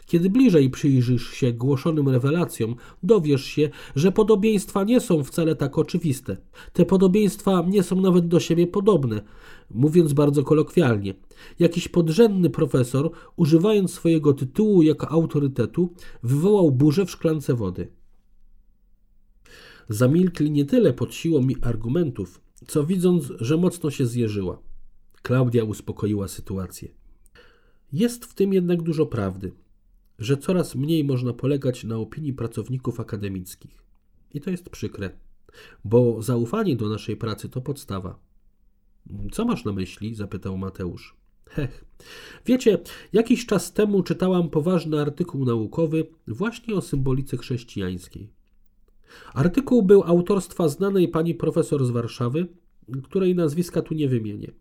Kiedy 0.06 0.30
bliżej 0.30 0.70
przyjrzysz 0.70 1.30
się 1.30 1.52
głoszonym 1.52 2.08
rewelacjom, 2.08 2.74
dowiesz 3.02 3.44
się, 3.44 3.70
że 3.96 4.12
podobieństwa 4.12 4.84
nie 4.84 5.00
są 5.00 5.24
wcale 5.24 5.56
tak 5.56 5.78
oczywiste. 5.78 6.36
Te 6.72 6.84
podobieństwa 6.84 7.64
nie 7.68 7.82
są 7.82 8.00
nawet 8.00 8.28
do 8.28 8.40
siebie 8.40 8.66
podobne, 8.66 9.22
mówiąc 9.70 10.12
bardzo 10.12 10.44
kolokwialnie. 10.44 11.14
Jakiś 11.58 11.88
podrzędny 11.88 12.50
profesor, 12.50 13.10
używając 13.36 13.92
swojego 13.94 14.32
tytułu 14.32 14.82
jako 14.82 15.08
autorytetu, 15.08 15.92
wywołał 16.22 16.70
burzę 16.70 17.06
w 17.06 17.10
szklance 17.10 17.54
wody. 17.54 17.88
Zamilkli 19.88 20.50
nie 20.50 20.64
tyle 20.64 20.92
pod 20.92 21.14
siłą 21.14 21.42
mi 21.42 21.56
argumentów, 21.62 22.40
co 22.66 22.84
widząc, 22.84 23.32
że 23.40 23.56
mocno 23.56 23.90
się 23.90 24.06
zjeżyła. 24.06 24.58
Klaudia 25.26 25.64
uspokoiła 25.64 26.28
sytuację. 26.28 26.88
Jest 27.92 28.24
w 28.24 28.34
tym 28.34 28.52
jednak 28.52 28.82
dużo 28.82 29.06
prawdy 29.06 29.52
że 30.18 30.36
coraz 30.36 30.74
mniej 30.74 31.04
można 31.04 31.32
polegać 31.32 31.84
na 31.84 31.96
opinii 31.96 32.32
pracowników 32.32 33.00
akademickich. 33.00 33.82
I 34.34 34.40
to 34.40 34.50
jest 34.50 34.70
przykre, 34.70 35.10
bo 35.84 36.22
zaufanie 36.22 36.76
do 36.76 36.88
naszej 36.88 37.16
pracy 37.16 37.48
to 37.48 37.60
podstawa. 37.60 38.18
Co 39.32 39.44
masz 39.44 39.64
na 39.64 39.72
myśli? 39.72 40.14
zapytał 40.14 40.58
Mateusz. 40.58 41.16
Hech. 41.46 41.84
Wiecie, 42.46 42.78
jakiś 43.12 43.46
czas 43.46 43.72
temu 43.72 44.02
czytałam 44.02 44.50
poważny 44.50 45.00
artykuł 45.00 45.44
naukowy 45.44 46.06
właśnie 46.28 46.74
o 46.74 46.80
symbolice 46.80 47.36
chrześcijańskiej. 47.36 48.30
Artykuł 49.34 49.82
był 49.82 50.02
autorstwa 50.02 50.68
znanej 50.68 51.08
pani 51.08 51.34
profesor 51.34 51.86
z 51.86 51.90
Warszawy, 51.90 52.46
której 53.02 53.34
nazwiska 53.34 53.82
tu 53.82 53.94
nie 53.94 54.08
wymienię. 54.08 54.52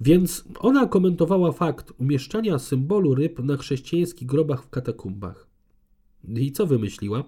Więc 0.00 0.44
ona 0.58 0.86
komentowała 0.86 1.52
fakt 1.52 1.92
umieszczania 1.98 2.58
symbolu 2.58 3.14
ryb 3.14 3.38
na 3.38 3.56
chrześcijańskich 3.56 4.28
grobach 4.28 4.62
w 4.62 4.70
katakumbach. 4.70 5.46
I 6.28 6.52
co 6.52 6.66
wymyśliła? 6.66 7.24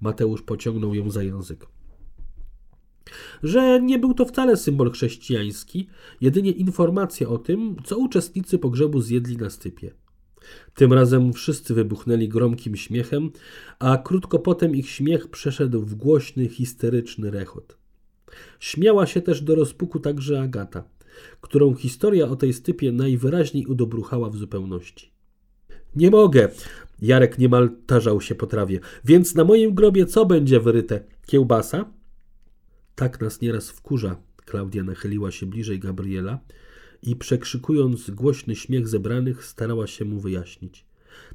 Mateusz 0.00 0.42
pociągnął 0.42 0.94
ją 0.94 1.10
za 1.10 1.22
język. 1.22 1.66
Że 3.42 3.80
nie 3.82 3.98
był 3.98 4.14
to 4.14 4.24
wcale 4.24 4.56
symbol 4.56 4.90
chrześcijański, 4.90 5.88
jedynie 6.20 6.50
informacja 6.50 7.28
o 7.28 7.38
tym, 7.38 7.76
co 7.84 7.98
uczestnicy 7.98 8.58
pogrzebu 8.58 9.00
zjedli 9.00 9.36
na 9.36 9.50
stypie. 9.50 9.94
Tym 10.74 10.92
razem 10.92 11.32
wszyscy 11.32 11.74
wybuchnęli 11.74 12.28
gromkim 12.28 12.76
śmiechem, 12.76 13.30
a 13.78 13.98
krótko 13.98 14.38
potem 14.38 14.76
ich 14.76 14.90
śmiech 14.90 15.28
przeszedł 15.28 15.80
w 15.80 15.94
głośny, 15.94 16.48
histeryczny 16.48 17.30
rechot. 17.30 17.78
Śmiała 18.60 19.06
się 19.06 19.20
też 19.20 19.42
do 19.42 19.54
rozpuku 19.54 20.00
także 20.00 20.42
Agata 20.42 20.84
którą 21.40 21.74
historia 21.74 22.28
o 22.28 22.36
tej 22.36 22.52
stypie 22.52 22.92
najwyraźniej 22.92 23.66
udobruchała 23.66 24.30
w 24.30 24.36
zupełności. 24.36 25.10
Nie 25.96 26.10
mogę! 26.10 26.48
Jarek 27.02 27.38
niemal 27.38 27.70
tarzał 27.86 28.20
się 28.20 28.34
po 28.34 28.46
trawie. 28.46 28.80
Więc 29.04 29.34
na 29.34 29.44
moim 29.44 29.74
grobie 29.74 30.06
co 30.06 30.26
będzie 30.26 30.60
wyryte? 30.60 31.04
Kiełbasa? 31.26 31.92
Tak 32.94 33.20
nas 33.20 33.40
nieraz 33.40 33.70
wkurza. 33.70 34.16
Klaudia 34.36 34.82
nachyliła 34.82 35.30
się 35.30 35.46
bliżej 35.46 35.78
Gabriela 35.78 36.38
i 37.02 37.16
przekrzykując 37.16 38.10
głośny 38.10 38.56
śmiech 38.56 38.88
zebranych, 38.88 39.44
starała 39.44 39.86
się 39.86 40.04
mu 40.04 40.20
wyjaśnić. 40.20 40.84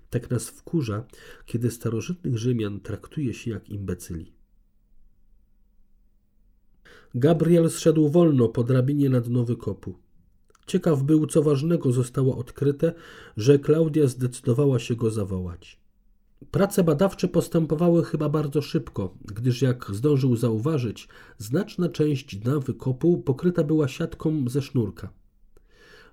Tak 0.10 0.30
nas 0.30 0.50
wkurza, 0.50 1.06
kiedy 1.46 1.72
starożytnych 1.72 2.38
Rzymian 2.38 2.80
traktuje 2.80 3.34
się 3.34 3.52
jak 3.52 3.70
imbecyli. 3.70 4.35
Gabriel 7.18 7.70
zszedł 7.70 8.10
wolno 8.10 8.50
po 8.50 8.64
drabinie 8.64 9.10
na 9.10 9.22
dno 9.22 9.44
wykopu. 9.44 9.94
Ciekaw 10.68 11.04
był, 11.04 11.28
co 11.28 11.42
ważnego 11.44 11.92
zostało 11.92 12.38
odkryte, 12.38 12.94
że 13.38 13.60
Klaudia 13.60 14.08
zdecydowała 14.08 14.80
się 14.80 14.96
go 14.96 15.12
zawołać. 15.12 15.80
Prace 16.52 16.84
badawcze 16.84 17.28
postępowały 17.28 18.04
chyba 18.04 18.30
bardzo 18.30 18.62
szybko, 18.62 19.18
gdyż 19.26 19.62
jak 19.62 19.92
zdążył 19.94 20.36
zauważyć, 20.36 21.08
znaczna 21.38 21.90
część 21.90 22.36
dna 22.36 22.60
wykopu 22.60 23.18
pokryta 23.18 23.64
była 23.64 23.88
siatką 23.88 24.50
ze 24.50 24.62
sznurka. 24.62 25.10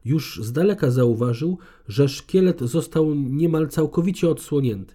Już 0.05 0.41
z 0.43 0.53
daleka 0.53 0.91
zauważył, 0.91 1.59
że 1.89 2.09
szkielet 2.09 2.61
został 2.61 3.15
niemal 3.15 3.69
całkowicie 3.69 4.29
odsłonięty. 4.29 4.95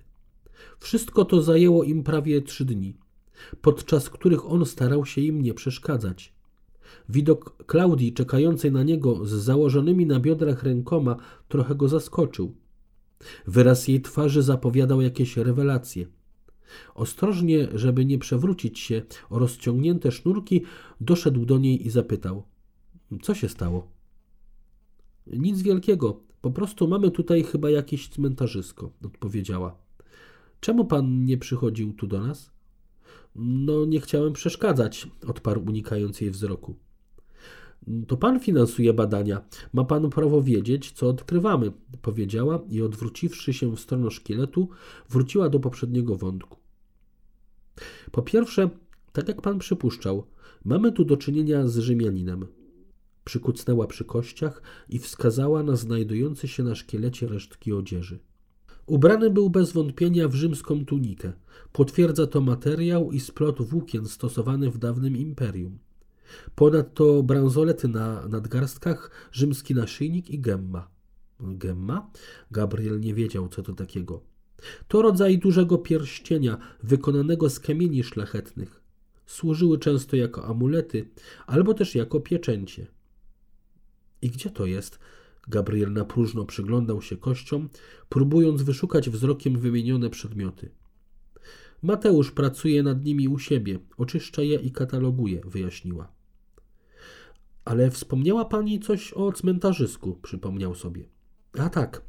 Wszystko 0.79 1.25
to 1.25 1.41
zajęło 1.41 1.83
im 1.83 2.03
prawie 2.03 2.41
trzy 2.41 2.65
dni 2.65 3.06
podczas 3.61 4.09
których 4.09 4.51
on 4.51 4.65
starał 4.65 5.05
się 5.05 5.21
im 5.21 5.41
nie 5.41 5.53
przeszkadzać. 5.53 6.33
Widok 7.09 7.63
Klaudii 7.65 8.13
czekającej 8.13 8.71
na 8.71 8.83
niego 8.83 9.25
z 9.25 9.29
założonymi 9.29 10.05
na 10.05 10.19
biodrach 10.19 10.63
rękoma 10.63 11.15
trochę 11.47 11.75
go 11.75 11.87
zaskoczył. 11.87 12.55
Wyraz 13.47 13.87
jej 13.87 14.01
twarzy 14.01 14.43
zapowiadał 14.43 15.01
jakieś 15.01 15.37
rewelacje. 15.37 16.05
Ostrożnie, 16.95 17.67
żeby 17.73 18.05
nie 18.05 18.17
przewrócić 18.17 18.79
się 18.79 19.01
o 19.29 19.39
rozciągnięte 19.39 20.11
sznurki, 20.11 20.63
doszedł 21.01 21.45
do 21.45 21.57
niej 21.57 21.87
i 21.87 21.89
zapytał: 21.89 22.43
Co 23.21 23.35
się 23.35 23.49
stało? 23.49 23.91
Nic 25.27 25.61
wielkiego, 25.61 26.19
po 26.41 26.51
prostu 26.51 26.87
mamy 26.87 27.11
tutaj 27.11 27.43
chyba 27.43 27.69
jakieś 27.69 28.09
cmentarzysko, 28.09 28.91
odpowiedziała. 29.05 29.77
Czemu 30.59 30.85
pan 30.85 31.25
nie 31.25 31.37
przychodził 31.37 31.93
tu 31.93 32.07
do 32.07 32.21
nas? 32.21 32.56
No, 33.37 33.85
nie 33.85 34.01
chciałem 34.01 34.33
przeszkadzać, 34.33 35.07
odparł 35.27 35.65
unikając 35.67 36.21
jej 36.21 36.31
wzroku. 36.31 36.75
To 38.07 38.17
pan 38.17 38.39
finansuje 38.39 38.93
badania. 38.93 39.41
Ma 39.73 39.83
pan 39.83 40.09
prawo 40.09 40.41
wiedzieć, 40.41 40.91
co 40.91 41.09
odkrywamy, 41.09 41.71
powiedziała 42.01 42.59
i 42.69 42.81
odwróciwszy 42.81 43.53
się 43.53 43.75
w 43.75 43.79
stronę 43.79 44.11
szkieletu, 44.11 44.69
wróciła 45.09 45.49
do 45.49 45.59
poprzedniego 45.59 46.15
wątku. 46.15 46.57
Po 48.11 48.21
pierwsze, 48.21 48.69
tak 49.11 49.27
jak 49.27 49.41
pan 49.41 49.59
przypuszczał, 49.59 50.23
mamy 50.65 50.91
tu 50.91 51.05
do 51.05 51.17
czynienia 51.17 51.67
z 51.67 51.77
Rzymianinem. 51.77 52.47
Przykucnęła 53.23 53.87
przy 53.87 54.05
kościach 54.05 54.61
i 54.89 54.99
wskazała 54.99 55.63
na 55.63 55.75
znajdujące 55.75 56.47
się 56.47 56.63
na 56.63 56.75
szkielecie 56.75 57.27
resztki 57.27 57.73
odzieży. 57.73 58.19
Ubrany 58.87 59.29
był 59.29 59.49
bez 59.49 59.71
wątpienia 59.71 60.27
w 60.27 60.35
rzymską 60.35 60.85
tunikę. 60.85 61.33
Potwierdza 61.71 62.27
to 62.27 62.41
materiał 62.41 63.11
i 63.11 63.19
splot 63.19 63.61
włókien 63.61 64.05
stosowany 64.05 64.71
w 64.71 64.77
dawnym 64.77 65.17
imperium. 65.17 65.79
Ponadto 66.55 67.23
bransolety 67.23 67.87
na 67.87 68.27
nadgarstkach, 68.27 69.11
rzymski 69.31 69.75
naszyjnik 69.75 70.29
i 70.29 70.39
gemma. 70.39 70.87
Gemma? 71.39 72.11
Gabriel 72.51 72.99
nie 72.99 73.13
wiedział, 73.13 73.47
co 73.47 73.63
to 73.63 73.73
takiego. 73.73 74.21
To 74.87 75.01
rodzaj 75.01 75.37
dużego 75.37 75.77
pierścienia 75.77 76.57
wykonanego 76.83 77.49
z 77.49 77.59
kamieni 77.59 78.03
szlachetnych. 78.03 78.81
Służyły 79.25 79.79
często 79.79 80.15
jako 80.15 80.45
amulety 80.45 81.09
albo 81.47 81.73
też 81.73 81.95
jako 81.95 82.19
pieczęcie. 82.19 82.87
I 84.21 84.29
gdzie 84.29 84.49
to 84.49 84.65
jest? 84.65 84.99
Gabriel 85.47 85.93
na 85.93 86.05
próżno 86.05 86.45
przyglądał 86.45 87.01
się 87.01 87.17
kościom, 87.17 87.69
próbując 88.09 88.61
wyszukać 88.61 89.09
wzrokiem 89.09 89.59
wymienione 89.59 90.09
przedmioty. 90.09 90.69
Mateusz 91.81 92.31
pracuje 92.31 92.83
nad 92.83 93.03
nimi 93.05 93.27
u 93.27 93.39
siebie, 93.39 93.79
oczyszcza 93.97 94.41
je 94.41 94.55
i 94.55 94.71
kataloguje, 94.71 95.41
wyjaśniła. 95.45 96.11
Ale 97.65 97.91
wspomniała 97.91 98.45
pani 98.45 98.79
coś 98.79 99.13
o 99.13 99.31
cmentarzysku, 99.31 100.19
przypomniał 100.21 100.75
sobie. 100.75 101.09
A 101.59 101.69
tak, 101.69 102.01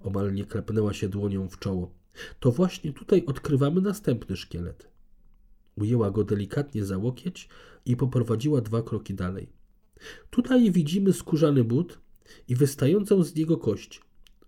omal 0.00 0.34
nie 0.34 0.44
klepnęła 0.44 0.92
się 0.92 1.08
dłonią 1.08 1.48
w 1.48 1.58
czoło. 1.58 1.94
To 2.40 2.52
właśnie 2.52 2.92
tutaj 2.92 3.24
odkrywamy 3.26 3.80
następny 3.80 4.36
szkielet. 4.36 4.88
Ujęła 5.76 6.10
go 6.10 6.24
delikatnie 6.24 6.84
za 6.84 6.98
łokieć 6.98 7.48
i 7.86 7.96
poprowadziła 7.96 8.60
dwa 8.60 8.82
kroki 8.82 9.14
dalej. 9.14 9.52
Tutaj 10.30 10.70
widzimy 10.70 11.12
skórzany 11.12 11.64
but 11.64 11.98
i 12.48 12.56
wystającą 12.56 13.22
z 13.22 13.34
niego 13.34 13.56
kość. 13.56 14.00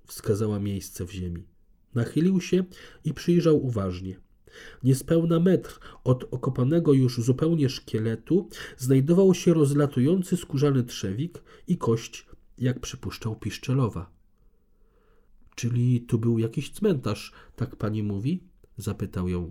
Wskazała 0.07 0.59
miejsce 0.59 1.05
w 1.05 1.11
ziemi. 1.11 1.47
Nachylił 1.95 2.41
się 2.41 2.65
i 3.05 3.15
przyjrzał 3.15 3.67
uważnie. 3.67 4.21
Niespełna 4.83 5.41
metr 5.41 5.81
od 6.05 6.25
okopanego 6.31 6.93
już 6.93 7.21
zupełnie 7.21 7.69
szkieletu 7.69 8.49
znajdował 8.77 9.35
się 9.35 9.55
rozlatujący 9.55 10.37
skórzany 10.37 10.85
trzewik 10.85 11.43
i 11.69 11.79
kość, 11.79 12.27
jak 12.59 12.81
przypuszczał 12.81 13.37
Piszczelowa. 13.37 14.11
Czyli 15.55 16.01
tu 16.01 16.19
był 16.19 16.39
jakiś 16.39 16.71
cmentarz, 16.71 17.33
tak 17.57 17.77
pani 17.77 18.03
mówi? 18.03 18.41
zapytał 18.77 19.29
ją. 19.29 19.51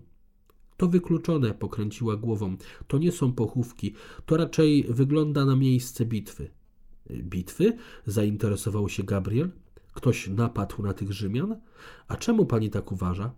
To 0.78 0.88
wykluczone, 0.88 1.54
pokręciła 1.54 2.18
głową. 2.18 2.58
To 2.88 2.98
nie 2.98 3.12
są 3.12 3.34
pochówki, 3.34 3.94
to 4.26 4.38
raczej 4.38 4.86
wygląda 4.90 5.46
na 5.46 5.56
miejsce 5.56 6.06
bitwy. 6.06 6.50
Bitwy? 7.12 7.78
zainteresował 8.06 8.90
się 8.90 9.04
Gabriel. 9.04 9.52
Ktoś 9.94 10.28
napadł 10.28 10.84
na 10.84 10.94
tych 10.94 11.12
Rzymian? 11.12 11.60
A 12.08 12.18
czemu 12.18 12.46
pani 12.46 12.70
tak 12.70 12.92
uważa? 12.92 13.34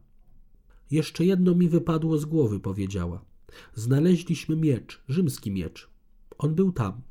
Jeszcze 0.92 1.26
jedno 1.26 1.56
mi 1.56 1.70
wypadło 1.70 2.18
z 2.18 2.26
głowy, 2.26 2.60
powiedziała. 2.60 3.26
Znaleźliśmy 3.74 4.56
miecz, 4.56 5.02
rzymski 5.08 5.52
miecz. 5.52 5.90
On 6.38 6.56
był 6.56 6.72
tam. 6.72 7.02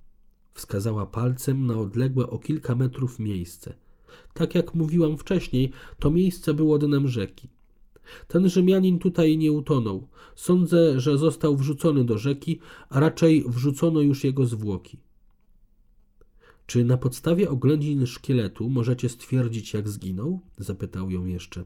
Wskazała 0.55 1.07
palcem 1.07 1.67
na 1.67 1.79
odległe 1.79 2.31
o 2.31 2.39
kilka 2.39 2.75
metrów 2.75 3.19
miejsce. 3.19 3.75
Tak 4.35 4.55
jak 4.55 4.75
mówiłam 4.75 5.19
wcześniej, 5.19 5.73
to 5.99 6.11
miejsce 6.11 6.55
było 6.55 6.79
dnem 6.79 7.09
rzeki. 7.09 7.49
Ten 8.29 8.49
Rzymianin 8.49 8.99
tutaj 8.99 9.39
nie 9.39 9.53
utonął. 9.53 10.09
Sądzę, 10.37 11.01
że 11.01 11.19
został 11.19 11.57
wrzucony 11.57 12.05
do 12.05 12.19
rzeki, 12.19 12.61
a 12.89 13.01
raczej 13.01 13.45
wrzucono 13.49 14.01
już 14.01 14.25
jego 14.25 14.47
zwłoki. 14.47 14.99
Czy 16.67 16.85
na 16.85 16.97
podstawie 16.97 17.51
oględzin 17.51 18.07
szkieletu 18.07 18.71
możecie 18.71 19.09
stwierdzić, 19.09 19.75
jak 19.75 19.89
zginął? 19.89 20.41
zapytał 20.59 21.11
ją 21.11 21.27
jeszcze. 21.27 21.65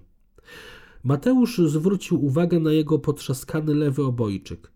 Mateusz 1.05 1.59
zwrócił 1.59 2.25
uwagę 2.25 2.61
na 2.61 2.73
jego 2.73 2.99
potrzaskany 2.99 3.75
lewy 3.75 4.05
obojczyk. 4.05 4.73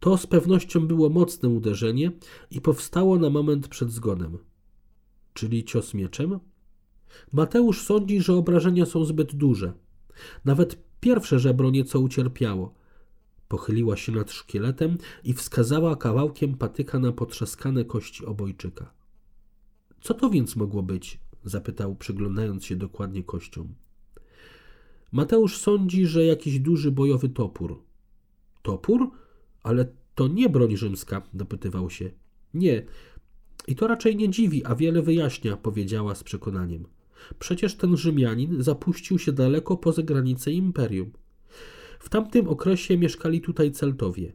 To 0.00 0.16
z 0.16 0.26
pewnością 0.26 0.86
było 0.86 1.08
mocne 1.08 1.48
uderzenie 1.48 2.12
i 2.50 2.60
powstało 2.60 3.18
na 3.18 3.30
moment 3.30 3.68
przed 3.68 3.90
zgonem. 3.90 4.38
Czyli 5.34 5.64
cios 5.64 5.94
mieczem? 5.94 6.40
Mateusz 7.32 7.82
sądzi, 7.82 8.20
że 8.20 8.34
obrażenia 8.34 8.86
są 8.86 9.04
zbyt 9.04 9.34
duże. 9.34 9.72
Nawet 10.44 10.78
pierwsze 11.00 11.38
żebro 11.38 11.70
nieco 11.70 12.00
ucierpiało. 12.00 12.74
Pochyliła 13.48 13.96
się 13.96 14.12
nad 14.12 14.32
szkieletem 14.32 14.98
i 15.24 15.32
wskazała 15.32 15.96
kawałkiem 15.96 16.54
patyka 16.54 16.98
na 16.98 17.12
potrzaskane 17.12 17.84
kości 17.84 18.26
obojczyka. 18.26 18.93
Co 20.04 20.14
to 20.14 20.30
więc 20.30 20.56
mogło 20.56 20.82
być? 20.82 21.20
zapytał, 21.44 21.96
przyglądając 21.96 22.64
się 22.64 22.76
dokładnie 22.76 23.22
kościom. 23.22 23.74
Mateusz 25.12 25.58
sądzi, 25.58 26.06
że 26.06 26.24
jakiś 26.24 26.58
duży 26.58 26.90
bojowy 26.90 27.28
topór. 27.28 27.82
Topór? 28.62 29.10
Ale 29.62 29.86
to 30.14 30.28
nie 30.28 30.48
broń 30.48 30.76
rzymska, 30.76 31.22
dopytywał 31.34 31.90
się. 31.90 32.10
Nie. 32.54 32.86
I 33.66 33.76
to 33.76 33.86
raczej 33.86 34.16
nie 34.16 34.28
dziwi, 34.28 34.64
a 34.64 34.74
wiele 34.74 35.02
wyjaśnia, 35.02 35.56
powiedziała 35.56 36.14
z 36.14 36.24
przekonaniem. 36.24 36.86
Przecież 37.38 37.76
ten 37.76 37.96
Rzymianin 37.96 38.62
zapuścił 38.62 39.18
się 39.18 39.32
daleko 39.32 39.76
poza 39.76 40.02
granice 40.02 40.52
imperium. 40.52 41.10
W 41.98 42.08
tamtym 42.08 42.48
okresie 42.48 42.98
mieszkali 42.98 43.40
tutaj 43.40 43.72
Celtowie. 43.72 44.32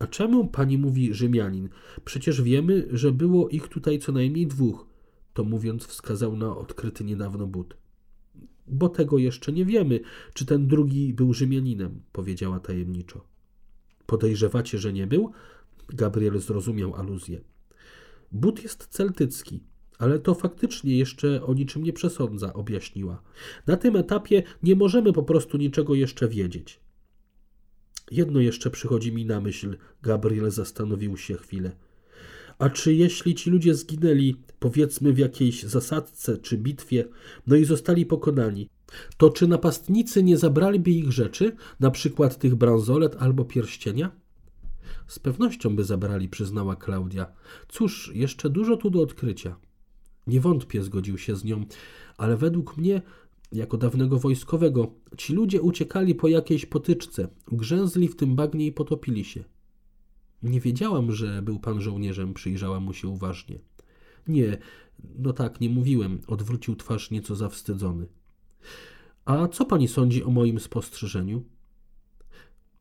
A 0.00 0.06
czemu 0.06 0.48
pani 0.48 0.78
mówi 0.78 1.14
Rzymianin? 1.14 1.68
Przecież 2.04 2.42
wiemy, 2.42 2.88
że 2.92 3.12
było 3.12 3.48
ich 3.48 3.68
tutaj 3.68 3.98
co 3.98 4.12
najmniej 4.12 4.46
dwóch. 4.46 4.86
To 5.34 5.44
mówiąc, 5.44 5.86
wskazał 5.86 6.36
na 6.36 6.56
odkryty 6.56 7.04
niedawno 7.04 7.46
but. 7.46 7.76
Bo 8.66 8.88
tego 8.88 9.18
jeszcze 9.18 9.52
nie 9.52 9.64
wiemy, 9.64 10.00
czy 10.34 10.46
ten 10.46 10.66
drugi 10.66 11.14
był 11.14 11.34
Rzymianinem, 11.34 12.02
powiedziała 12.12 12.60
tajemniczo. 12.60 13.24
Podejrzewacie, 14.06 14.78
że 14.78 14.92
nie 14.92 15.06
był? 15.06 15.32
Gabriel 15.88 16.38
zrozumiał 16.38 16.94
aluzję. 16.94 17.40
But 18.32 18.62
jest 18.62 18.86
celtycki, 18.86 19.60
ale 19.98 20.18
to 20.18 20.34
faktycznie 20.34 20.96
jeszcze 20.96 21.42
o 21.42 21.54
niczym 21.54 21.84
nie 21.84 21.92
przesądza, 21.92 22.52
objaśniła. 22.52 23.22
Na 23.66 23.76
tym 23.76 23.96
etapie 23.96 24.42
nie 24.62 24.76
możemy 24.76 25.12
po 25.12 25.22
prostu 25.22 25.56
niczego 25.56 25.94
jeszcze 25.94 26.28
wiedzieć. 26.28 26.79
Jedno 28.10 28.40
jeszcze 28.40 28.70
przychodzi 28.70 29.12
mi 29.12 29.26
na 29.26 29.40
myśl, 29.40 29.76
Gabriel 30.02 30.50
zastanowił 30.50 31.16
się 31.16 31.34
chwilę. 31.34 31.72
A 32.58 32.70
czy 32.70 32.94
jeśli 32.94 33.34
ci 33.34 33.50
ludzie 33.50 33.74
zginęli, 33.74 34.36
powiedzmy 34.58 35.12
w 35.12 35.18
jakiejś 35.18 35.62
zasadce 35.62 36.38
czy 36.38 36.58
bitwie, 36.58 37.04
no 37.46 37.56
i 37.56 37.64
zostali 37.64 38.06
pokonani, 38.06 38.68
to 39.16 39.30
czy 39.30 39.48
napastnicy 39.48 40.22
nie 40.22 40.38
zabraliby 40.38 40.90
ich 40.90 41.12
rzeczy, 41.12 41.56
na 41.80 41.90
przykład 41.90 42.38
tych 42.38 42.54
bransolet 42.54 43.16
albo 43.18 43.44
pierścienia? 43.44 44.10
Z 45.06 45.18
pewnością 45.18 45.76
by 45.76 45.84
zabrali, 45.84 46.28
przyznała 46.28 46.76
Klaudia. 46.76 47.26
Cóż, 47.68 48.10
jeszcze 48.14 48.50
dużo 48.50 48.76
tu 48.76 48.90
do 48.90 49.02
odkrycia. 49.02 49.56
Nie 50.26 50.40
wątpię, 50.40 50.82
zgodził 50.82 51.18
się 51.18 51.36
z 51.36 51.44
nią, 51.44 51.64
ale 52.16 52.36
według 52.36 52.76
mnie, 52.76 53.02
jako 53.52 53.76
dawnego 53.76 54.18
wojskowego, 54.18 54.94
ci 55.16 55.32
ludzie 55.32 55.62
uciekali 55.62 56.14
po 56.14 56.28
jakiejś 56.28 56.66
potyczce, 56.66 57.28
ugrzęzli 57.50 58.08
w 58.08 58.16
tym 58.16 58.36
bagnie 58.36 58.66
i 58.66 58.72
potopili 58.72 59.24
się. 59.24 59.44
Nie 60.42 60.60
wiedziałam, 60.60 61.12
że 61.12 61.42
był 61.42 61.58
pan 61.58 61.80
żołnierzem, 61.80 62.34
przyjrzała 62.34 62.80
mu 62.80 62.92
się 62.92 63.08
uważnie. 63.08 63.58
Nie, 64.28 64.58
no 65.18 65.32
tak, 65.32 65.60
nie 65.60 65.70
mówiłem, 65.70 66.20
odwrócił 66.26 66.76
twarz 66.76 67.10
nieco 67.10 67.36
zawstydzony. 67.36 68.06
A 69.24 69.48
co 69.48 69.64
pani 69.64 69.88
sądzi 69.88 70.24
o 70.24 70.30
moim 70.30 70.60
spostrzeżeniu? 70.60 71.44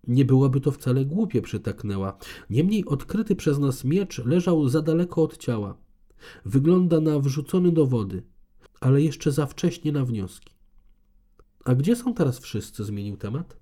Nie 0.08 0.26
byłoby 0.26 0.62
to 0.62 0.72
wcale 0.72 1.06
głupie, 1.06 1.42
przytaknęła. 1.42 2.18
Niemniej 2.50 2.86
odkryty 2.86 3.36
przez 3.36 3.60
nas 3.60 3.84
miecz 3.84 4.26
leżał 4.26 4.70
za 4.70 4.82
daleko 4.82 5.24
od 5.24 5.38
ciała. 5.38 5.78
Wygląda 6.46 7.00
na 7.00 7.20
wrzucony 7.20 7.72
do 7.72 7.86
wody, 7.86 8.24
ale 8.80 9.02
jeszcze 9.02 9.32
za 9.32 9.46
wcześnie 9.46 9.92
na 9.92 10.06
wnioski. 10.06 10.59
A 11.70 11.76
gdzie 11.76 11.96
są 11.96 12.14
teraz 12.14 12.40
wszyscy? 12.40 12.84
zmienił 12.84 13.18
temat. 13.18 13.58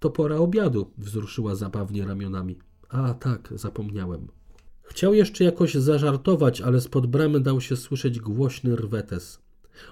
To 0.00 0.10
pora 0.10 0.36
obiadu, 0.36 0.90
wzruszyła 0.98 1.54
zabawnie 1.54 2.06
ramionami. 2.06 2.58
A 2.88 3.14
tak, 3.14 3.52
zapomniałem. 3.56 4.28
Chciał 4.82 5.14
jeszcze 5.14 5.44
jakoś 5.44 5.74
zażartować, 5.74 6.60
ale 6.60 6.80
spod 6.80 7.06
bramy 7.06 7.40
dał 7.40 7.60
się 7.60 7.76
słyszeć 7.76 8.20
głośny 8.20 8.76
rwetes. 8.76 9.42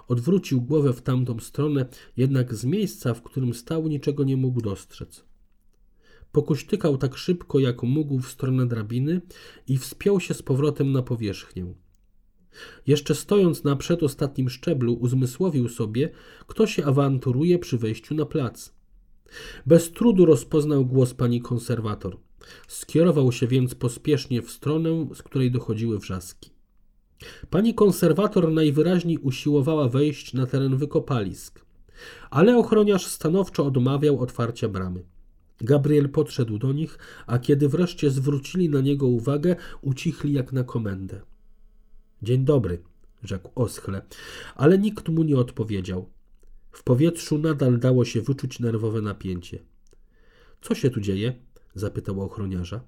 Odwrócił 0.09 0.63
głowę 0.63 0.93
w 0.93 1.03
tamtą 1.03 1.39
stronę, 1.39 1.87
jednak 2.17 2.55
z 2.55 2.65
miejsca, 2.65 3.15
w 3.15 3.23
którym 3.23 3.55
stał, 3.55 3.89
niczego 3.89 4.25
nie 4.25 4.37
mógł 4.37 4.61
dostrzec. 4.61 5.25
Pokuśtykał 6.33 6.99
tak 6.99 7.17
szybko, 7.17 7.59
jak 7.59 7.83
mógł 7.83 8.19
w 8.19 8.29
stronę 8.29 8.67
drabiny 8.67 9.21
i 9.69 9.79
wspiął 9.79 10.21
się 10.21 10.35
z 10.35 10.43
powrotem 10.43 10.93
na 10.93 11.03
powierzchnię. 11.03 11.75
Jeszcze 12.87 13.15
stojąc 13.15 13.65
na 13.65 13.77
przedostatnim 13.77 14.51
szczeblu, 14.51 14.95
uzmysłowił 14.95 15.69
sobie, 15.69 16.11
kto 16.47 16.67
się 16.67 16.85
awanturuje 16.85 17.59
przy 17.59 17.79
wejściu 17.79 18.15
na 18.15 18.27
plac. 18.27 18.73
Bez 19.67 19.93
trudu 19.93 20.27
rozpoznał 20.27 20.87
głos 20.87 21.15
pani 21.15 21.41
konserwator. 21.41 22.17
Skierował 22.69 23.33
się 23.33 23.47
więc 23.47 23.75
pospiesznie 23.75 24.43
w 24.43 24.51
stronę, 24.51 25.07
z 25.15 25.23
której 25.23 25.51
dochodziły 25.51 25.99
wrzaski. 25.99 26.51
Pani 27.51 27.75
konserwator 27.75 28.53
najwyraźniej 28.53 29.19
usiłowała 29.19 29.89
wejść 29.89 30.35
na 30.35 30.47
teren 30.47 30.77
wykopalisk, 30.77 31.65
ale 32.31 32.57
ochroniarz 32.57 33.07
stanowczo 33.07 33.67
odmawiał 33.67 34.21
otwarcia 34.21 34.69
bramy. 34.69 35.05
Gabriel 35.61 36.09
podszedł 36.09 36.59
do 36.59 36.73
nich, 36.73 36.99
a 37.27 37.39
kiedy 37.39 37.69
wreszcie 37.69 38.11
zwrócili 38.11 38.69
na 38.69 38.81
niego 38.81 39.07
uwagę, 39.07 39.57
ucichli 39.83 40.33
jak 40.33 40.53
na 40.53 40.65
komendę. 40.65 41.21
Dzień 42.23 42.45
dobry, 42.45 42.83
rzekł 43.23 43.51
oschle, 43.55 44.03
ale 44.55 44.79
nikt 44.79 45.09
mu 45.09 45.23
nie 45.23 45.37
odpowiedział. 45.37 46.09
W 46.73 46.83
powietrzu 46.83 47.39
nadal 47.39 47.79
dało 47.79 48.05
się 48.05 48.21
wyczuć 48.21 48.61
nerwowe 48.61 49.01
napięcie. 49.01 49.59
Co 50.61 50.75
się 50.75 50.91
tu 50.91 51.01
dzieje? 51.01 51.35
zapytał 51.75 52.21
ochroniarza. 52.21 52.81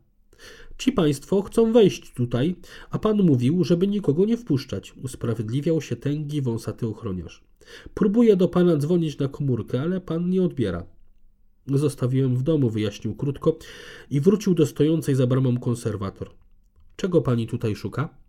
Ci 0.78 0.93
państwo 0.93 1.43
chcą 1.43 1.72
wejść 1.72 2.12
tutaj, 2.14 2.57
a 2.91 2.99
pan 2.99 3.22
mówił, 3.22 3.64
żeby 3.64 3.87
nikogo 3.87 4.24
nie 4.24 4.37
wpuszczać, 4.37 4.95
usprawiedliwiał 5.03 5.80
się 5.80 5.97
tęgi 5.97 6.43
wąsaty 6.43 6.87
ochroniarz. 6.87 7.43
Próbuję 7.95 8.37
do 8.37 8.49
pana 8.49 8.76
dzwonić 8.76 9.18
na 9.18 9.28
komórkę, 9.28 9.80
ale 9.80 10.01
pan 10.01 10.30
nie 10.30 10.43
odbiera. 10.43 10.87
Zostawiłem 11.66 12.37
w 12.37 12.43
domu, 12.43 12.70
wyjaśnił 12.70 13.14
krótko 13.14 13.59
i 14.11 14.20
wrócił 14.20 14.55
do 14.55 14.66
stojącej 14.66 15.14
za 15.14 15.26
bramą 15.26 15.59
konserwator. 15.59 16.30
Czego 16.97 17.22
pani 17.22 17.47
tutaj 17.47 17.76
szuka? 17.76 18.22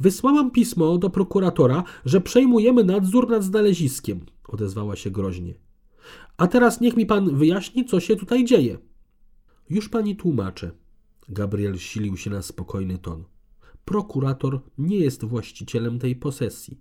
Wysłałam 0.00 0.50
pismo 0.50 0.98
do 0.98 1.10
prokuratora, 1.10 1.84
że 2.04 2.20
przejmujemy 2.20 2.84
nadzór 2.84 3.30
nad 3.30 3.44
znaleziskiem, 3.44 4.20
odezwała 4.48 4.96
się 4.96 5.10
groźnie. 5.10 5.54
A 6.36 6.46
teraz 6.46 6.80
niech 6.80 6.96
mi 6.96 7.06
pan 7.06 7.36
wyjaśni, 7.36 7.84
co 7.84 8.00
się 8.00 8.16
tutaj 8.16 8.44
dzieje. 8.44 8.78
Już 9.70 9.88
pani 9.88 10.16
tłumaczę. 10.16 10.70
Gabriel 11.28 11.78
silił 11.78 12.16
się 12.16 12.30
na 12.30 12.42
spokojny 12.42 12.98
ton. 12.98 13.24
Prokurator 13.84 14.60
nie 14.78 14.98
jest 14.98 15.24
właścicielem 15.24 15.98
tej 15.98 16.16
posesji, 16.16 16.80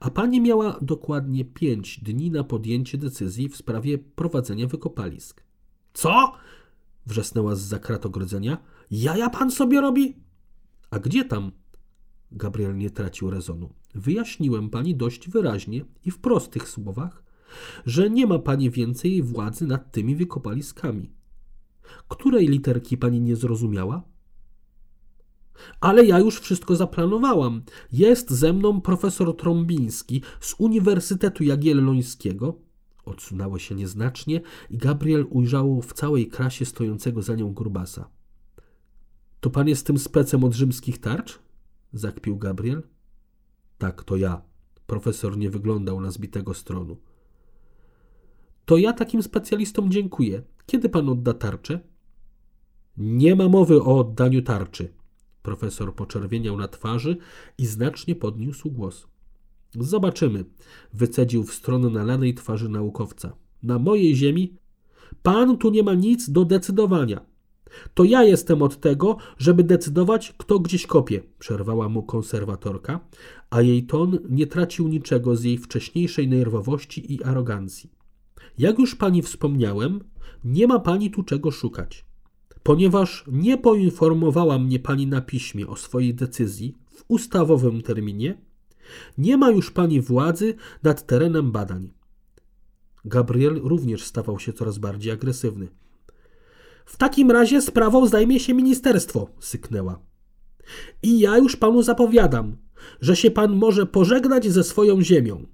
a 0.00 0.10
pani 0.10 0.40
miała 0.40 0.78
dokładnie 0.82 1.44
pięć 1.44 2.00
dni 2.00 2.30
na 2.30 2.44
podjęcie 2.44 2.98
decyzji 2.98 3.48
w 3.48 3.56
sprawie 3.56 3.98
prowadzenia 3.98 4.66
wykopalisk. 4.66 5.42
Co? 5.92 6.32
wrzasnęła 7.06 7.54
z 7.54 7.60
zakrat 7.60 8.06
ogrodzenia. 8.06 8.58
Jaja 8.90 9.30
pan 9.30 9.50
sobie 9.50 9.80
robi? 9.80 10.16
A 10.90 10.98
gdzie 10.98 11.24
tam? 11.24 11.52
Gabriel 12.32 12.76
nie 12.76 12.90
tracił 12.90 13.30
rezonu. 13.30 13.68
Wyjaśniłem 13.94 14.70
pani 14.70 14.96
dość 14.96 15.28
wyraźnie 15.28 15.84
i 16.04 16.10
w 16.10 16.18
prostych 16.18 16.68
słowach, 16.68 17.22
że 17.86 18.10
nie 18.10 18.26
ma 18.26 18.38
pani 18.38 18.70
więcej 18.70 19.22
władzy 19.22 19.66
nad 19.66 19.92
tymi 19.92 20.16
wykopaliskami. 20.16 21.10
Której 22.08 22.48
literki 22.48 22.96
pani 22.96 23.20
nie 23.20 23.36
zrozumiała? 23.36 24.02
Ale 25.80 26.04
ja 26.04 26.18
już 26.18 26.40
wszystko 26.40 26.76
zaplanowałam. 26.76 27.62
Jest 27.92 28.30
ze 28.30 28.52
mną 28.52 28.80
profesor 28.80 29.36
Trąbiński 29.36 30.22
z 30.40 30.54
Uniwersytetu 30.58 31.44
Jagiellońskiego. 31.44 32.54
Odsunęło 33.04 33.58
się 33.58 33.74
nieznacznie 33.74 34.40
i 34.70 34.78
Gabriel 34.78 35.26
ujrzał 35.30 35.82
w 35.82 35.92
całej 35.92 36.28
krasie 36.28 36.66
stojącego 36.66 37.22
za 37.22 37.34
nią 37.34 37.54
grubasa. 37.54 38.08
To 39.40 39.50
pan 39.50 39.68
jest 39.68 39.86
tym 39.86 39.98
specem 39.98 40.44
od 40.44 40.54
rzymskich 40.54 41.00
tarcz? 41.00 41.38
Zakpił 41.92 42.36
Gabriel. 42.36 42.82
Tak, 43.78 44.04
to 44.04 44.16
ja. 44.16 44.42
Profesor 44.86 45.38
nie 45.38 45.50
wyglądał 45.50 46.00
na 46.00 46.10
zbitego 46.10 46.54
stronu. 46.54 46.96
To 48.64 48.76
ja 48.76 48.92
takim 48.92 49.22
specjalistom 49.22 49.90
dziękuję. 49.90 50.42
Kiedy 50.66 50.88
pan 50.88 51.08
odda 51.08 51.34
tarczę? 51.34 51.80
Nie 52.96 53.36
ma 53.36 53.48
mowy 53.48 53.82
o 53.82 53.98
oddaniu 53.98 54.42
tarczy. 54.42 54.92
Profesor 55.42 55.94
poczerwieniał 55.94 56.56
na 56.56 56.68
twarzy 56.68 57.16
i 57.58 57.66
znacznie 57.66 58.14
podniósł 58.14 58.70
głos. 58.70 59.06
Zobaczymy, 59.74 60.44
wycedził 60.92 61.44
w 61.44 61.54
stronę 61.54 61.90
nalanej 61.90 62.34
twarzy 62.34 62.68
naukowca. 62.68 63.36
Na 63.62 63.78
mojej 63.78 64.16
ziemi 64.16 64.56
pan 65.22 65.58
tu 65.58 65.70
nie 65.70 65.82
ma 65.82 65.94
nic 65.94 66.30
do 66.30 66.44
decydowania. 66.44 67.20
To 67.94 68.04
ja 68.04 68.22
jestem 68.22 68.62
od 68.62 68.80
tego, 68.80 69.16
żeby 69.38 69.64
decydować, 69.64 70.34
kto 70.38 70.58
gdzieś 70.58 70.86
kopie, 70.86 71.20
przerwała 71.38 71.88
mu 71.88 72.02
konserwatorka, 72.02 73.00
a 73.50 73.62
jej 73.62 73.86
ton 73.86 74.18
nie 74.28 74.46
tracił 74.46 74.88
niczego 74.88 75.36
z 75.36 75.44
jej 75.44 75.58
wcześniejszej 75.58 76.28
nerwowości 76.28 77.14
i 77.14 77.24
arogancji. 77.24 77.90
Jak 78.58 78.78
już 78.78 78.94
pani 78.94 79.22
wspomniałem, 79.22 80.00
nie 80.44 80.66
ma 80.66 80.78
pani 80.78 81.10
tu 81.10 81.22
czego 81.22 81.50
szukać. 81.50 82.04
Ponieważ 82.62 83.24
nie 83.32 83.58
poinformowała 83.58 84.58
mnie 84.58 84.78
pani 84.78 85.06
na 85.06 85.20
piśmie 85.20 85.66
o 85.66 85.76
swojej 85.76 86.14
decyzji 86.14 86.74
w 86.90 87.04
ustawowym 87.08 87.82
terminie, 87.82 88.38
nie 89.18 89.36
ma 89.36 89.50
już 89.50 89.70
pani 89.70 90.00
władzy 90.00 90.54
nad 90.82 91.06
terenem 91.06 91.52
badań. 91.52 91.90
Gabriel 93.04 93.60
również 93.62 94.04
stawał 94.04 94.38
się 94.38 94.52
coraz 94.52 94.78
bardziej 94.78 95.12
agresywny. 95.12 95.68
W 96.88 96.96
takim 96.96 97.30
razie 97.30 97.62
sprawą 97.62 98.06
zajmie 98.06 98.40
się 98.40 98.54
ministerstwo, 98.54 99.28
syknęła. 99.40 100.00
I 101.02 101.18
ja 101.18 101.38
już 101.38 101.56
panu 101.56 101.82
zapowiadam, 101.82 102.56
że 103.00 103.16
się 103.16 103.30
pan 103.30 103.56
może 103.56 103.86
pożegnać 103.86 104.46
ze 104.46 104.64
swoją 104.64 105.02
ziemią. 105.02 105.46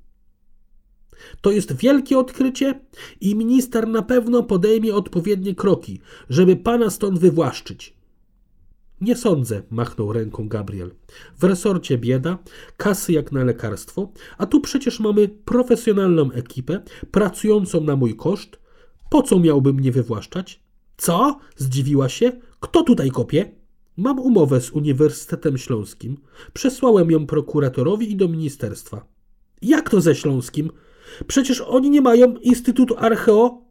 To 1.40 1.50
jest 1.50 1.76
wielkie 1.76 2.18
odkrycie 2.18 2.80
i 3.20 3.34
minister 3.36 3.88
na 3.88 4.02
pewno 4.02 4.42
podejmie 4.42 4.94
odpowiednie 4.94 5.54
kroki, 5.54 6.00
żeby 6.28 6.56
pana 6.56 6.90
stąd 6.90 7.18
wywłaszczyć. 7.18 7.94
Nie 9.00 9.16
sądzę, 9.16 9.62
machnął 9.70 10.12
ręką 10.12 10.48
Gabriel. 10.48 10.90
W 11.38 11.44
resorcie 11.44 11.98
bieda, 11.98 12.38
kasy 12.76 13.12
jak 13.12 13.32
na 13.32 13.44
lekarstwo, 13.44 14.12
a 14.38 14.46
tu 14.46 14.60
przecież 14.60 15.00
mamy 15.00 15.28
profesjonalną 15.28 16.32
ekipę, 16.32 16.80
pracującą 17.10 17.80
na 17.80 17.96
mój 17.96 18.16
koszt. 18.16 18.58
Po 19.10 19.22
co 19.22 19.38
miałby 19.38 19.72
mnie 19.72 19.92
wywłaszczać? 19.92 20.63
Co? 20.96 21.38
Zdziwiła 21.56 22.08
się. 22.08 22.32
Kto 22.60 22.82
tutaj 22.82 23.10
kopie? 23.10 23.52
Mam 23.96 24.18
umowę 24.18 24.60
z 24.60 24.70
Uniwersytetem 24.70 25.58
Śląskim. 25.58 26.16
Przesłałem 26.52 27.10
ją 27.10 27.26
prokuratorowi 27.26 28.12
i 28.12 28.16
do 28.16 28.28
ministerstwa. 28.28 29.06
Jak 29.62 29.90
to 29.90 30.00
ze 30.00 30.14
Śląskim? 30.14 30.70
Przecież 31.26 31.60
oni 31.60 31.90
nie 31.90 32.00
mają 32.00 32.36
Instytutu 32.36 32.94
Archeo. 32.98 33.62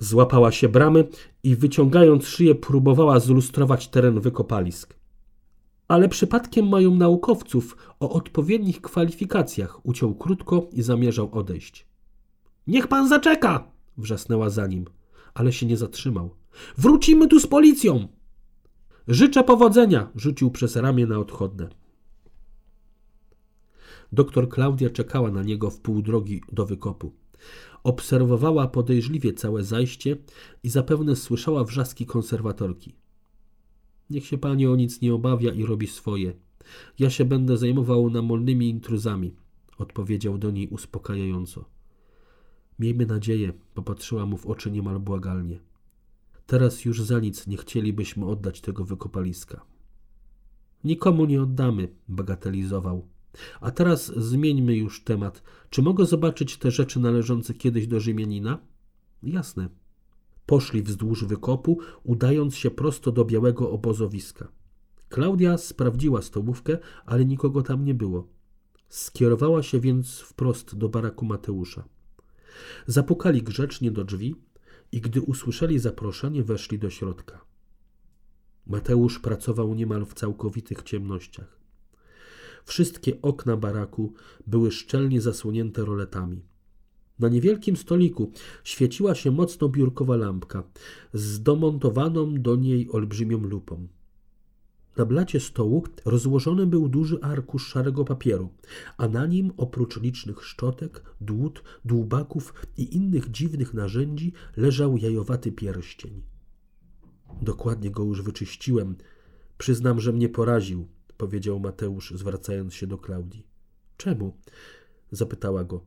Złapała 0.00 0.52
się 0.52 0.68
bramy 0.68 1.08
i 1.42 1.56
wyciągając 1.56 2.26
szyję 2.26 2.54
próbowała 2.54 3.20
zlustrować 3.20 3.88
teren 3.88 4.20
wykopalisk. 4.20 4.94
Ale 5.88 6.08
przypadkiem 6.08 6.68
mają 6.68 6.94
naukowców 6.94 7.76
o 8.00 8.10
odpowiednich 8.10 8.80
kwalifikacjach, 8.80 9.86
uciął 9.86 10.14
krótko 10.14 10.68
i 10.72 10.82
zamierzał 10.82 11.30
odejść. 11.32 11.86
Niech 12.66 12.88
pan 12.88 13.08
zaczeka! 13.08 13.72
wrzasnęła 13.96 14.50
za 14.50 14.66
nim, 14.66 14.84
ale 15.34 15.52
się 15.52 15.66
nie 15.66 15.76
zatrzymał. 15.76 16.39
Wrócimy 16.78 17.28
tu 17.28 17.40
z 17.40 17.46
policją! 17.46 18.08
Życzę 19.08 19.44
powodzenia! 19.44 20.10
rzucił 20.14 20.50
przez 20.50 20.76
ramię 20.76 21.06
na 21.06 21.18
odchodne. 21.18 21.68
Doktor 24.12 24.48
Klaudia 24.48 24.90
czekała 24.90 25.30
na 25.30 25.42
niego 25.42 25.70
w 25.70 25.80
pół 25.80 26.02
drogi 26.02 26.42
do 26.52 26.66
wykopu. 26.66 27.12
Obserwowała 27.84 28.68
podejrzliwie 28.68 29.32
całe 29.32 29.64
zajście 29.64 30.16
i 30.62 30.70
zapewne 30.70 31.16
słyszała 31.16 31.64
wrzaski 31.64 32.06
konserwatorki. 32.06 32.94
Niech 34.10 34.26
się 34.26 34.38
pani 34.38 34.66
o 34.66 34.76
nic 34.76 35.00
nie 35.00 35.14
obawia 35.14 35.52
i 35.52 35.64
robi 35.64 35.86
swoje. 35.86 36.32
Ja 36.98 37.10
się 37.10 37.24
będę 37.24 37.56
zajmował 37.56 38.10
namolnymi 38.10 38.68
intruzami, 38.68 39.34
odpowiedział 39.78 40.38
do 40.38 40.50
niej 40.50 40.68
uspokajająco. 40.68 41.64
Miejmy 42.78 43.06
nadzieję, 43.06 43.52
popatrzyła 43.74 44.26
mu 44.26 44.36
w 44.36 44.46
oczy 44.46 44.70
niemal 44.70 45.00
błagalnie. 45.00 45.69
Teraz 46.50 46.84
już 46.84 47.02
za 47.02 47.20
nic 47.20 47.46
nie 47.46 47.56
chcielibyśmy 47.56 48.26
oddać 48.26 48.60
tego 48.60 48.84
wykopaliska. 48.84 49.60
Nikomu 50.84 51.24
nie 51.24 51.42
oddamy, 51.42 51.88
bagatelizował. 52.08 53.08
A 53.60 53.70
teraz 53.70 54.12
zmieńmy 54.16 54.76
już 54.76 55.04
temat. 55.04 55.42
Czy 55.70 55.82
mogę 55.82 56.06
zobaczyć 56.06 56.56
te 56.56 56.70
rzeczy 56.70 57.00
należące 57.00 57.54
kiedyś 57.54 57.86
do 57.86 58.00
Rzymianina? 58.00 58.58
Jasne. 59.22 59.68
Poszli 60.46 60.82
wzdłuż 60.82 61.24
wykopu, 61.24 61.78
udając 62.04 62.56
się 62.56 62.70
prosto 62.70 63.12
do 63.12 63.24
białego 63.24 63.70
obozowiska. 63.70 64.48
Klaudia 65.08 65.58
sprawdziła 65.58 66.22
stołówkę, 66.22 66.78
ale 67.06 67.24
nikogo 67.24 67.62
tam 67.62 67.84
nie 67.84 67.94
było. 67.94 68.28
Skierowała 68.88 69.62
się 69.62 69.80
więc 69.80 70.20
wprost 70.20 70.76
do 70.76 70.88
baraku 70.88 71.24
Mateusza. 71.24 71.84
Zapukali 72.86 73.42
grzecznie 73.42 73.90
do 73.90 74.04
drzwi 74.04 74.49
i 74.92 75.00
gdy 75.00 75.20
usłyszeli 75.20 75.78
zaproszenie, 75.78 76.42
weszli 76.42 76.78
do 76.78 76.90
środka. 76.90 77.44
Mateusz 78.66 79.18
pracował 79.18 79.74
niemal 79.74 80.06
w 80.06 80.14
całkowitych 80.14 80.82
ciemnościach. 80.82 81.60
Wszystkie 82.64 83.22
okna 83.22 83.56
baraku 83.56 84.12
były 84.46 84.70
szczelnie 84.72 85.20
zasłonięte 85.20 85.84
roletami. 85.84 86.42
Na 87.18 87.28
niewielkim 87.28 87.76
stoliku 87.76 88.32
świeciła 88.64 89.14
się 89.14 89.30
mocno 89.30 89.68
biurkowa 89.68 90.16
lampka 90.16 90.62
z 91.12 91.42
domontowaną 91.42 92.42
do 92.42 92.56
niej 92.56 92.88
olbrzymią 92.90 93.38
lupą. 93.38 93.88
Na 94.96 95.04
blacie 95.04 95.40
stołu 95.40 95.84
rozłożony 96.04 96.66
był 96.66 96.88
duży 96.88 97.18
arkusz 97.22 97.66
szarego 97.66 98.04
papieru, 98.04 98.50
a 98.96 99.08
na 99.08 99.26
nim 99.26 99.52
oprócz 99.56 100.00
licznych 100.00 100.44
szczotek, 100.44 101.02
dłut, 101.20 101.62
dłubaków 101.84 102.54
i 102.76 102.96
innych 102.96 103.30
dziwnych 103.30 103.74
narzędzi 103.74 104.32
leżał 104.56 104.96
jajowaty 104.96 105.52
pierścień. 105.52 106.22
Dokładnie 107.42 107.90
go 107.90 108.04
już 108.04 108.22
wyczyściłem. 108.22 108.96
Przyznam, 109.58 110.00
że 110.00 110.12
mnie 110.12 110.28
poraził, 110.28 110.88
powiedział 111.16 111.60
Mateusz, 111.60 112.12
zwracając 112.16 112.74
się 112.74 112.86
do 112.86 112.98
Klaudii. 112.98 113.46
Czemu? 113.96 114.36
zapytała 115.10 115.64
go. 115.64 115.84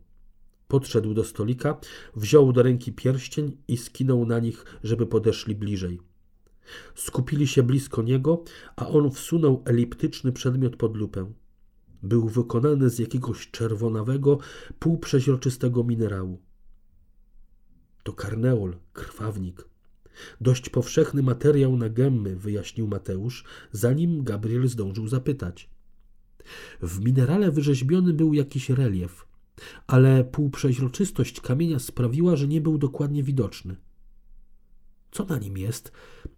Podszedł 0.68 1.14
do 1.14 1.24
stolika, 1.24 1.78
wziął 2.16 2.54
do 2.54 2.64
ręki 2.64 2.93
pierścień 2.93 3.58
i 3.68 3.78
skinął 3.78 4.26
na 4.26 4.39
nich, 4.39 4.66
żeby 4.84 5.06
podeszli 5.06 5.56
bliżej. 5.56 6.12
Skupili 6.95 7.47
się 7.47 7.64
blisko 7.64 8.01
niego, 8.01 8.43
a 8.76 8.88
on 8.88 9.11
wsunął 9.11 9.64
eliptyczny 9.66 10.32
przedmiot 10.32 10.76
pod 10.76 10.97
lupę. 10.97 11.34
Był 12.03 12.30
wykonany 12.30 12.89
z 12.89 12.99
jakiegoś 12.99 13.51
czerwonawego, 13.51 14.39
półprzeźroczystego 14.80 15.84
minerału. 15.84 16.41
To 18.03 18.14
karneol, 18.14 18.76
krwawnik. 18.93 19.68
Dość 20.41 20.70
powszechny 20.70 21.24
materiał 21.24 21.78
na 21.78 21.89
gemmy, 21.89 22.36
wyjaśnił 22.36 22.88
Mateusz, 22.88 23.43
zanim 23.72 24.24
Gabriel 24.24 24.68
zdążył 24.68 25.07
zapytać. 25.07 25.70
W 26.82 26.99
minerale 26.99 27.51
wyrzeźbiony 27.51 28.14
był 28.14 28.34
jakiś 28.34 28.70
relief, 28.70 29.26
ale 29.88 30.24
półprzeźroczystość 30.24 31.41
kamienia 31.41 31.80
sprawiła, 31.80 32.36
że 32.36 32.47
nie 32.47 32.61
był 32.61 32.78
dokładnie 32.78 33.24
widoczny. 33.24 33.76
Co 35.14 35.26
na 35.26 35.38
nim 35.38 35.57
jest? 35.57 35.91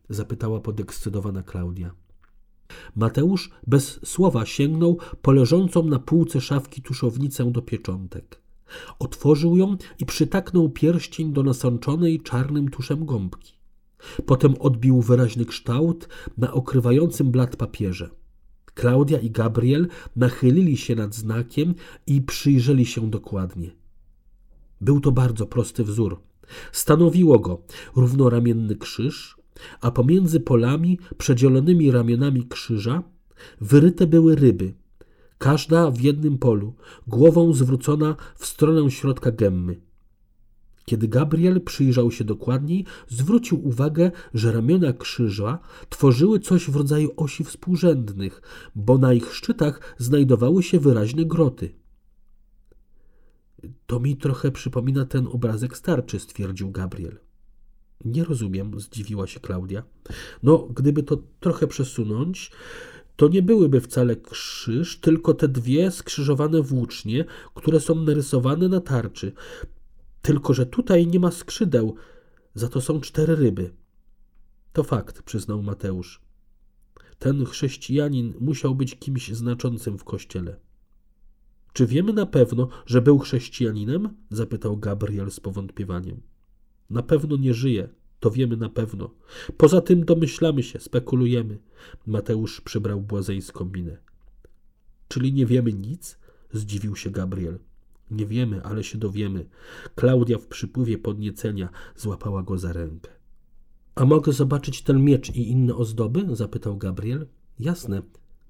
zapytała 0.09 0.59
podekscytowana 0.59 1.43
Klaudia. 1.43 1.91
Mateusz 2.95 3.51
bez 3.67 3.99
słowa 4.05 4.45
sięgnął 4.45 4.97
po 5.21 5.31
leżącą 5.31 5.83
na 5.83 5.99
półce 5.99 6.41
szafki 6.41 6.81
tuszownicę 6.81 7.51
do 7.51 7.61
pieczątek. 7.61 8.41
Otworzył 8.99 9.57
ją 9.57 9.77
i 9.99 10.05
przytaknął 10.05 10.69
pierścień 10.69 11.33
do 11.33 11.43
nasączonej 11.43 12.21
czarnym 12.21 12.69
tuszem 12.69 13.05
gąbki. 13.05 13.53
Potem 14.25 14.55
odbił 14.59 15.01
wyraźny 15.01 15.45
kształt 15.45 16.09
na 16.37 16.53
okrywającym 16.53 17.31
blat 17.31 17.55
papierze. 17.55 18.09
Klaudia 18.65 19.19
i 19.19 19.31
Gabriel 19.31 19.87
nachylili 20.15 20.77
się 20.77 20.95
nad 20.95 21.15
znakiem 21.15 21.75
i 22.07 22.21
przyjrzeli 22.21 22.85
się 22.85 23.09
dokładnie. 23.09 23.71
Był 24.81 24.99
to 24.99 25.11
bardzo 25.11 25.47
prosty 25.47 25.83
wzór. 25.83 26.21
Stanowiło 26.71 27.39
go 27.39 27.61
równoramienny 27.95 28.75
krzyż, 28.75 29.37
a 29.81 29.91
pomiędzy 29.91 30.39
polami 30.39 30.99
przedzielonymi 31.17 31.91
ramionami 31.91 32.47
krzyża 32.47 33.03
wyryte 33.61 34.07
były 34.07 34.35
ryby, 34.35 34.73
każda 35.37 35.91
w 35.91 36.01
jednym 36.01 36.37
polu, 36.37 36.73
głową 37.07 37.53
zwrócona 37.53 38.15
w 38.35 38.45
stronę 38.45 38.91
środka 38.91 39.31
gemmy. 39.31 39.81
Kiedy 40.85 41.07
Gabriel 41.07 41.61
przyjrzał 41.61 42.11
się 42.11 42.23
dokładniej, 42.23 42.85
zwrócił 43.07 43.67
uwagę, 43.67 44.11
że 44.33 44.51
ramiona 44.51 44.93
krzyża 44.93 45.59
tworzyły 45.89 46.39
coś 46.39 46.69
w 46.69 46.75
rodzaju 46.75 47.11
osi 47.17 47.43
współrzędnych, 47.43 48.41
bo 48.75 48.97
na 48.97 49.13
ich 49.13 49.33
szczytach 49.33 49.95
znajdowały 49.97 50.63
się 50.63 50.79
wyraźne 50.79 51.25
groty. 51.25 51.84
To 53.87 53.99
mi 53.99 54.17
trochę 54.17 54.51
przypomina 54.51 55.05
ten 55.05 55.27
obrazek 55.27 55.77
starczy, 55.77 56.19
stwierdził 56.19 56.71
Gabriel. 56.71 57.19
Nie 58.05 58.23
rozumiem, 58.23 58.79
zdziwiła 58.79 59.27
się 59.27 59.39
Klaudia. 59.39 59.83
No, 60.43 60.57
gdyby 60.57 61.03
to 61.03 61.23
trochę 61.39 61.67
przesunąć, 61.67 62.51
to 63.15 63.27
nie 63.27 63.41
byłyby 63.41 63.81
wcale 63.81 64.15
krzyż, 64.15 64.99
tylko 64.99 65.33
te 65.33 65.47
dwie 65.47 65.91
skrzyżowane 65.91 66.61
włócznie, 66.61 67.25
które 67.53 67.79
są 67.79 67.95
narysowane 67.95 68.67
na 68.67 68.81
tarczy. 68.81 69.31
Tylko, 70.21 70.53
że 70.53 70.65
tutaj 70.65 71.07
nie 71.07 71.19
ma 71.19 71.31
skrzydeł, 71.31 71.95
za 72.55 72.69
to 72.69 72.81
są 72.81 73.01
cztery 73.01 73.35
ryby. 73.35 73.73
To 74.73 74.83
fakt, 74.83 75.21
przyznał 75.21 75.63
Mateusz. 75.63 76.21
Ten 77.19 77.45
chrześcijanin 77.45 78.33
musiał 78.39 78.75
być 78.75 78.99
kimś 78.99 79.31
znaczącym 79.31 79.97
w 79.97 80.03
kościele. 80.03 80.59
Czy 81.75 81.87
wiemy 81.87 82.13
na 82.13 82.25
pewno, 82.25 82.67
że 82.85 83.01
był 83.01 83.19
chrześcijaninem? 83.19 84.09
zapytał 84.29 84.77
Gabriel 84.77 85.31
z 85.31 85.39
powątpiewaniem. 85.39 86.21
Na 86.89 87.03
pewno 87.03 87.37
nie 87.37 87.53
żyje, 87.53 87.89
to 88.19 88.31
wiemy 88.31 88.57
na 88.57 88.69
pewno. 88.69 89.11
Poza 89.57 89.81
tym 89.81 90.05
domyślamy 90.05 90.63
się, 90.63 90.79
spekulujemy. 90.79 91.59
Mateusz 92.05 92.61
przybrał 92.61 93.01
błazeńską 93.01 93.65
minę. 93.65 93.97
Czyli 95.07 95.33
nie 95.33 95.45
wiemy 95.45 95.73
nic? 95.73 96.19
zdziwił 96.53 96.95
się 96.95 97.09
Gabriel. 97.09 97.59
Nie 98.11 98.25
wiemy, 98.25 98.63
ale 98.63 98.83
się 98.83 98.97
dowiemy. 98.97 99.45
Klaudia 99.95 100.37
w 100.37 100.47
przypływie 100.47 100.97
podniecenia 100.97 101.69
złapała 101.95 102.43
go 102.43 102.57
za 102.57 102.73
rękę. 102.73 103.11
A 103.95 104.05
mogę 104.05 104.33
zobaczyć 104.33 104.81
ten 104.81 105.03
miecz 105.03 105.29
i 105.29 105.49
inne 105.49 105.75
ozdoby? 105.75 106.35
zapytał 106.35 106.77
Gabriel. 106.77 107.27
Jasne. 107.59 108.01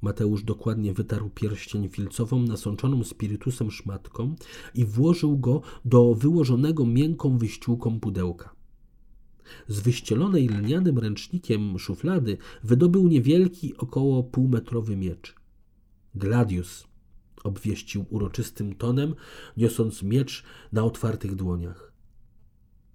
Mateusz 0.02 0.44
dokładnie 0.44 0.94
wytarł 0.94 1.30
pierścień 1.30 1.90
filcową 1.90 2.42
nasączoną 2.42 3.04
spirytusem 3.04 3.72
szmatką 3.72 4.36
i 4.76 4.86
włożył 4.86 5.38
go 5.38 5.62
do 5.86 6.16
wyłożonego 6.16 6.86
miękką 6.86 7.38
wyściółką 7.38 8.00
pudełka. 8.00 8.56
Z 9.68 9.80
wyścielonej 9.80 10.48
lnianym 10.48 11.00
ręcznikiem 11.00 11.80
szuflady 11.80 12.38
wydobył 12.64 13.08
niewielki, 13.08 13.78
około 13.78 14.24
półmetrowy 14.24 14.96
miecz. 14.96 15.36
Gladius, 16.16 16.88
obwieścił 17.44 18.06
uroczystym 18.10 18.76
tonem, 18.76 19.16
niosąc 19.58 20.04
miecz 20.04 20.44
na 20.72 20.84
otwartych 20.84 21.36
dłoniach. 21.36 21.95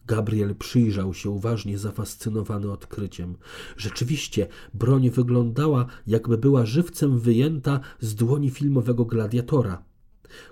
Gabriel 0.06 0.54
przyjrzał 0.54 1.14
się 1.14 1.30
uważnie, 1.30 1.78
zafascynowany 1.78 2.72
odkryciem. 2.72 3.36
Rzeczywiście, 3.76 4.46
broń 4.74 5.10
wyglądała, 5.10 5.86
jakby 6.06 6.38
była 6.38 6.66
żywcem 6.66 7.18
wyjęta 7.18 7.80
z 8.00 8.14
dłoni 8.14 8.50
filmowego 8.50 9.04
gladiatora. 9.04 9.82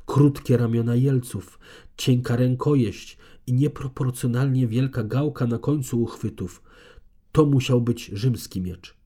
Krótkie 0.07 0.57
ramiona 0.57 0.95
jelców, 0.95 1.59
cienka 1.97 2.37
rękojeść 2.37 3.19
i 3.47 3.53
nieproporcjonalnie 3.53 4.67
wielka 4.67 5.05
gałka 5.05 5.47
na 5.47 5.59
końcu 5.59 6.03
uchwytów. 6.03 6.63
To 7.33 7.47
musiał 7.47 7.81
być 7.81 8.11
rzymski 8.13 8.61
miecz. 8.61 8.99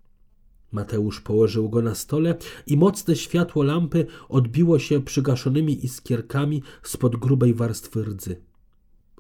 Mateusz 0.73 1.21
położył 1.21 1.71
go 1.71 1.83
na 1.83 1.95
stole 1.95 2.35
i 2.67 2.77
mocne 2.77 3.17
światło 3.17 3.63
lampy 3.63 4.07
odbiło 4.29 4.79
się 4.79 5.03
przygaszonymi 5.03 5.85
iskierkami 5.85 6.63
spod 6.83 7.17
grubej 7.17 7.55
warstwy 7.55 8.05
rdzy. 8.05 8.52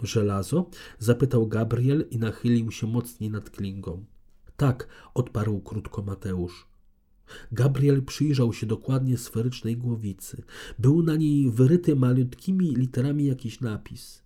Żelazo? 0.02 0.70
zapytał 0.98 1.46
Gabriel 1.46 2.06
i 2.10 2.18
nachylił 2.18 2.70
się 2.70 2.86
mocniej 2.86 3.30
nad 3.30 3.50
klingą. 3.50 4.04
Tak, 4.56 4.88
odparł 5.14 5.60
krótko 5.60 6.02
Mateusz. 6.02 6.66
Gabriel 7.52 8.02
przyjrzał 8.02 8.52
się 8.52 8.66
dokładnie 8.66 9.18
sferycznej 9.18 9.76
głowicy. 9.76 10.42
Był 10.78 11.02
na 11.02 11.16
niej 11.16 11.50
wyryty 11.50 11.96
malutkimi 11.96 12.74
literami 12.74 13.26
jakiś 13.26 13.60
napis. 13.60 14.22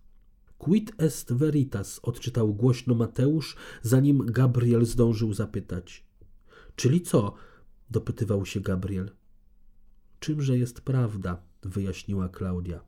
Quid 0.57 0.91
est 0.97 1.33
veritas, 1.33 1.99
odczytał 2.03 2.53
głośno 2.53 2.95
Mateusz, 2.95 3.55
zanim 3.81 4.25
Gabriel 4.25 4.85
zdążył 4.85 5.33
zapytać. 5.33 6.05
Czyli 6.75 7.01
co? 7.01 7.33
dopytywał 7.89 8.45
się 8.45 8.61
Gabriel. 8.61 9.11
Czymże 10.19 10.57
jest 10.57 10.81
prawda? 10.81 11.41
wyjaśniła 11.63 12.29
Klaudia. 12.29 12.81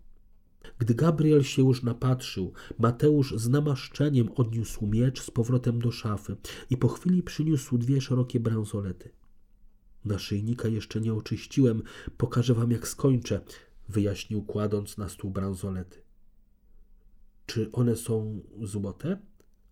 Gdy 0.79 0.95
Gabriel 0.95 1.43
się 1.43 1.61
już 1.61 1.83
napatrzył, 1.83 2.53
Mateusz 2.79 3.33
z 3.35 3.49
namaszczeniem 3.49 4.29
odniósł 4.35 4.87
miecz 4.87 5.21
z 5.21 5.31
powrotem 5.31 5.79
do 5.81 5.91
szafy 5.91 6.35
i 6.69 6.77
po 6.77 6.87
chwili 6.87 7.23
przyniósł 7.23 7.77
dwie 7.77 8.01
szerokie 8.01 8.39
bransolety. 8.39 9.11
Naszyjnika 10.05 10.67
jeszcze 10.67 11.01
nie 11.01 11.13
oczyściłem, 11.13 11.83
pokażę 12.17 12.53
wam 12.53 12.71
jak 12.71 12.87
skończę, 12.87 13.41
wyjaśnił 13.89 14.43
kładąc 14.43 14.97
na 14.97 15.09
stół 15.09 15.31
bransolety. 15.31 16.01
Czy 17.45 17.71
one 17.71 17.95
są 17.95 18.41
złote? 18.61 19.17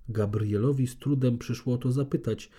Gabrielowi 0.09 0.87
z 0.87 0.97
trudem 0.97 1.37
przyszło 1.37 1.77
to 1.77 1.91
zapytać, 1.91 2.49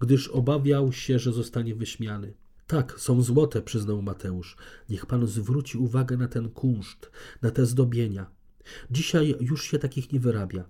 gdyż 0.00 0.28
obawiał 0.28 0.92
się, 0.92 1.18
że 1.18 1.32
zostanie 1.32 1.74
wyśmiany. 1.74 2.34
Tak, 2.66 3.00
są 3.00 3.22
złote, 3.22 3.62
przyznał 3.62 4.02
Mateusz. 4.02 4.56
Niech 4.88 5.06
pan 5.06 5.26
zwróci 5.26 5.78
uwagę 5.78 6.16
na 6.16 6.28
ten 6.28 6.50
kunszt, 6.50 7.10
na 7.42 7.50
te 7.50 7.66
zdobienia. 7.66 8.30
Dzisiaj 8.90 9.36
już 9.40 9.64
się 9.64 9.78
takich 9.78 10.12
nie 10.12 10.20
wyrabia. 10.20 10.64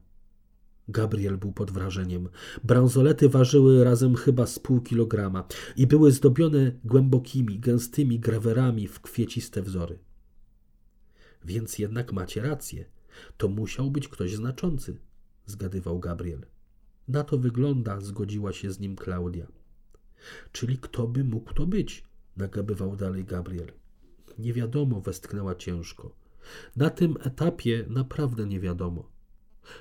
Gabriel 0.88 1.38
był 1.38 1.52
pod 1.52 1.70
wrażeniem. 1.70 2.28
Bransolety 2.64 3.28
ważyły 3.28 3.84
razem 3.84 4.14
chyba 4.14 4.46
z 4.46 4.58
pół 4.58 4.80
kilograma 4.80 5.46
i 5.76 5.86
były 5.86 6.12
zdobione 6.12 6.72
głębokimi, 6.84 7.58
gęstymi 7.58 8.20
grawerami 8.20 8.88
w 8.88 9.00
kwieciste 9.00 9.62
wzory. 9.62 9.98
Więc 11.44 11.78
jednak 11.78 12.12
macie 12.12 12.42
rację. 12.42 12.84
To 13.36 13.48
musiał 13.48 13.90
być 13.90 14.08
ktoś 14.08 14.34
znaczący, 14.34 14.98
zgadywał 15.46 15.98
Gabriel. 15.98 16.46
Na 17.08 17.24
to 17.24 17.38
wygląda, 17.38 18.00
zgodziła 18.00 18.52
się 18.52 18.72
z 18.72 18.80
nim 18.80 18.96
Klaudia. 18.96 19.46
Czyli 20.52 20.78
kto 20.78 21.06
by 21.06 21.24
mógł 21.24 21.54
to 21.54 21.66
być? 21.66 22.04
Nagabywał 22.36 22.96
dalej 22.96 23.24
Gabriel. 23.24 23.72
Nie 24.38 24.52
wiadomo, 24.52 25.00
westchnęła 25.00 25.54
ciężko. 25.54 26.16
Na 26.76 26.90
tym 26.90 27.16
etapie 27.20 27.84
naprawdę 27.88 28.46
nie 28.46 28.60
wiadomo. 28.60 29.08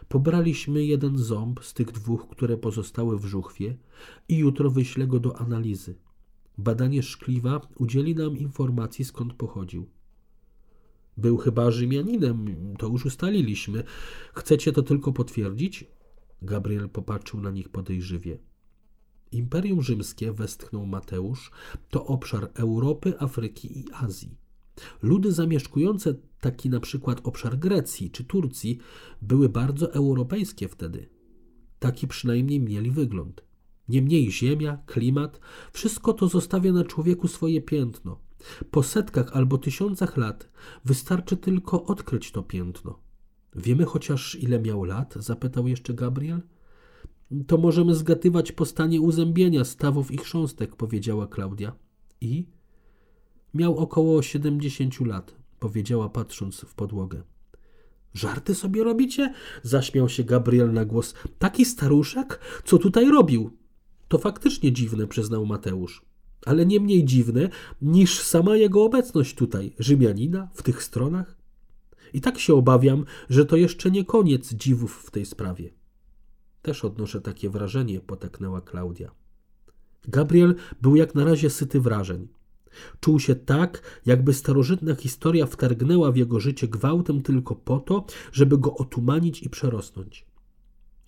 Pobraliśmy 0.08 0.86
jeden 0.86 1.18
ząb 1.18 1.64
z 1.64 1.74
tych 1.74 1.92
dwóch, 1.92 2.28
które 2.30 2.58
pozostały 2.58 3.20
w 3.20 3.26
żuchwie 3.26 3.78
i 4.30 4.38
jutro 4.38 4.70
wyślę 4.70 5.08
go 5.08 5.20
do 5.20 5.38
analizy. 5.38 5.96
Badanie 6.58 7.04
szkliwa 7.04 7.62
udzieli 7.76 8.16
nam 8.16 8.38
informacji, 8.38 9.06
skąd 9.06 9.34
pochodził. 9.34 9.90
Był 11.18 11.38
chyba 11.38 11.72
Rzymianinem, 11.72 12.46
to 12.78 12.88
już 12.88 13.06
ustaliliśmy. 13.06 13.84
Chcecie 14.34 14.72
to 14.72 14.84
tylko 14.84 15.14
potwierdzić? 15.14 15.86
Gabriel 16.42 16.90
popatrzył 16.90 17.42
na 17.42 17.52
nich 17.52 17.70
podejrzliwie. 17.70 18.38
Imperium 19.36 19.82
Rzymskie, 19.82 20.34
westchnął 20.34 20.86
Mateusz, 20.86 21.52
to 21.90 22.06
obszar 22.06 22.52
Europy, 22.54 23.14
Afryki 23.20 23.80
i 23.80 23.86
Azji. 23.94 24.38
Ludy 25.02 25.32
zamieszkujące 25.32 26.16
taki 26.42 26.70
na 26.70 26.80
przykład 26.80 27.22
obszar 27.24 27.58
Grecji 27.58 28.12
czy 28.12 28.24
Turcji 28.24 28.80
były 29.22 29.50
bardzo 29.50 29.94
europejskie 29.94 30.68
wtedy. 30.68 31.10
Taki 31.80 32.08
przynajmniej 32.08 32.60
mieli 32.60 32.92
wygląd. 32.92 33.44
Niemniej 33.90 34.32
ziemia, 34.32 34.78
klimat, 34.86 35.40
wszystko 35.72 36.14
to 36.14 36.28
zostawia 36.28 36.74
na 36.74 36.84
człowieku 36.84 37.28
swoje 37.28 37.62
piętno. 37.62 38.20
Po 38.72 38.84
setkach 38.84 39.34
albo 39.34 39.58
tysiącach 39.58 40.18
lat 40.18 40.50
wystarczy 40.86 41.38
tylko 41.38 41.86
odkryć 41.86 42.32
to 42.32 42.44
piętno. 42.44 43.00
Wiemy 43.56 43.86
chociaż 43.86 44.36
ile 44.36 44.60
miał 44.60 44.84
lat? 44.84 45.14
zapytał 45.20 45.68
jeszcze 45.68 45.94
Gabriel. 45.94 46.42
To 47.48 47.58
możemy 47.58 47.94
po 48.56 48.66
stanie 48.66 49.02
uzębienia 49.02 49.66
stawów 49.66 50.12
i 50.12 50.18
chrząstek, 50.18 50.76
powiedziała 50.76 51.28
Klaudia. 51.28 51.76
I? 52.22 52.46
Miał 53.54 53.78
około 53.78 54.22
siedemdziesięciu 54.22 55.06
lat, 55.06 55.36
powiedziała 55.60 56.10
patrząc 56.10 56.62
w 56.62 56.76
podłogę. 56.76 57.24
Żarty 58.14 58.56
sobie 58.56 58.84
robicie? 58.84 59.34
Zaśmiał 59.64 60.10
się 60.10 60.24
Gabriel 60.24 60.74
na 60.74 60.86
głos. 60.86 61.14
Taki 61.40 61.66
staruszek? 61.66 62.40
Co 62.66 62.78
tutaj 62.78 63.10
robił? 63.10 63.58
To 64.08 64.18
faktycznie 64.18 64.72
dziwne, 64.72 65.08
przyznał 65.08 65.46
Mateusz. 65.46 66.06
Ale 66.46 66.66
nie 66.66 66.80
mniej 66.80 67.06
dziwne 67.06 67.50
niż 67.82 68.20
sama 68.20 68.58
jego 68.58 68.84
obecność 68.84 69.36
tutaj, 69.36 69.74
Rzymianina, 69.80 70.50
w 70.54 70.64
tych 70.64 70.84
stronach. 70.84 71.38
I 72.14 72.22
tak 72.22 72.40
się 72.40 72.54
obawiam, 72.54 73.06
że 73.30 73.46
to 73.46 73.56
jeszcze 73.56 73.92
nie 73.92 74.06
koniec 74.06 74.54
dziwów 74.54 75.04
w 75.06 75.12
tej 75.12 75.26
sprawie. 75.26 75.85
Też 76.66 76.86
odnoszę 76.86 77.22
takie 77.22 77.50
wrażenie, 77.50 78.00
potaknęła 78.00 78.62
Klaudia. 78.62 79.12
Gabriel 80.08 80.56
był 80.82 80.96
jak 80.96 81.16
na 81.16 81.24
razie 81.24 81.50
syty 81.50 81.82
wrażeń. 81.82 82.28
Czuł 83.00 83.20
się 83.20 83.36
tak, 83.36 83.82
jakby 84.06 84.34
starożytna 84.34 84.96
historia 84.96 85.46
wtargnęła 85.46 86.12
w 86.12 86.16
jego 86.16 86.40
życie 86.40 86.68
gwałtem 86.68 87.22
tylko 87.22 87.56
po 87.56 87.80
to, 87.80 88.06
żeby 88.32 88.58
go 88.58 88.76
otumanić 88.76 89.44
i 89.44 89.50
przerosnąć. 89.50 90.26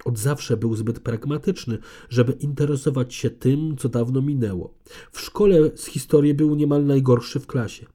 Od 0.05 0.17
zawsze 0.19 0.57
był 0.57 0.75
zbyt 0.75 0.99
pragmatyczny, 0.99 1.77
żeby 2.09 2.33
interesować 2.33 3.13
się 3.13 3.29
tym, 3.29 3.77
co 3.77 3.89
dawno 3.89 4.21
minęło. 4.21 4.73
W 5.11 5.21
szkole 5.21 5.57
z 5.75 5.85
historii 5.85 6.33
był 6.33 6.55
niemal 6.55 6.85
najgorszy 6.85 7.39
w 7.39 7.47
klasie. 7.47 7.85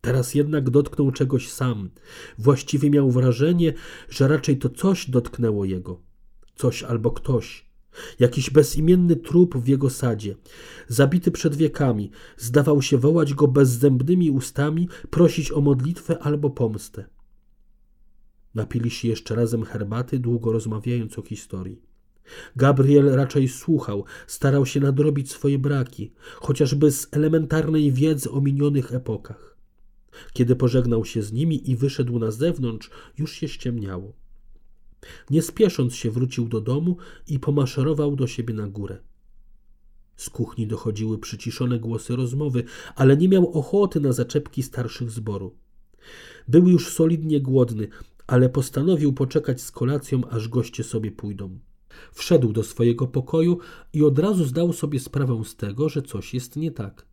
Teraz 0.00 0.34
jednak 0.34 0.70
dotknął 0.70 1.10
czegoś 1.10 1.52
sam. 1.52 1.90
Właściwie 2.38 2.90
miał 2.90 3.10
wrażenie, 3.10 3.74
że 4.08 4.28
raczej 4.28 4.58
to 4.58 4.68
coś 4.68 5.10
dotknęło 5.10 5.64
jego. 5.64 6.11
Coś 6.62 6.82
albo 6.82 7.10
ktoś. 7.10 7.66
Jakiś 8.18 8.50
bezimienny 8.50 9.16
trup 9.16 9.56
w 9.56 9.68
jego 9.68 9.90
sadzie, 9.90 10.34
zabity 10.88 11.30
przed 11.30 11.56
wiekami, 11.56 12.10
zdawał 12.36 12.82
się 12.82 12.98
wołać 12.98 13.34
go 13.34 13.48
bezzębnymi 13.48 14.30
ustami, 14.30 14.88
prosić 15.10 15.52
o 15.52 15.60
modlitwę 15.60 16.18
albo 16.18 16.50
pomstę. 16.50 17.04
Napili 18.54 18.90
się 18.90 19.08
jeszcze 19.08 19.34
razem 19.34 19.64
herbaty, 19.64 20.18
długo 20.18 20.52
rozmawiając 20.52 21.18
o 21.18 21.22
historii. 21.22 21.82
Gabriel 22.56 23.14
raczej 23.14 23.48
słuchał, 23.48 24.04
starał 24.26 24.66
się 24.66 24.80
nadrobić 24.80 25.30
swoje 25.30 25.58
braki, 25.58 26.12
chociażby 26.34 26.90
z 26.90 27.08
elementarnej 27.10 27.92
wiedzy 27.92 28.30
o 28.30 28.40
minionych 28.40 28.94
epokach. 28.94 29.56
Kiedy 30.32 30.56
pożegnał 30.56 31.04
się 31.04 31.22
z 31.22 31.32
nimi 31.32 31.70
i 31.70 31.76
wyszedł 31.76 32.18
na 32.18 32.30
zewnątrz, 32.30 32.90
już 33.18 33.32
się 33.32 33.48
ściemniało. 33.48 34.21
Nie 35.30 35.42
spiesząc 35.42 35.94
się 35.94 36.10
wrócił 36.10 36.48
do 36.48 36.60
domu 36.60 36.96
i 37.28 37.38
pomaszerował 37.38 38.16
do 38.16 38.26
siebie 38.26 38.54
na 38.54 38.68
górę. 38.68 38.98
Z 40.16 40.30
kuchni 40.30 40.66
dochodziły 40.66 41.18
przyciszone 41.18 41.78
głosy 41.78 42.16
rozmowy, 42.16 42.64
ale 42.94 43.16
nie 43.16 43.28
miał 43.28 43.58
ochoty 43.58 44.00
na 44.00 44.12
zaczepki 44.12 44.62
starszych 44.62 45.10
zboru. 45.10 45.54
Był 46.48 46.68
już 46.68 46.88
solidnie 46.88 47.40
głodny, 47.40 47.88
ale 48.26 48.48
postanowił 48.48 49.12
poczekać 49.12 49.60
z 49.60 49.70
kolacją, 49.70 50.28
aż 50.30 50.48
goście 50.48 50.84
sobie 50.84 51.10
pójdą. 51.10 51.58
Wszedł 52.12 52.52
do 52.52 52.62
swojego 52.62 53.06
pokoju 53.06 53.58
i 53.92 54.02
od 54.02 54.18
razu 54.18 54.44
zdał 54.44 54.72
sobie 54.72 55.00
sprawę 55.00 55.42
z 55.44 55.56
tego, 55.56 55.88
że 55.88 56.02
coś 56.02 56.34
jest 56.34 56.56
nie 56.56 56.70
tak. 56.70 57.06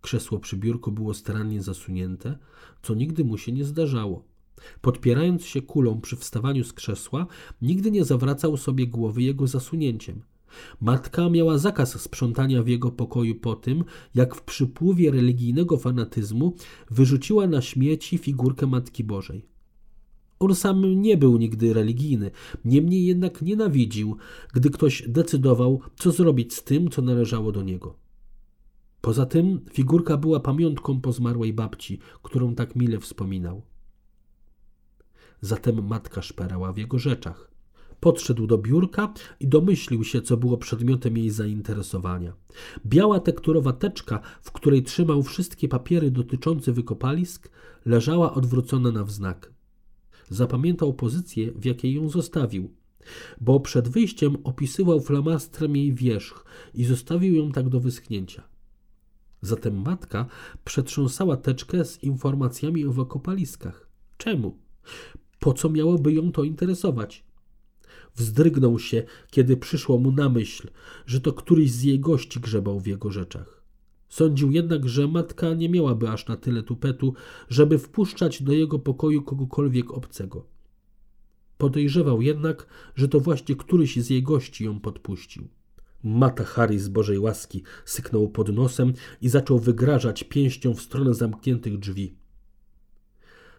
Krzesło 0.00 0.38
przy 0.38 0.56
biurku 0.56 0.92
było 0.92 1.14
starannie 1.14 1.62
zasunięte, 1.62 2.38
co 2.82 2.94
nigdy 2.94 3.24
mu 3.24 3.38
się 3.38 3.52
nie 3.52 3.64
zdarzało. 3.64 4.27
Podpierając 4.80 5.44
się 5.44 5.62
kulą 5.62 6.00
przy 6.00 6.16
wstawaniu 6.16 6.64
z 6.64 6.72
krzesła, 6.72 7.26
nigdy 7.62 7.90
nie 7.90 8.04
zawracał 8.04 8.56
sobie 8.56 8.86
głowy 8.86 9.22
jego 9.22 9.46
zasunięciem. 9.46 10.22
Matka 10.80 11.30
miała 11.30 11.58
zakaz 11.58 12.00
sprzątania 12.00 12.62
w 12.62 12.68
jego 12.68 12.90
pokoju 12.90 13.34
po 13.34 13.54
tym, 13.54 13.84
jak 14.14 14.34
w 14.34 14.42
przypływie 14.42 15.10
religijnego 15.10 15.78
fanatyzmu 15.78 16.54
wyrzuciła 16.90 17.46
na 17.46 17.62
śmieci 17.62 18.18
figurkę 18.18 18.66
Matki 18.66 19.04
Bożej. 19.04 19.46
On 20.38 20.54
sam 20.54 21.00
nie 21.00 21.16
był 21.16 21.38
nigdy 21.38 21.74
religijny, 21.74 22.30
niemniej 22.64 23.06
jednak 23.06 23.42
nienawidził, 23.42 24.16
gdy 24.54 24.70
ktoś 24.70 25.08
decydował, 25.08 25.80
co 25.96 26.10
zrobić 26.12 26.54
z 26.54 26.64
tym, 26.64 26.90
co 26.90 27.02
należało 27.02 27.52
do 27.52 27.62
niego. 27.62 27.94
Poza 29.00 29.26
tym 29.26 29.60
figurka 29.72 30.16
była 30.16 30.40
pamiątką 30.40 31.00
po 31.00 31.12
zmarłej 31.12 31.52
babci, 31.52 31.98
którą 32.22 32.54
tak 32.54 32.76
mile 32.76 33.00
wspominał. 33.00 33.62
Zatem 35.40 35.86
matka 35.86 36.22
szperała 36.22 36.72
w 36.72 36.78
jego 36.78 36.98
rzeczach. 36.98 37.50
Podszedł 38.00 38.46
do 38.46 38.58
biurka 38.58 39.14
i 39.40 39.48
domyślił 39.48 40.04
się, 40.04 40.22
co 40.22 40.36
było 40.36 40.56
przedmiotem 40.56 41.16
jej 41.16 41.30
zainteresowania. 41.30 42.32
Biała 42.86 43.20
tekturowa 43.20 43.72
teczka, 43.72 44.20
w 44.42 44.52
której 44.52 44.82
trzymał 44.82 45.22
wszystkie 45.22 45.68
papiery 45.68 46.10
dotyczące 46.10 46.72
wykopalisk, 46.72 47.50
leżała 47.84 48.34
odwrócona 48.34 48.92
na 48.92 49.04
wznak. 49.04 49.52
Zapamiętał 50.28 50.94
pozycję, 50.94 51.52
w 51.52 51.64
jakiej 51.64 51.94
ją 51.94 52.08
zostawił, 52.08 52.74
bo 53.40 53.60
przed 53.60 53.88
wyjściem 53.88 54.36
opisywał 54.44 55.00
flamastrem 55.00 55.76
jej 55.76 55.92
wierzch 55.92 56.44
i 56.74 56.84
zostawił 56.84 57.34
ją 57.34 57.52
tak 57.52 57.68
do 57.68 57.80
wyschnięcia. 57.80 58.42
Zatem 59.42 59.82
matka 59.82 60.26
przetrząsała 60.64 61.36
teczkę 61.36 61.84
z 61.84 62.02
informacjami 62.02 62.86
o 62.86 62.92
wykopaliskach. 62.92 63.88
Czemu? 64.16 64.58
Po 65.40 65.52
co 65.52 65.70
miałoby 65.70 66.12
ją 66.12 66.32
to 66.32 66.44
interesować? 66.44 67.24
Wzdrygnął 68.16 68.78
się, 68.78 69.02
kiedy 69.30 69.56
przyszło 69.56 69.98
mu 69.98 70.12
na 70.12 70.28
myśl, 70.28 70.68
że 71.06 71.20
to 71.20 71.32
któryś 71.32 71.70
z 71.70 71.82
jej 71.82 72.00
gości 72.00 72.40
grzebał 72.40 72.80
w 72.80 72.86
jego 72.86 73.10
rzeczach. 73.10 73.62
Sądził 74.08 74.50
jednak, 74.50 74.88
że 74.88 75.08
matka 75.08 75.54
nie 75.54 75.68
miałaby 75.68 76.10
aż 76.10 76.26
na 76.26 76.36
tyle 76.36 76.62
tupetu, 76.62 77.14
żeby 77.48 77.78
wpuszczać 77.78 78.42
do 78.42 78.52
jego 78.52 78.78
pokoju 78.78 79.22
kogokolwiek 79.22 79.90
obcego. 79.90 80.46
Podejrzewał 81.58 82.22
jednak, 82.22 82.66
że 82.94 83.08
to 83.08 83.20
właśnie 83.20 83.56
któryś 83.56 83.96
z 83.96 84.10
jej 84.10 84.22
gości 84.22 84.64
ją 84.64 84.80
podpuścił. 84.80 85.48
Mata 86.04 86.44
Harry 86.44 86.78
z 86.78 86.88
Bożej 86.88 87.18
łaski 87.18 87.62
syknął 87.84 88.28
pod 88.28 88.48
nosem 88.48 88.92
i 89.20 89.28
zaczął 89.28 89.58
wygrażać 89.58 90.24
pięścią 90.24 90.74
w 90.74 90.82
stronę 90.82 91.14
zamkniętych 91.14 91.78
drzwi. 91.78 92.17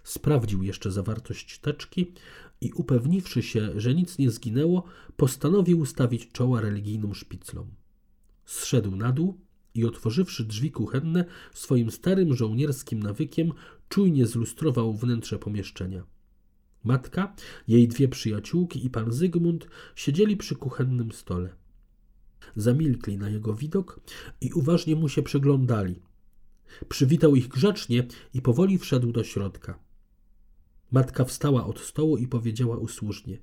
Sprawdził 0.10 0.64
jeszcze 0.64 0.92
zawartość 0.92 1.60
teczki 1.60 2.14
i 2.62 2.72
upewniwszy 2.72 3.42
się, 3.42 3.72
że 3.76 3.96
nic 3.96 4.18
nie 4.18 4.32
zginęło, 4.32 4.84
postanowił 5.18 5.80
ustawić 5.80 6.32
czoła 6.32 6.62
religijnym 6.62 7.16
szpiclom. 7.16 7.68
Zszedł 8.46 8.96
na 8.96 9.12
dół 9.12 9.40
i 9.74 9.86
otworzywszy 9.86 10.44
drzwi 10.44 10.72
kuchenne, 10.72 11.26
swoim 11.54 11.92
starym 11.92 12.36
żołnierskim 12.36 13.04
nawykiem 13.04 13.52
czujnie 13.90 14.26
zlustrował 14.26 14.94
wnętrze 14.94 15.40
pomieszczenia. 15.40 16.04
Matka, 16.84 17.36
jej 17.68 17.88
dwie 17.88 18.08
przyjaciółki 18.08 18.86
i 18.86 18.90
pan 18.90 19.12
Zygmunt 19.12 19.68
siedzieli 19.96 20.38
przy 20.38 20.56
kuchennym 20.56 21.12
stole. 21.12 21.56
Zamilkli 22.56 23.18
na 23.18 23.30
jego 23.30 23.54
widok 23.54 24.00
i 24.42 24.54
uważnie 24.54 24.96
mu 24.96 25.10
się 25.10 25.24
przyglądali. 25.24 26.02
Przywitał 26.90 27.36
ich 27.36 27.48
grzecznie 27.48 28.08
i 28.34 28.42
powoli 28.42 28.78
wszedł 28.78 29.12
do 29.12 29.24
środka. 29.24 29.89
Matka 30.92 31.26
wstała 31.26 31.66
od 31.66 31.80
stołu 31.80 32.18
i 32.18 32.28
powiedziała 32.28 32.78
usłusznie. 32.78 33.38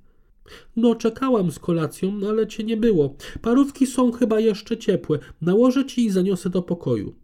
No, 0.75 0.95
czekałam 0.95 1.51
z 1.51 1.59
kolacją, 1.59 2.19
ale 2.29 2.47
cię 2.47 2.63
nie 2.63 2.77
było. 2.77 3.15
Parówki 3.41 3.87
są 3.87 4.11
chyba 4.11 4.39
jeszcze 4.39 4.77
ciepłe. 4.77 5.19
Nałożę 5.41 5.85
ci 5.85 6.05
i 6.05 6.09
zaniosę 6.09 6.49
do 6.49 6.61
pokoju. 6.61 7.15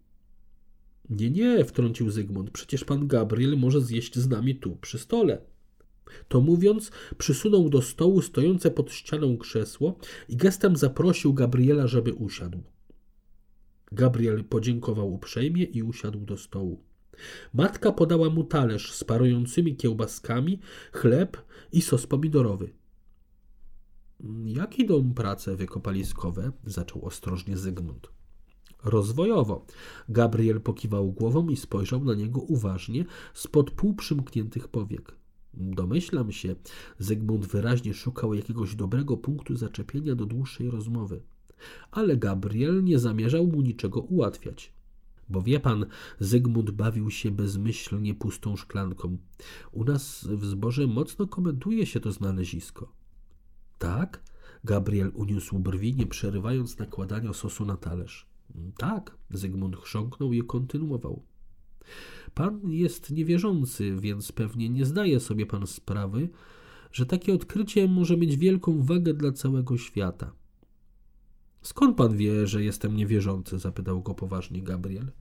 Nie, 1.10 1.32
nie, 1.32 1.66
wtrącił 1.66 2.10
Zygmunt. 2.10 2.52
Przecież 2.52 2.86
pan 2.86 3.08
Gabriel 3.08 3.58
może 3.58 3.82
zjeść 3.82 4.16
z 4.16 4.30
nami 4.30 4.56
tu, 4.56 4.76
przy 4.76 5.00
stole. 5.00 5.42
To 6.28 6.42
mówiąc, 6.42 6.92
przysunął 7.18 7.70
do 7.70 7.82
stołu 7.82 8.22
stojące 8.22 8.72
pod 8.72 8.92
ścianą 8.92 9.38
krzesło 9.38 9.98
i 10.30 10.38
gestem 10.38 10.76
zaprosił 10.76 11.34
Gabriela, 11.34 11.88
żeby 11.88 12.14
usiadł. 12.14 12.64
Gabriel 13.92 14.44
podziękował 14.44 15.14
uprzejmie 15.14 15.64
i 15.64 15.84
usiadł 15.84 16.20
do 16.20 16.38
stołu. 16.38 16.84
Matka 17.54 17.92
podała 17.92 18.30
mu 18.30 18.44
talerz 18.44 18.92
z 18.92 19.04
parującymi 19.04 19.76
kiełbaskami, 19.76 20.60
chleb 20.92 21.38
i 21.72 21.82
sos 21.82 22.08
pomidorowy. 22.08 22.74
Jak 24.46 24.80
idą 24.80 25.14
prace 25.14 25.56
wykopaliskowe? 25.56 26.52
zaczął 26.66 27.06
ostrożnie 27.06 27.58
Zygmunt. 27.58 28.08
Rozwojowo. 28.84 29.66
Gabriel 30.10 30.62
pokiwał 30.62 31.12
głową 31.12 31.50
i 31.50 31.56
spojrzał 31.56 32.04
na 32.04 32.14
niego 32.14 32.42
uważnie 32.42 33.06
spod 33.34 33.72
półprzymkniętych 33.72 34.68
powiek. 34.68 35.16
Domyślam 35.54 36.32
się, 36.32 36.56
Zygmunt 37.00 37.46
wyraźnie 37.46 37.94
szukał 37.94 38.34
jakiegoś 38.34 38.76
dobrego 38.76 39.18
punktu 39.18 39.56
zaczepienia 39.56 40.16
do 40.16 40.26
dłuższej 40.26 40.70
rozmowy. 40.70 41.22
Ale 41.92 42.18
Gabriel 42.18 42.84
nie 42.84 43.00
zamierzał 43.00 43.48
mu 43.48 43.62
niczego 43.62 44.00
ułatwiać. 44.02 44.74
Bo 45.30 45.42
wie 45.42 45.60
pan, 45.60 45.86
Zygmunt 46.20 46.72
bawił 46.72 47.12
się 47.12 47.32
bezmyślnie 47.32 48.14
pustą 48.14 48.56
szklanką. 48.56 49.18
U 49.72 49.84
nas 49.84 50.28
w 50.30 50.46
zborze 50.46 50.88
mocno 50.88 51.28
komentuje 51.28 51.86
się 51.86 52.00
to 52.00 52.12
znalezisko. 52.12 52.94
Tak? 53.80 54.24
Gabriel 54.64 55.12
uniósł 55.16 55.60
brwi, 55.60 55.96
nie 55.96 56.08
przerywając 56.08 56.80
nakładania 56.80 57.34
sosu 57.34 57.66
na 57.66 57.78
talerz. 57.78 58.28
Tak, 58.78 59.18
Zygmunt 59.30 59.76
chrząknął 59.76 60.34
i 60.34 60.42
kontynuował. 60.42 61.24
Pan 62.34 62.72
jest 62.72 63.12
niewierzący, 63.12 63.96
więc 64.00 64.32
pewnie 64.32 64.70
nie 64.70 64.86
zdaje 64.86 65.20
sobie 65.20 65.46
pan 65.46 65.68
sprawy, 65.68 66.30
że 66.92 67.06
takie 67.06 67.34
odkrycie 67.34 67.88
może 67.88 68.18
mieć 68.18 68.38
wielką 68.38 68.84
wagę 68.84 69.14
dla 69.14 69.32
całego 69.32 69.78
świata. 69.78 70.34
Skąd 71.64 71.98
pan 71.98 72.18
wie, 72.18 72.48
że 72.48 72.64
jestem 72.64 72.96
niewierzący? 72.96 73.60
zapytał 73.60 74.02
go 74.02 74.14
poważnie 74.14 74.64
Gabriel. 74.64 75.12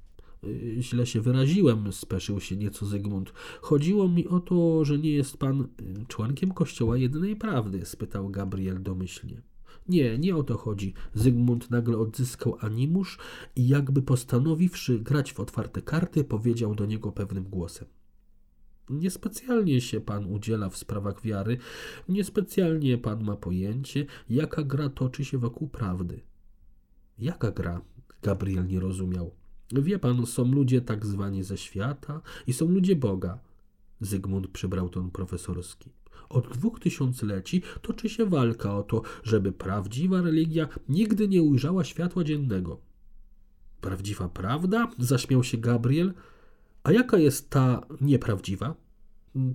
Y, 0.45 0.77
źle 0.81 1.07
się 1.07 1.21
wyraziłem, 1.21 1.93
speszył 1.93 2.41
się 2.41 2.57
nieco 2.57 2.87
Zygmunt. 2.87 3.33
Chodziło 3.61 4.09
mi 4.09 4.29
o 4.29 4.41
to, 4.41 4.85
że 4.85 4.99
nie 4.99 5.13
jest 5.13 5.37
pan 5.37 5.61
y, 5.61 5.67
członkiem 6.09 6.53
Kościoła 6.53 6.97
Jedynej 6.97 7.37
Prawdy, 7.37 7.85
spytał 7.85 8.29
Gabriel 8.29 8.83
domyślnie. 8.83 9.43
Nie, 9.89 10.19
nie 10.19 10.37
o 10.37 10.43
to 10.43 10.57
chodzi. 10.57 10.95
Zygmunt 11.15 11.71
nagle 11.71 11.99
odzyskał 11.99 12.57
animusz 12.61 13.19
i 13.57 13.69
jakby 13.69 14.03
postanowiwszy 14.03 14.99
grać 14.99 15.33
w 15.33 15.41
otwarte 15.41 15.83
karty, 15.83 16.25
powiedział 16.25 16.75
do 16.75 16.87
niego 16.87 17.13
pewnym 17.13 17.45
głosem. 17.45 17.89
Niespecjalnie 18.91 19.81
się 19.81 20.01
pan 20.01 20.27
udziela 20.27 20.69
w 20.69 20.77
sprawach 20.77 21.23
wiary, 21.23 21.59
niespecjalnie 22.09 22.99
pan 22.99 23.25
ma 23.25 23.37
pojęcie, 23.37 24.07
jaka 24.31 24.63
gra 24.63 24.89
toczy 24.89 25.25
się 25.25 25.39
wokół 25.39 25.69
prawdy. 25.69 26.21
Jaka 27.23 27.51
gra? 27.51 27.81
Gabriel 28.23 28.67
nie 28.67 28.81
rozumiał. 28.81 29.31
Wie 29.73 29.99
pan, 29.99 30.27
są 30.27 30.45
ludzie 30.45 30.81
tak 30.81 31.07
zwani 31.07 31.43
ze 31.43 31.57
świata 31.57 32.21
i 32.47 32.53
są 32.53 32.69
ludzie 32.69 32.97
Boga. 32.97 33.39
Zygmunt 34.01 34.49
przybrał 34.49 34.89
ton 34.89 35.11
profesorski. 35.11 35.91
Od 36.29 36.49
dwóch 36.49 36.81
tysiącleci 36.81 37.63
toczy 37.83 38.09
się 38.09 38.27
walka 38.27 38.77
o 38.77 38.83
to, 38.83 39.03
żeby 39.23 39.53
prawdziwa 39.53 40.21
religia 40.21 40.69
nigdy 40.89 41.29
nie 41.29 41.43
ujrzała 41.43 41.85
światła 41.85 42.25
dziennego. 42.25 42.81
Prawdziwa 43.81 44.29
prawda? 44.29 44.91
zaśmiał 44.99 45.45
się 45.45 45.59
Gabriel. 45.59 46.15
A 46.83 46.93
jaka 46.93 47.19
jest 47.19 47.51
ta 47.51 47.87
nieprawdziwa? 48.01 48.75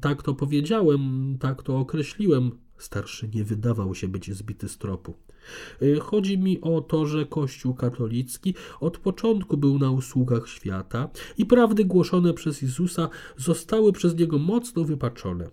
Tak 0.02 0.24
to 0.24 0.34
powiedziałem, 0.34 1.36
tak 1.40 1.64
to 1.64 1.78
określiłem. 1.78 2.52
Starszy 2.78 3.30
nie 3.34 3.44
wydawał 3.44 3.96
się 3.96 4.08
być 4.08 4.34
zbity 4.34 4.70
z 4.70 4.78
tropu. 4.78 5.14
Y, 5.82 6.00
chodzi 6.00 6.38
mi 6.38 6.62
o 6.62 6.82
to, 6.82 7.06
że 7.06 7.26
Kościół 7.26 7.74
katolicki 7.74 8.54
od 8.80 8.98
początku 8.98 9.58
był 9.58 9.80
na 9.80 9.92
usługach 9.92 10.48
świata 10.48 11.10
i 11.38 11.46
prawdy 11.46 11.86
głoszone 11.86 12.34
przez 12.34 12.62
Jezusa 12.62 13.10
zostały 13.38 13.92
przez 13.92 14.16
niego 14.16 14.40
mocno 14.40 14.84
wypaczone. 14.84 15.50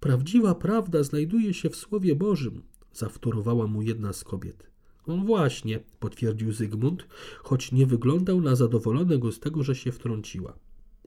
Prawdziwa 0.00 0.54
prawda 0.54 1.02
znajduje 1.02 1.54
się 1.54 1.70
w 1.70 1.76
Słowie 1.76 2.16
Bożym, 2.16 2.62
zawtórowała 2.92 3.66
mu 3.66 3.82
jedna 3.82 4.12
z 4.12 4.24
kobiet. 4.24 4.66
No 5.06 5.16
właśnie, 5.16 5.80
potwierdził 6.00 6.52
Zygmunt, 6.52 7.06
choć 7.42 7.72
nie 7.72 7.86
wyglądał 7.86 8.40
na 8.40 8.56
zadowolonego 8.56 9.32
z 9.32 9.40
tego, 9.40 9.62
że 9.62 9.74
się 9.74 9.92
wtrąciła. 9.92 10.58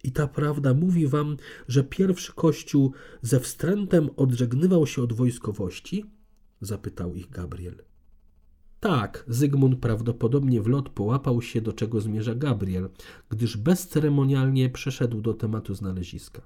I 0.07 0.11
ta 0.11 0.27
prawda 0.27 0.73
mówi 0.73 1.07
wam, 1.07 1.37
że 1.67 1.83
pierwszy 1.83 2.33
kościół 2.33 2.93
ze 3.21 3.39
wstrętem 3.39 4.09
odżegnywał 4.15 4.87
się 4.87 5.01
od 5.01 5.13
wojskowości? 5.13 6.05
zapytał 6.61 7.15
ich 7.15 7.29
Gabriel. 7.29 7.75
Tak, 8.79 9.23
Zygmunt 9.27 9.79
prawdopodobnie 9.79 10.61
w 10.61 10.67
lot 10.67 10.89
połapał 10.89 11.41
się, 11.41 11.61
do 11.61 11.73
czego 11.73 12.01
zmierza 12.01 12.35
Gabriel, 12.35 12.89
gdyż 13.29 13.57
bezceremonialnie 13.57 14.69
przeszedł 14.69 15.21
do 15.21 15.33
tematu 15.33 15.75
znaleziska. 15.75 16.41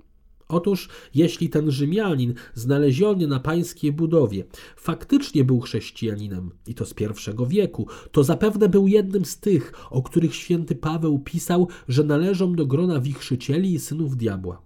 Otóż, 0.51 0.89
jeśli 1.13 1.49
ten 1.49 1.71
Rzymianin 1.71 2.33
znaleziony 2.53 3.27
na 3.27 3.39
pańskiej 3.39 3.91
budowie 3.91 4.43
faktycznie 4.75 5.43
był 5.43 5.59
chrześcijaninem, 5.59 6.51
i 6.67 6.75
to 6.75 6.85
z 6.85 6.93
pierwszego 6.93 7.45
wieku, 7.45 7.87
to 8.11 8.23
zapewne 8.23 8.69
był 8.69 8.87
jednym 8.87 9.25
z 9.25 9.39
tych, 9.39 9.73
o 9.89 10.01
których 10.01 10.35
święty 10.35 10.75
Paweł 10.75 11.19
pisał, 11.19 11.67
że 11.87 12.03
należą 12.03 12.55
do 12.55 12.65
grona 12.65 12.99
wichrzycieli 12.99 13.73
i 13.73 13.79
synów 13.79 14.17
diabła. 14.17 14.61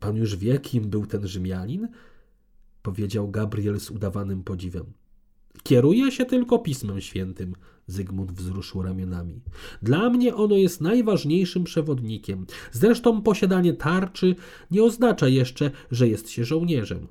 Pan 0.00 0.16
już 0.16 0.36
wie, 0.36 0.58
kim 0.58 0.90
był 0.90 1.06
ten 1.06 1.28
Rzymianin? 1.28 1.88
powiedział 2.82 3.30
Gabriel 3.30 3.80
z 3.80 3.90
udawanym 3.90 4.44
podziwem. 4.44 4.84
Kieruje 5.62 6.12
się 6.12 6.24
tylko 6.24 6.58
Pismem 6.58 7.00
Świętym, 7.00 7.54
Zygmunt 7.86 8.32
wzruszył 8.32 8.82
ramionami. 8.82 9.40
Dla 9.82 10.10
mnie 10.10 10.34
ono 10.34 10.56
jest 10.56 10.80
najważniejszym 10.80 11.64
przewodnikiem. 11.64 12.46
Zresztą 12.72 13.22
posiadanie 13.22 13.72
tarczy 13.74 14.34
nie 14.70 14.84
oznacza 14.84 15.28
jeszcze, 15.28 15.70
że 15.90 16.08
jest 16.08 16.30
się 16.30 16.44
żołnierzem. 16.44 17.06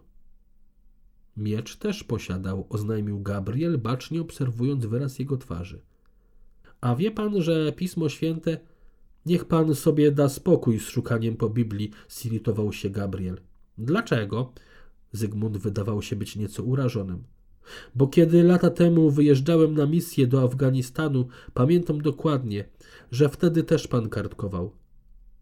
Miecz 1.38 1.76
też 1.76 2.04
posiadał, 2.04 2.68
oznajmił 2.70 3.22
Gabriel, 3.22 3.78
bacznie 3.78 4.22
obserwując 4.22 4.86
wyraz 4.86 5.20
jego 5.20 5.38
twarzy. 5.38 5.82
A 6.82 6.95
wie 6.95 7.12
pan, 7.12 7.41
że 7.41 7.72
Pismo 7.72 8.10
Święte. 8.10 8.58
Niech 9.26 9.45
pan 9.45 9.76
sobie 9.76 10.12
da 10.12 10.30
spokój 10.30 10.80
z 10.80 10.84
szukaniem 10.84 11.38
po 11.38 11.49
Biblii, 11.49 11.91
zirytował 12.10 12.74
się 12.74 12.89
Gabriel. 12.89 13.41
Dlaczego? 13.78 14.54
Zygmunt 15.12 15.58
wydawał 15.58 16.02
się 16.02 16.16
być 16.16 16.36
nieco 16.36 16.64
urażonym. 16.64 17.24
Bo 17.95 18.07
kiedy 18.07 18.43
lata 18.43 18.70
temu 18.70 19.12
wyjeżdżałem 19.12 19.74
na 19.74 19.86
misję 19.86 20.28
do 20.28 20.43
Afganistanu, 20.43 21.28
pamiętam 21.53 22.01
dokładnie, 22.01 22.66
że 23.12 23.30
wtedy 23.30 23.64
też 23.64 23.88
pan 23.88 24.09
kartkował. 24.09 24.72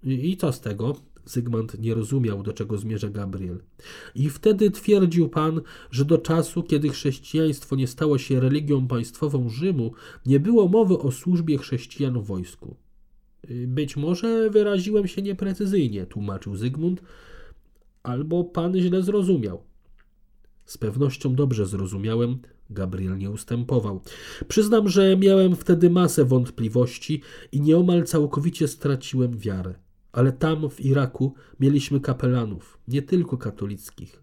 I, 0.04 0.32
i 0.32 0.38
co 0.38 0.52
z 0.54 0.62
tego? 0.62 0.96
Zygmunt 1.26 1.80
nie 1.80 1.94
rozumiał, 1.94 2.44
do 2.44 2.54
czego 2.54 2.78
zmierza 2.78 3.10
Gabriel. 3.10 3.60
I 4.16 4.30
wtedy 4.30 4.72
twierdził 4.72 5.30
pan, 5.30 5.62
że 5.92 6.06
do 6.06 6.18
czasu, 6.18 6.64
kiedy 6.64 6.90
chrześcijaństwo 6.90 7.76
nie 7.76 7.88
stało 7.88 8.18
się 8.18 8.40
religią 8.40 8.88
państwową 8.88 9.50
Rzymu, 9.50 9.94
nie 10.26 10.40
było 10.40 10.68
mowy 10.68 10.98
o 10.98 11.12
służbie 11.12 11.58
chrześcijan 11.58 12.22
w 12.22 12.26
wojsku. 12.26 12.76
Być 13.68 13.98
może 13.98 14.50
wyraziłem 14.50 15.08
się 15.08 15.22
nieprecyzyjnie, 15.22 16.06
tłumaczył 16.06 16.56
Zygmunt, 16.56 17.02
albo 18.04 18.44
pan 18.44 18.80
źle 18.80 19.04
zrozumiał. 19.04 19.64
Z 20.70 20.78
pewnością 20.78 21.36
dobrze 21.36 21.66
zrozumiałem, 21.66 22.40
Gabriel 22.70 23.18
nie 23.18 23.30
ustępował. 23.32 24.02
Przyznam, 24.48 24.90
że 24.90 25.18
miałem 25.18 25.56
wtedy 25.56 25.90
masę 25.90 26.26
wątpliwości 26.26 27.22
i 27.52 27.62
nieomal 27.62 28.04
całkowicie 28.04 28.68
straciłem 28.68 29.38
wiarę. 29.38 29.76
Ale 30.12 30.32
tam, 30.32 30.70
w 30.70 30.82
Iraku, 30.82 31.34
mieliśmy 31.60 32.00
kapelanów, 32.00 32.80
nie 32.88 33.02
tylko 33.02 33.38
katolickich. 33.38 34.22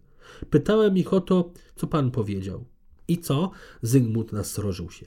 Pytałem 0.51 0.97
ich 0.97 1.13
o 1.13 1.21
to, 1.21 1.53
co 1.77 1.87
pan 1.87 2.11
powiedział. 2.11 2.65
I 3.09 3.19
co? 3.19 3.51
Zygmunt 3.83 4.33
nasrożył 4.33 4.91
się. 4.91 5.07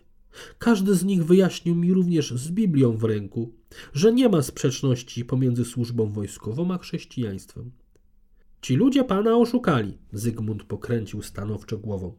Każdy 0.57 0.95
z 0.95 1.05
nich 1.05 1.25
wyjaśnił 1.25 1.75
mi 1.75 1.93
również 1.93 2.33
z 2.33 2.51
Biblią 2.51 2.97
w 2.97 3.03
ręku, 3.03 3.53
że 3.93 4.13
nie 4.13 4.29
ma 4.29 4.41
sprzeczności 4.41 5.25
pomiędzy 5.25 5.65
służbą 5.65 6.11
wojskową 6.11 6.73
a 6.73 6.77
chrześcijaństwem. 6.77 7.71
Ci 8.61 8.75
ludzie 8.75 9.03
pana 9.03 9.37
oszukali. 9.37 9.97
Zygmunt 10.13 10.63
pokręcił 10.63 11.21
stanowczo 11.21 11.77
głową. 11.77 12.13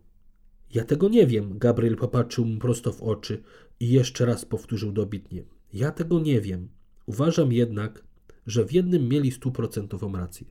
Ja 0.75 0.85
tego 0.85 1.09
nie 1.09 1.27
wiem. 1.27 1.59
Gabriel 1.59 1.97
popatrzył 1.97 2.45
mu 2.45 2.59
prosto 2.59 2.93
w 2.93 3.03
oczy 3.03 3.43
i 3.81 3.89
jeszcze 3.89 4.27
raz 4.27 4.45
powtórzył 4.45 4.93
dobitnie. 4.93 5.45
Ja 5.73 5.93
tego 5.93 6.21
nie 6.21 6.41
wiem. 6.41 6.69
Uważam 7.07 7.53
jednak, 7.53 8.05
że 8.47 8.65
w 8.65 8.73
jednym 8.73 9.09
mieli 9.09 9.31
stuprocentową 9.31 10.13
rację. 10.13 10.47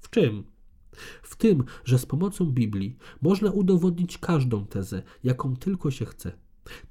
W 0.00 0.10
czym? 0.10 0.44
W 1.22 1.36
tym, 1.36 1.64
że 1.84 1.98
z 1.98 2.06
pomocą 2.06 2.46
Biblii 2.46 2.96
można 3.22 3.50
udowodnić 3.50 4.18
każdą 4.18 4.66
tezę, 4.66 5.02
jaką 5.24 5.56
tylko 5.56 5.90
się 5.90 6.04
chce. 6.04 6.32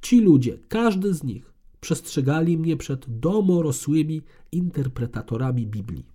Ci 0.02 0.22
ludzie, 0.22 0.58
każdy 0.68 1.14
z 1.14 1.24
nich, 1.24 1.54
przestrzegali 1.80 2.58
mnie 2.58 2.78
przed 2.78 3.20
domorosłymi 3.20 4.22
interpretatorami 4.52 5.68
Biblii. 5.68 6.13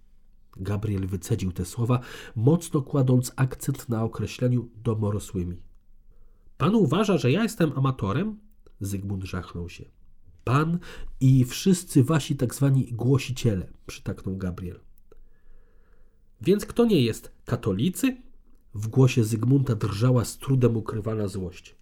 Gabriel 0.59 1.06
wycedził 1.06 1.52
te 1.52 1.64
słowa, 1.64 2.01
mocno 2.36 2.82
kładąc 2.82 3.32
akcent 3.36 3.89
na 3.89 4.05
określeniu 4.05 4.68
domorosłymi. 4.76 5.56
Pan 6.59 6.74
uważa, 6.74 7.18
że 7.18 7.32
ja 7.32 7.43
jestem 7.43 7.72
amatorem? 7.76 8.39
Zygmunt 8.80 9.24
żachnął 9.24 9.68
się. 9.68 9.85
Pan 10.44 10.78
i 11.20 11.44
wszyscy 11.44 12.05
wasi 12.05 12.36
tak 12.36 12.55
zwani 12.55 12.85
głosiciele, 12.93 13.72
przytaknął 13.86 14.36
Gabriel. 14.36 14.80
Więc 16.40 16.66
kto 16.66 16.85
nie 16.85 17.02
jest? 17.02 17.32
Katolicy? 17.44 18.16
W 18.74 18.89
głosie 18.89 19.24
Zygmunta 19.24 19.74
drżała 19.74 20.24
z 20.24 20.39
trudem 20.39 20.76
ukrywana 20.76 21.28
złość. 21.28 21.76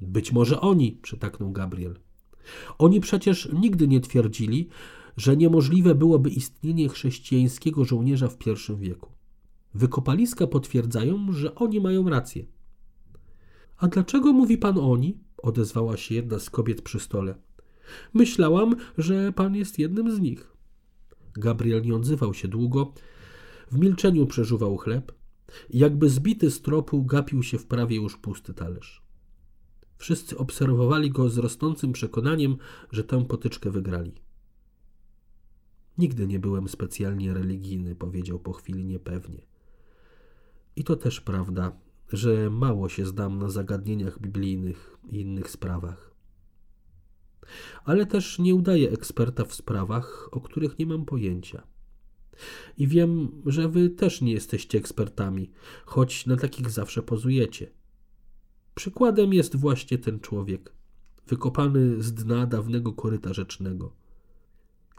Być 0.00 0.32
może 0.32 0.60
oni, 0.60 0.92
przytaknął 0.92 1.52
Gabriel. 1.52 1.98
Oni 2.78 3.00
przecież 3.00 3.48
nigdy 3.52 3.88
nie 3.88 4.00
twierdzili, 4.00 4.68
że 5.16 5.36
niemożliwe 5.36 5.94
byłoby 5.94 6.30
istnienie 6.30 6.88
chrześcijańskiego 6.88 7.84
żołnierza 7.84 8.28
w 8.28 8.36
I 8.46 8.76
wieku. 8.76 9.12
Wykopaliska 9.74 10.46
potwierdzają, 10.46 11.32
że 11.32 11.54
oni 11.54 11.80
mają 11.80 12.08
rację. 12.08 12.46
A 13.76 13.88
dlaczego 13.88 14.32
mówi 14.32 14.58
pan 14.58 14.78
oni? 14.78 15.18
odezwała 15.38 15.96
się 15.96 16.14
jedna 16.14 16.38
z 16.38 16.50
kobiet 16.50 16.82
przy 16.82 17.00
stole. 17.00 17.34
Myślałam, 18.14 18.76
że 18.98 19.32
pan 19.32 19.54
jest 19.54 19.78
jednym 19.78 20.16
z 20.16 20.20
nich. 20.20 20.52
Gabriel 21.34 21.82
nie 21.82 21.94
odzywał 21.94 22.34
się 22.34 22.48
długo. 22.48 22.92
W 23.70 23.78
milczeniu 23.78 24.26
przeżuwał 24.26 24.76
chleb. 24.76 25.12
Jakby 25.70 26.10
zbity 26.10 26.50
z 26.50 26.62
tropu, 26.62 27.04
gapił 27.04 27.42
się 27.42 27.58
w 27.58 27.66
prawie 27.66 27.96
już 27.96 28.16
pusty 28.16 28.54
talerz. 28.54 29.02
Wszyscy 29.98 30.38
obserwowali 30.38 31.10
go 31.10 31.30
z 31.30 31.38
rosnącym 31.38 31.92
przekonaniem, 31.92 32.56
że 32.92 33.04
tę 33.04 33.24
potyczkę 33.24 33.70
wygrali. 33.70 34.12
Nigdy 35.98 36.26
nie 36.26 36.38
byłem 36.38 36.68
specjalnie 36.68 37.34
religijny, 37.34 37.94
powiedział 37.94 38.38
po 38.38 38.52
chwili 38.52 38.84
niepewnie. 38.84 39.42
I 40.76 40.84
to 40.84 40.96
też 40.96 41.20
prawda, 41.20 41.72
że 42.12 42.50
mało 42.50 42.88
się 42.88 43.06
zdam 43.06 43.38
na 43.38 43.48
zagadnieniach 43.48 44.20
biblijnych 44.20 44.96
i 45.10 45.20
innych 45.20 45.50
sprawach. 45.50 46.14
Ale 47.84 48.06
też 48.06 48.38
nie 48.38 48.54
udaję 48.54 48.90
eksperta 48.90 49.44
w 49.44 49.54
sprawach, 49.54 50.28
o 50.32 50.40
których 50.40 50.78
nie 50.78 50.86
mam 50.86 51.04
pojęcia. 51.04 51.62
I 52.78 52.86
wiem, 52.86 53.42
że 53.46 53.68
wy 53.68 53.90
też 53.90 54.20
nie 54.20 54.32
jesteście 54.32 54.78
ekspertami, 54.78 55.50
choć 55.84 56.26
na 56.26 56.36
takich 56.36 56.70
zawsze 56.70 57.02
pozujecie. 57.02 57.70
Przykładem 58.74 59.34
jest 59.34 59.56
właśnie 59.56 59.98
ten 59.98 60.20
człowiek, 60.20 60.72
wykopany 61.26 62.02
z 62.02 62.14
dna 62.14 62.46
dawnego 62.46 62.92
koryta 62.92 63.32
rzecznego. 63.32 63.92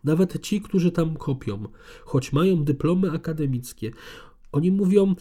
Nawet 0.03 0.41
ci, 0.41 0.61
którzy 0.61 0.91
tam 0.91 1.15
kopią, 1.15 1.63
choć 2.05 2.33
mają 2.33 2.63
dyplomy 2.63 3.11
akademickie, 3.11 3.91
oni 4.51 4.71
mówią, 4.71 5.15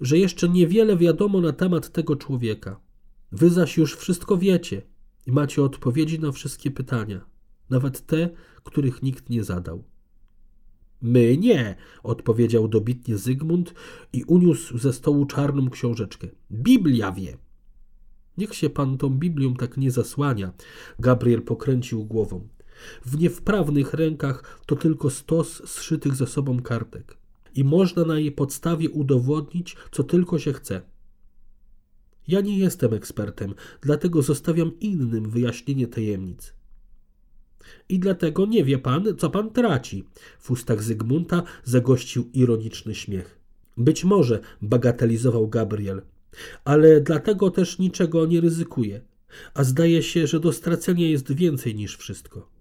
że 0.00 0.18
jeszcze 0.18 0.48
niewiele 0.48 0.96
wiadomo 0.96 1.40
na 1.40 1.52
temat 1.52 1.92
tego 1.92 2.16
człowieka. 2.16 2.80
Wy 3.32 3.50
zaś 3.50 3.76
już 3.76 3.96
wszystko 3.96 4.36
wiecie 4.36 4.82
i 5.26 5.32
macie 5.32 5.62
odpowiedzi 5.62 6.20
na 6.20 6.32
wszystkie 6.32 6.70
pytania, 6.70 7.20
nawet 7.70 8.06
te, 8.06 8.30
których 8.64 9.02
nikt 9.02 9.30
nie 9.30 9.44
zadał. 9.44 9.84
My 11.02 11.36
nie, 11.36 11.76
odpowiedział 12.02 12.68
dobitnie 12.68 13.18
Zygmunt 13.18 13.74
i 14.12 14.24
uniósł 14.24 14.78
ze 14.78 14.92
stołu 14.92 15.26
czarną 15.26 15.70
książeczkę. 15.70 16.28
Biblia 16.50 17.12
wie. 17.12 17.36
Niech 18.38 18.54
się 18.54 18.70
pan 18.70 18.98
tą 18.98 19.10
Biblią 19.10 19.54
tak 19.54 19.76
nie 19.76 19.90
zasłania. 19.90 20.52
Gabriel 20.98 21.42
pokręcił 21.42 22.04
głową. 22.04 22.48
W 23.04 23.18
niewprawnych 23.18 23.94
rękach 23.94 24.60
to 24.66 24.76
tylko 24.76 25.10
stos 25.10 25.62
zszytych 25.70 26.14
ze 26.14 26.26
sobą 26.26 26.62
kartek. 26.62 27.16
I 27.54 27.64
można 27.64 28.04
na 28.04 28.18
jej 28.18 28.32
podstawie 28.32 28.90
udowodnić, 28.90 29.76
co 29.92 30.04
tylko 30.04 30.38
się 30.38 30.52
chce. 30.52 30.82
Ja 32.28 32.40
nie 32.40 32.58
jestem 32.58 32.94
ekspertem, 32.94 33.54
dlatego 33.80 34.22
zostawiam 34.22 34.80
innym 34.80 35.30
wyjaśnienie 35.30 35.86
tajemnic. 35.86 36.54
I 37.88 37.98
dlatego 37.98 38.46
nie 38.46 38.64
wie 38.64 38.78
pan, 38.78 39.04
co 39.18 39.30
pan 39.30 39.50
traci. 39.50 40.04
W 40.38 40.50
ustach 40.50 40.82
Zygmunta 40.82 41.42
zagościł 41.64 42.30
ironiczny 42.32 42.94
śmiech. 42.94 43.38
Być 43.76 44.04
może, 44.04 44.40
bagatelizował 44.62 45.48
Gabriel, 45.48 46.02
ale 46.64 47.00
dlatego 47.00 47.50
też 47.50 47.78
niczego 47.78 48.26
nie 48.26 48.40
ryzykuje, 48.40 49.00
a 49.54 49.64
zdaje 49.64 50.02
się, 50.02 50.26
że 50.26 50.40
do 50.40 50.52
stracenia 50.52 51.08
jest 51.08 51.32
więcej 51.32 51.74
niż 51.74 51.96
wszystko. 51.96 52.51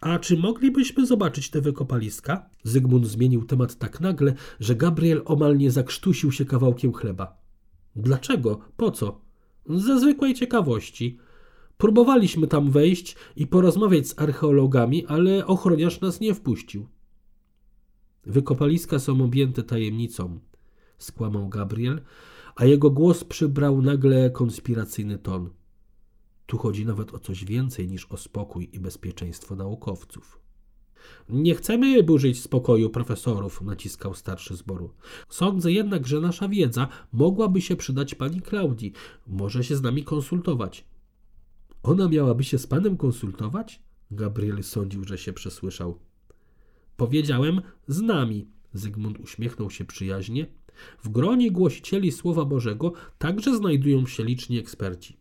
A 0.00 0.18
czy 0.18 0.36
moglibyśmy 0.36 1.06
zobaczyć 1.06 1.50
te 1.50 1.60
wykopaliska? 1.60 2.50
Zygmunt 2.62 3.06
zmienił 3.06 3.44
temat 3.44 3.78
tak 3.78 4.00
nagle, 4.00 4.34
że 4.60 4.76
Gabriel 4.76 5.22
omal 5.24 5.56
nie 5.56 5.70
zakrztusił 5.70 6.32
się 6.32 6.44
kawałkiem 6.44 6.92
chleba. 6.92 7.38
Dlaczego? 7.96 8.58
Po 8.76 8.90
co? 8.90 9.20
Ze 9.68 10.00
zwykłej 10.00 10.34
ciekawości. 10.34 11.18
Próbowaliśmy 11.78 12.46
tam 12.46 12.70
wejść 12.70 13.16
i 13.36 13.46
porozmawiać 13.46 14.08
z 14.08 14.18
archeologami, 14.18 15.06
ale 15.06 15.46
ochroniarz 15.46 16.00
nas 16.00 16.20
nie 16.20 16.34
wpuścił. 16.34 16.86
Wykopaliska 18.26 18.98
są 18.98 19.24
objęte 19.24 19.62
tajemnicą, 19.62 20.40
skłamał 20.98 21.48
Gabriel, 21.48 22.00
a 22.56 22.64
jego 22.64 22.90
głos 22.90 23.24
przybrał 23.24 23.82
nagle 23.82 24.30
konspiracyjny 24.30 25.18
ton. 25.18 25.50
Tu 26.50 26.58
chodzi 26.58 26.86
nawet 26.86 27.14
o 27.14 27.18
coś 27.18 27.44
więcej 27.44 27.88
niż 27.88 28.06
o 28.06 28.16
spokój 28.16 28.68
i 28.72 28.80
bezpieczeństwo 28.80 29.56
naukowców. 29.56 30.40
Nie 31.28 31.54
chcemy 31.54 32.02
burzyć 32.02 32.42
spokoju 32.42 32.90
profesorów, 32.90 33.62
naciskał 33.62 34.14
starszy 34.14 34.56
zboru. 34.56 34.90
Sądzę 35.28 35.72
jednak, 35.72 36.06
że 36.06 36.20
nasza 36.20 36.48
wiedza 36.48 36.88
mogłaby 37.12 37.60
się 37.60 37.76
przydać 37.76 38.14
pani 38.14 38.40
Klaudii. 38.40 38.92
Może 39.26 39.64
się 39.64 39.76
z 39.76 39.82
nami 39.82 40.04
konsultować. 40.04 40.84
Ona 41.82 42.08
miałaby 42.08 42.44
się 42.44 42.58
z 42.58 42.66
panem 42.66 42.96
konsultować? 42.96 43.82
Gabriel 44.10 44.62
sądził, 44.62 45.04
że 45.04 45.18
się 45.18 45.32
przesłyszał. 45.32 45.98
Powiedziałem 46.96 47.60
z 47.88 48.00
nami. 48.00 48.48
Zygmunt 48.72 49.20
uśmiechnął 49.20 49.70
się 49.70 49.84
przyjaźnie. 49.84 50.46
W 51.02 51.08
gronie 51.08 51.50
głosicieli 51.50 52.12
Słowa 52.12 52.44
Bożego 52.44 52.92
także 53.18 53.56
znajdują 53.56 54.06
się 54.06 54.24
liczni 54.24 54.58
eksperci. 54.58 55.19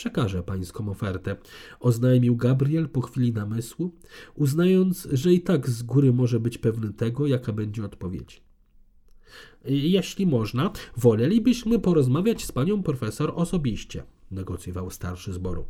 Przekażę 0.00 0.42
pańską 0.42 0.88
ofertę, 0.88 1.36
oznajmił 1.80 2.36
Gabriel 2.36 2.88
po 2.88 3.00
chwili 3.00 3.32
namysłu, 3.32 3.92
uznając, 4.34 5.08
że 5.12 5.32
i 5.32 5.40
tak 5.40 5.70
z 5.70 5.82
góry 5.82 6.12
może 6.12 6.40
być 6.40 6.58
pewny 6.58 6.92
tego, 6.92 7.26
jaka 7.26 7.52
będzie 7.52 7.84
odpowiedź. 7.84 8.42
Jeśli 9.64 10.26
można, 10.26 10.70
wolelibyśmy 10.96 11.78
porozmawiać 11.78 12.44
z 12.44 12.52
panią 12.52 12.82
profesor 12.82 13.32
osobiście, 13.34 14.02
negocjował 14.30 14.90
starszy 14.90 15.32
zboru. 15.32 15.64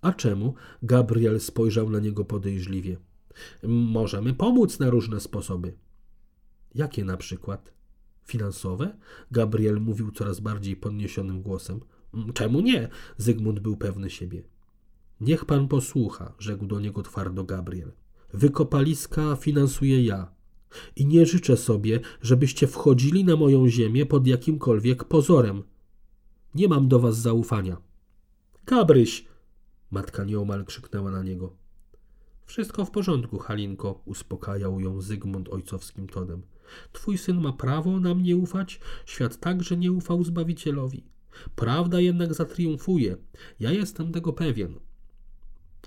A 0.00 0.12
czemu? 0.12 0.54
Gabriel 0.82 1.40
spojrzał 1.40 1.90
na 1.90 2.00
niego 2.00 2.24
podejrzliwie. 2.24 2.96
Możemy 3.62 4.34
pomóc 4.34 4.78
na 4.78 4.90
różne 4.90 5.20
sposoby. 5.20 5.74
Jakie 6.74 7.04
na 7.04 7.16
przykład? 7.16 7.72
Finansowe? 8.24 8.96
Gabriel 9.30 9.80
mówił 9.80 10.10
coraz 10.10 10.40
bardziej 10.40 10.76
podniesionym 10.76 11.42
głosem. 11.42 11.80
Czemu 12.34 12.60
nie? 12.60 12.88
Zygmunt 13.16 13.60
był 13.60 13.76
pewny 13.76 14.10
siebie. 14.10 14.42
Niech 15.20 15.44
pan 15.44 15.68
posłucha, 15.68 16.34
rzekł 16.38 16.66
do 16.66 16.80
niego 16.80 17.02
twardo 17.02 17.44
Gabriel. 17.44 17.92
Wykopaliska 18.34 19.36
finansuję 19.36 20.04
ja. 20.04 20.36
I 20.96 21.06
nie 21.06 21.26
życzę 21.26 21.56
sobie, 21.56 22.00
żebyście 22.22 22.66
wchodzili 22.66 23.24
na 23.24 23.36
moją 23.36 23.68
ziemię 23.68 24.06
pod 24.06 24.26
jakimkolwiek 24.26 25.04
pozorem. 25.04 25.62
Nie 26.54 26.68
mam 26.68 26.88
do 26.88 26.98
was 27.00 27.18
zaufania. 27.18 27.76
Gabryś! 28.66 29.24
Matka 29.90 30.24
nieomal 30.24 30.64
krzyknęła 30.64 31.10
na 31.10 31.22
niego. 31.22 31.56
Wszystko 32.44 32.84
w 32.84 32.90
porządku, 32.90 33.38
Halinko, 33.38 34.02
uspokajał 34.04 34.80
ją 34.80 35.00
Zygmunt 35.00 35.48
ojcowskim 35.48 36.08
tonem. 36.08 36.42
Twój 36.92 37.18
syn 37.18 37.40
ma 37.40 37.52
prawo 37.52 38.00
nam 38.00 38.22
nie 38.22 38.36
ufać, 38.36 38.80
świat 39.06 39.40
także 39.40 39.76
nie 39.76 39.92
ufał 39.92 40.24
Zbawicielowi. 40.24 41.04
Prawda 41.56 42.00
jednak 42.00 42.34
zatriumfuje. 42.34 43.16
Ja 43.60 43.72
jestem 43.72 44.12
tego 44.12 44.32
pewien. 44.32 44.74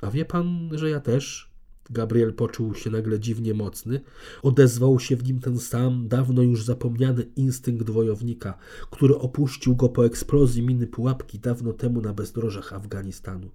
A 0.02 0.12
wie 0.12 0.26
pan, 0.26 0.70
że 0.72 0.90
ja 0.90 1.00
też? 1.00 1.50
Gabriel 1.90 2.34
poczuł 2.34 2.76
się 2.76 2.90
nagle 2.90 3.20
dziwnie 3.20 3.54
mocny. 3.54 4.02
Odezwał 4.44 5.00
się 5.00 5.16
w 5.16 5.24
nim 5.24 5.40
ten 5.40 5.60
sam, 5.60 6.08
dawno 6.08 6.42
już 6.42 6.64
zapomniany 6.64 7.24
instynkt 7.36 7.90
wojownika, 7.90 8.58
który 8.90 9.18
opuścił 9.18 9.76
go 9.76 9.90
po 9.90 10.06
eksplozji 10.06 10.62
miny 10.62 10.88
pułapki 10.88 11.40
dawno 11.40 11.74
temu 11.74 12.02
na 12.02 12.14
bezdrożach 12.14 12.74
Afganistanu. 12.74 13.50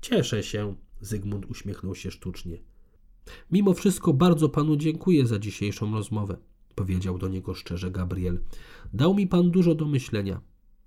Cieszę 0.00 0.42
się, 0.42 0.74
Zygmunt 1.02 1.46
uśmiechnął 1.46 1.94
się 1.94 2.10
sztucznie. 2.10 2.58
Mimo 3.50 3.74
wszystko 3.74 4.12
bardzo 4.12 4.48
panu 4.48 4.76
dziękuję 4.76 5.26
za 5.26 5.38
dzisiejszą 5.38 5.92
rozmowę, 5.92 6.36
powiedział 6.74 7.18
do 7.18 7.28
niego 7.28 7.54
szczerze 7.54 7.90
Gabriel. 7.90 8.40
Dał 8.94 9.14
mi 9.14 9.26
pan 9.26 9.50
dużo 9.50 9.74
do 9.74 9.86
myślenia. 9.86 10.40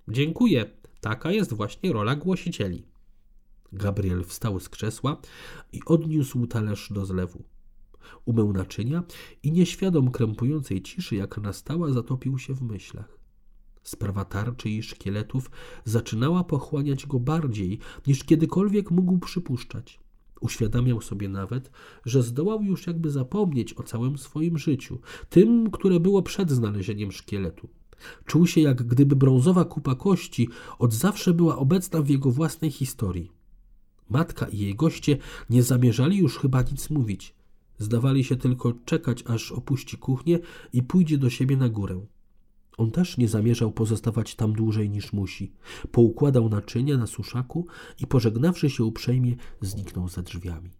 Dziękuję. 0.08 0.70
Taka 1.00 1.32
jest 1.32 1.52
właśnie 1.52 1.92
rola 1.92 2.16
głosicieli. 2.16 2.86
Gabriel 3.72 4.24
wstał 4.24 4.60
z 4.60 4.68
krzesła 4.68 5.16
i 5.72 5.80
odniósł 5.86 6.46
talerz 6.46 6.92
do 6.92 7.06
zlewu. 7.06 7.44
Umył 8.24 8.52
naczynia 8.52 9.02
i 9.42 9.52
nieświadom 9.52 10.10
krępującej 10.10 10.82
ciszy, 10.82 11.16
jak 11.16 11.38
nastała, 11.38 11.92
zatopił 11.92 12.38
się 12.38 12.54
w 12.54 12.62
myślach. 12.62 13.18
Sprawa 13.82 14.24
tarczy 14.24 14.70
i 14.70 14.82
szkieletów 14.82 15.50
zaczynała 15.84 16.44
pochłaniać 16.44 17.06
go 17.06 17.20
bardziej, 17.20 17.78
niż 18.06 18.24
kiedykolwiek 18.24 18.90
mógł 18.90 19.18
przypuszczać. 19.18 20.00
Uświadamiał 20.40 21.00
sobie 21.00 21.28
nawet, 21.28 21.70
że 22.04 22.22
zdołał 22.22 22.62
już 22.62 22.86
jakby 22.86 23.10
zapomnieć 23.10 23.74
o 23.74 23.82
całym 23.82 24.18
swoim 24.18 24.58
życiu, 24.58 25.00
tym, 25.28 25.70
które 25.70 26.00
było 26.00 26.22
przed 26.22 26.50
znalezieniem 26.50 27.12
szkieletu 27.12 27.68
Czuł 28.24 28.46
się, 28.46 28.60
jak 28.60 28.82
gdyby 28.82 29.16
brązowa 29.16 29.64
kupa 29.64 29.94
kości 29.94 30.48
od 30.78 30.94
zawsze 30.94 31.34
była 31.34 31.58
obecna 31.58 32.02
w 32.02 32.08
jego 32.08 32.30
własnej 32.30 32.70
historii. 32.70 33.30
Matka 34.10 34.46
i 34.46 34.58
jej 34.58 34.74
goście 34.74 35.18
nie 35.50 35.62
zamierzali 35.62 36.16
już 36.16 36.38
chyba 36.38 36.62
nic 36.62 36.90
mówić. 36.90 37.34
Zdawali 37.78 38.24
się 38.24 38.36
tylko 38.36 38.72
czekać, 38.84 39.24
aż 39.26 39.52
opuści 39.52 39.98
kuchnię 39.98 40.38
i 40.72 40.82
pójdzie 40.82 41.18
do 41.18 41.30
siebie 41.30 41.56
na 41.56 41.68
górę. 41.68 42.06
On 42.76 42.90
też 42.90 43.18
nie 43.18 43.28
zamierzał 43.28 43.72
pozostawać 43.72 44.34
tam 44.34 44.52
dłużej 44.52 44.90
niż 44.90 45.12
musi. 45.12 45.52
Poukładał 45.90 46.48
naczynia 46.48 46.96
na 46.96 47.06
suszaku 47.06 47.66
i 48.00 48.06
pożegnawszy 48.06 48.70
się 48.70 48.84
uprzejmie, 48.84 49.36
zniknął 49.60 50.08
za 50.08 50.22
drzwiami. 50.22 50.70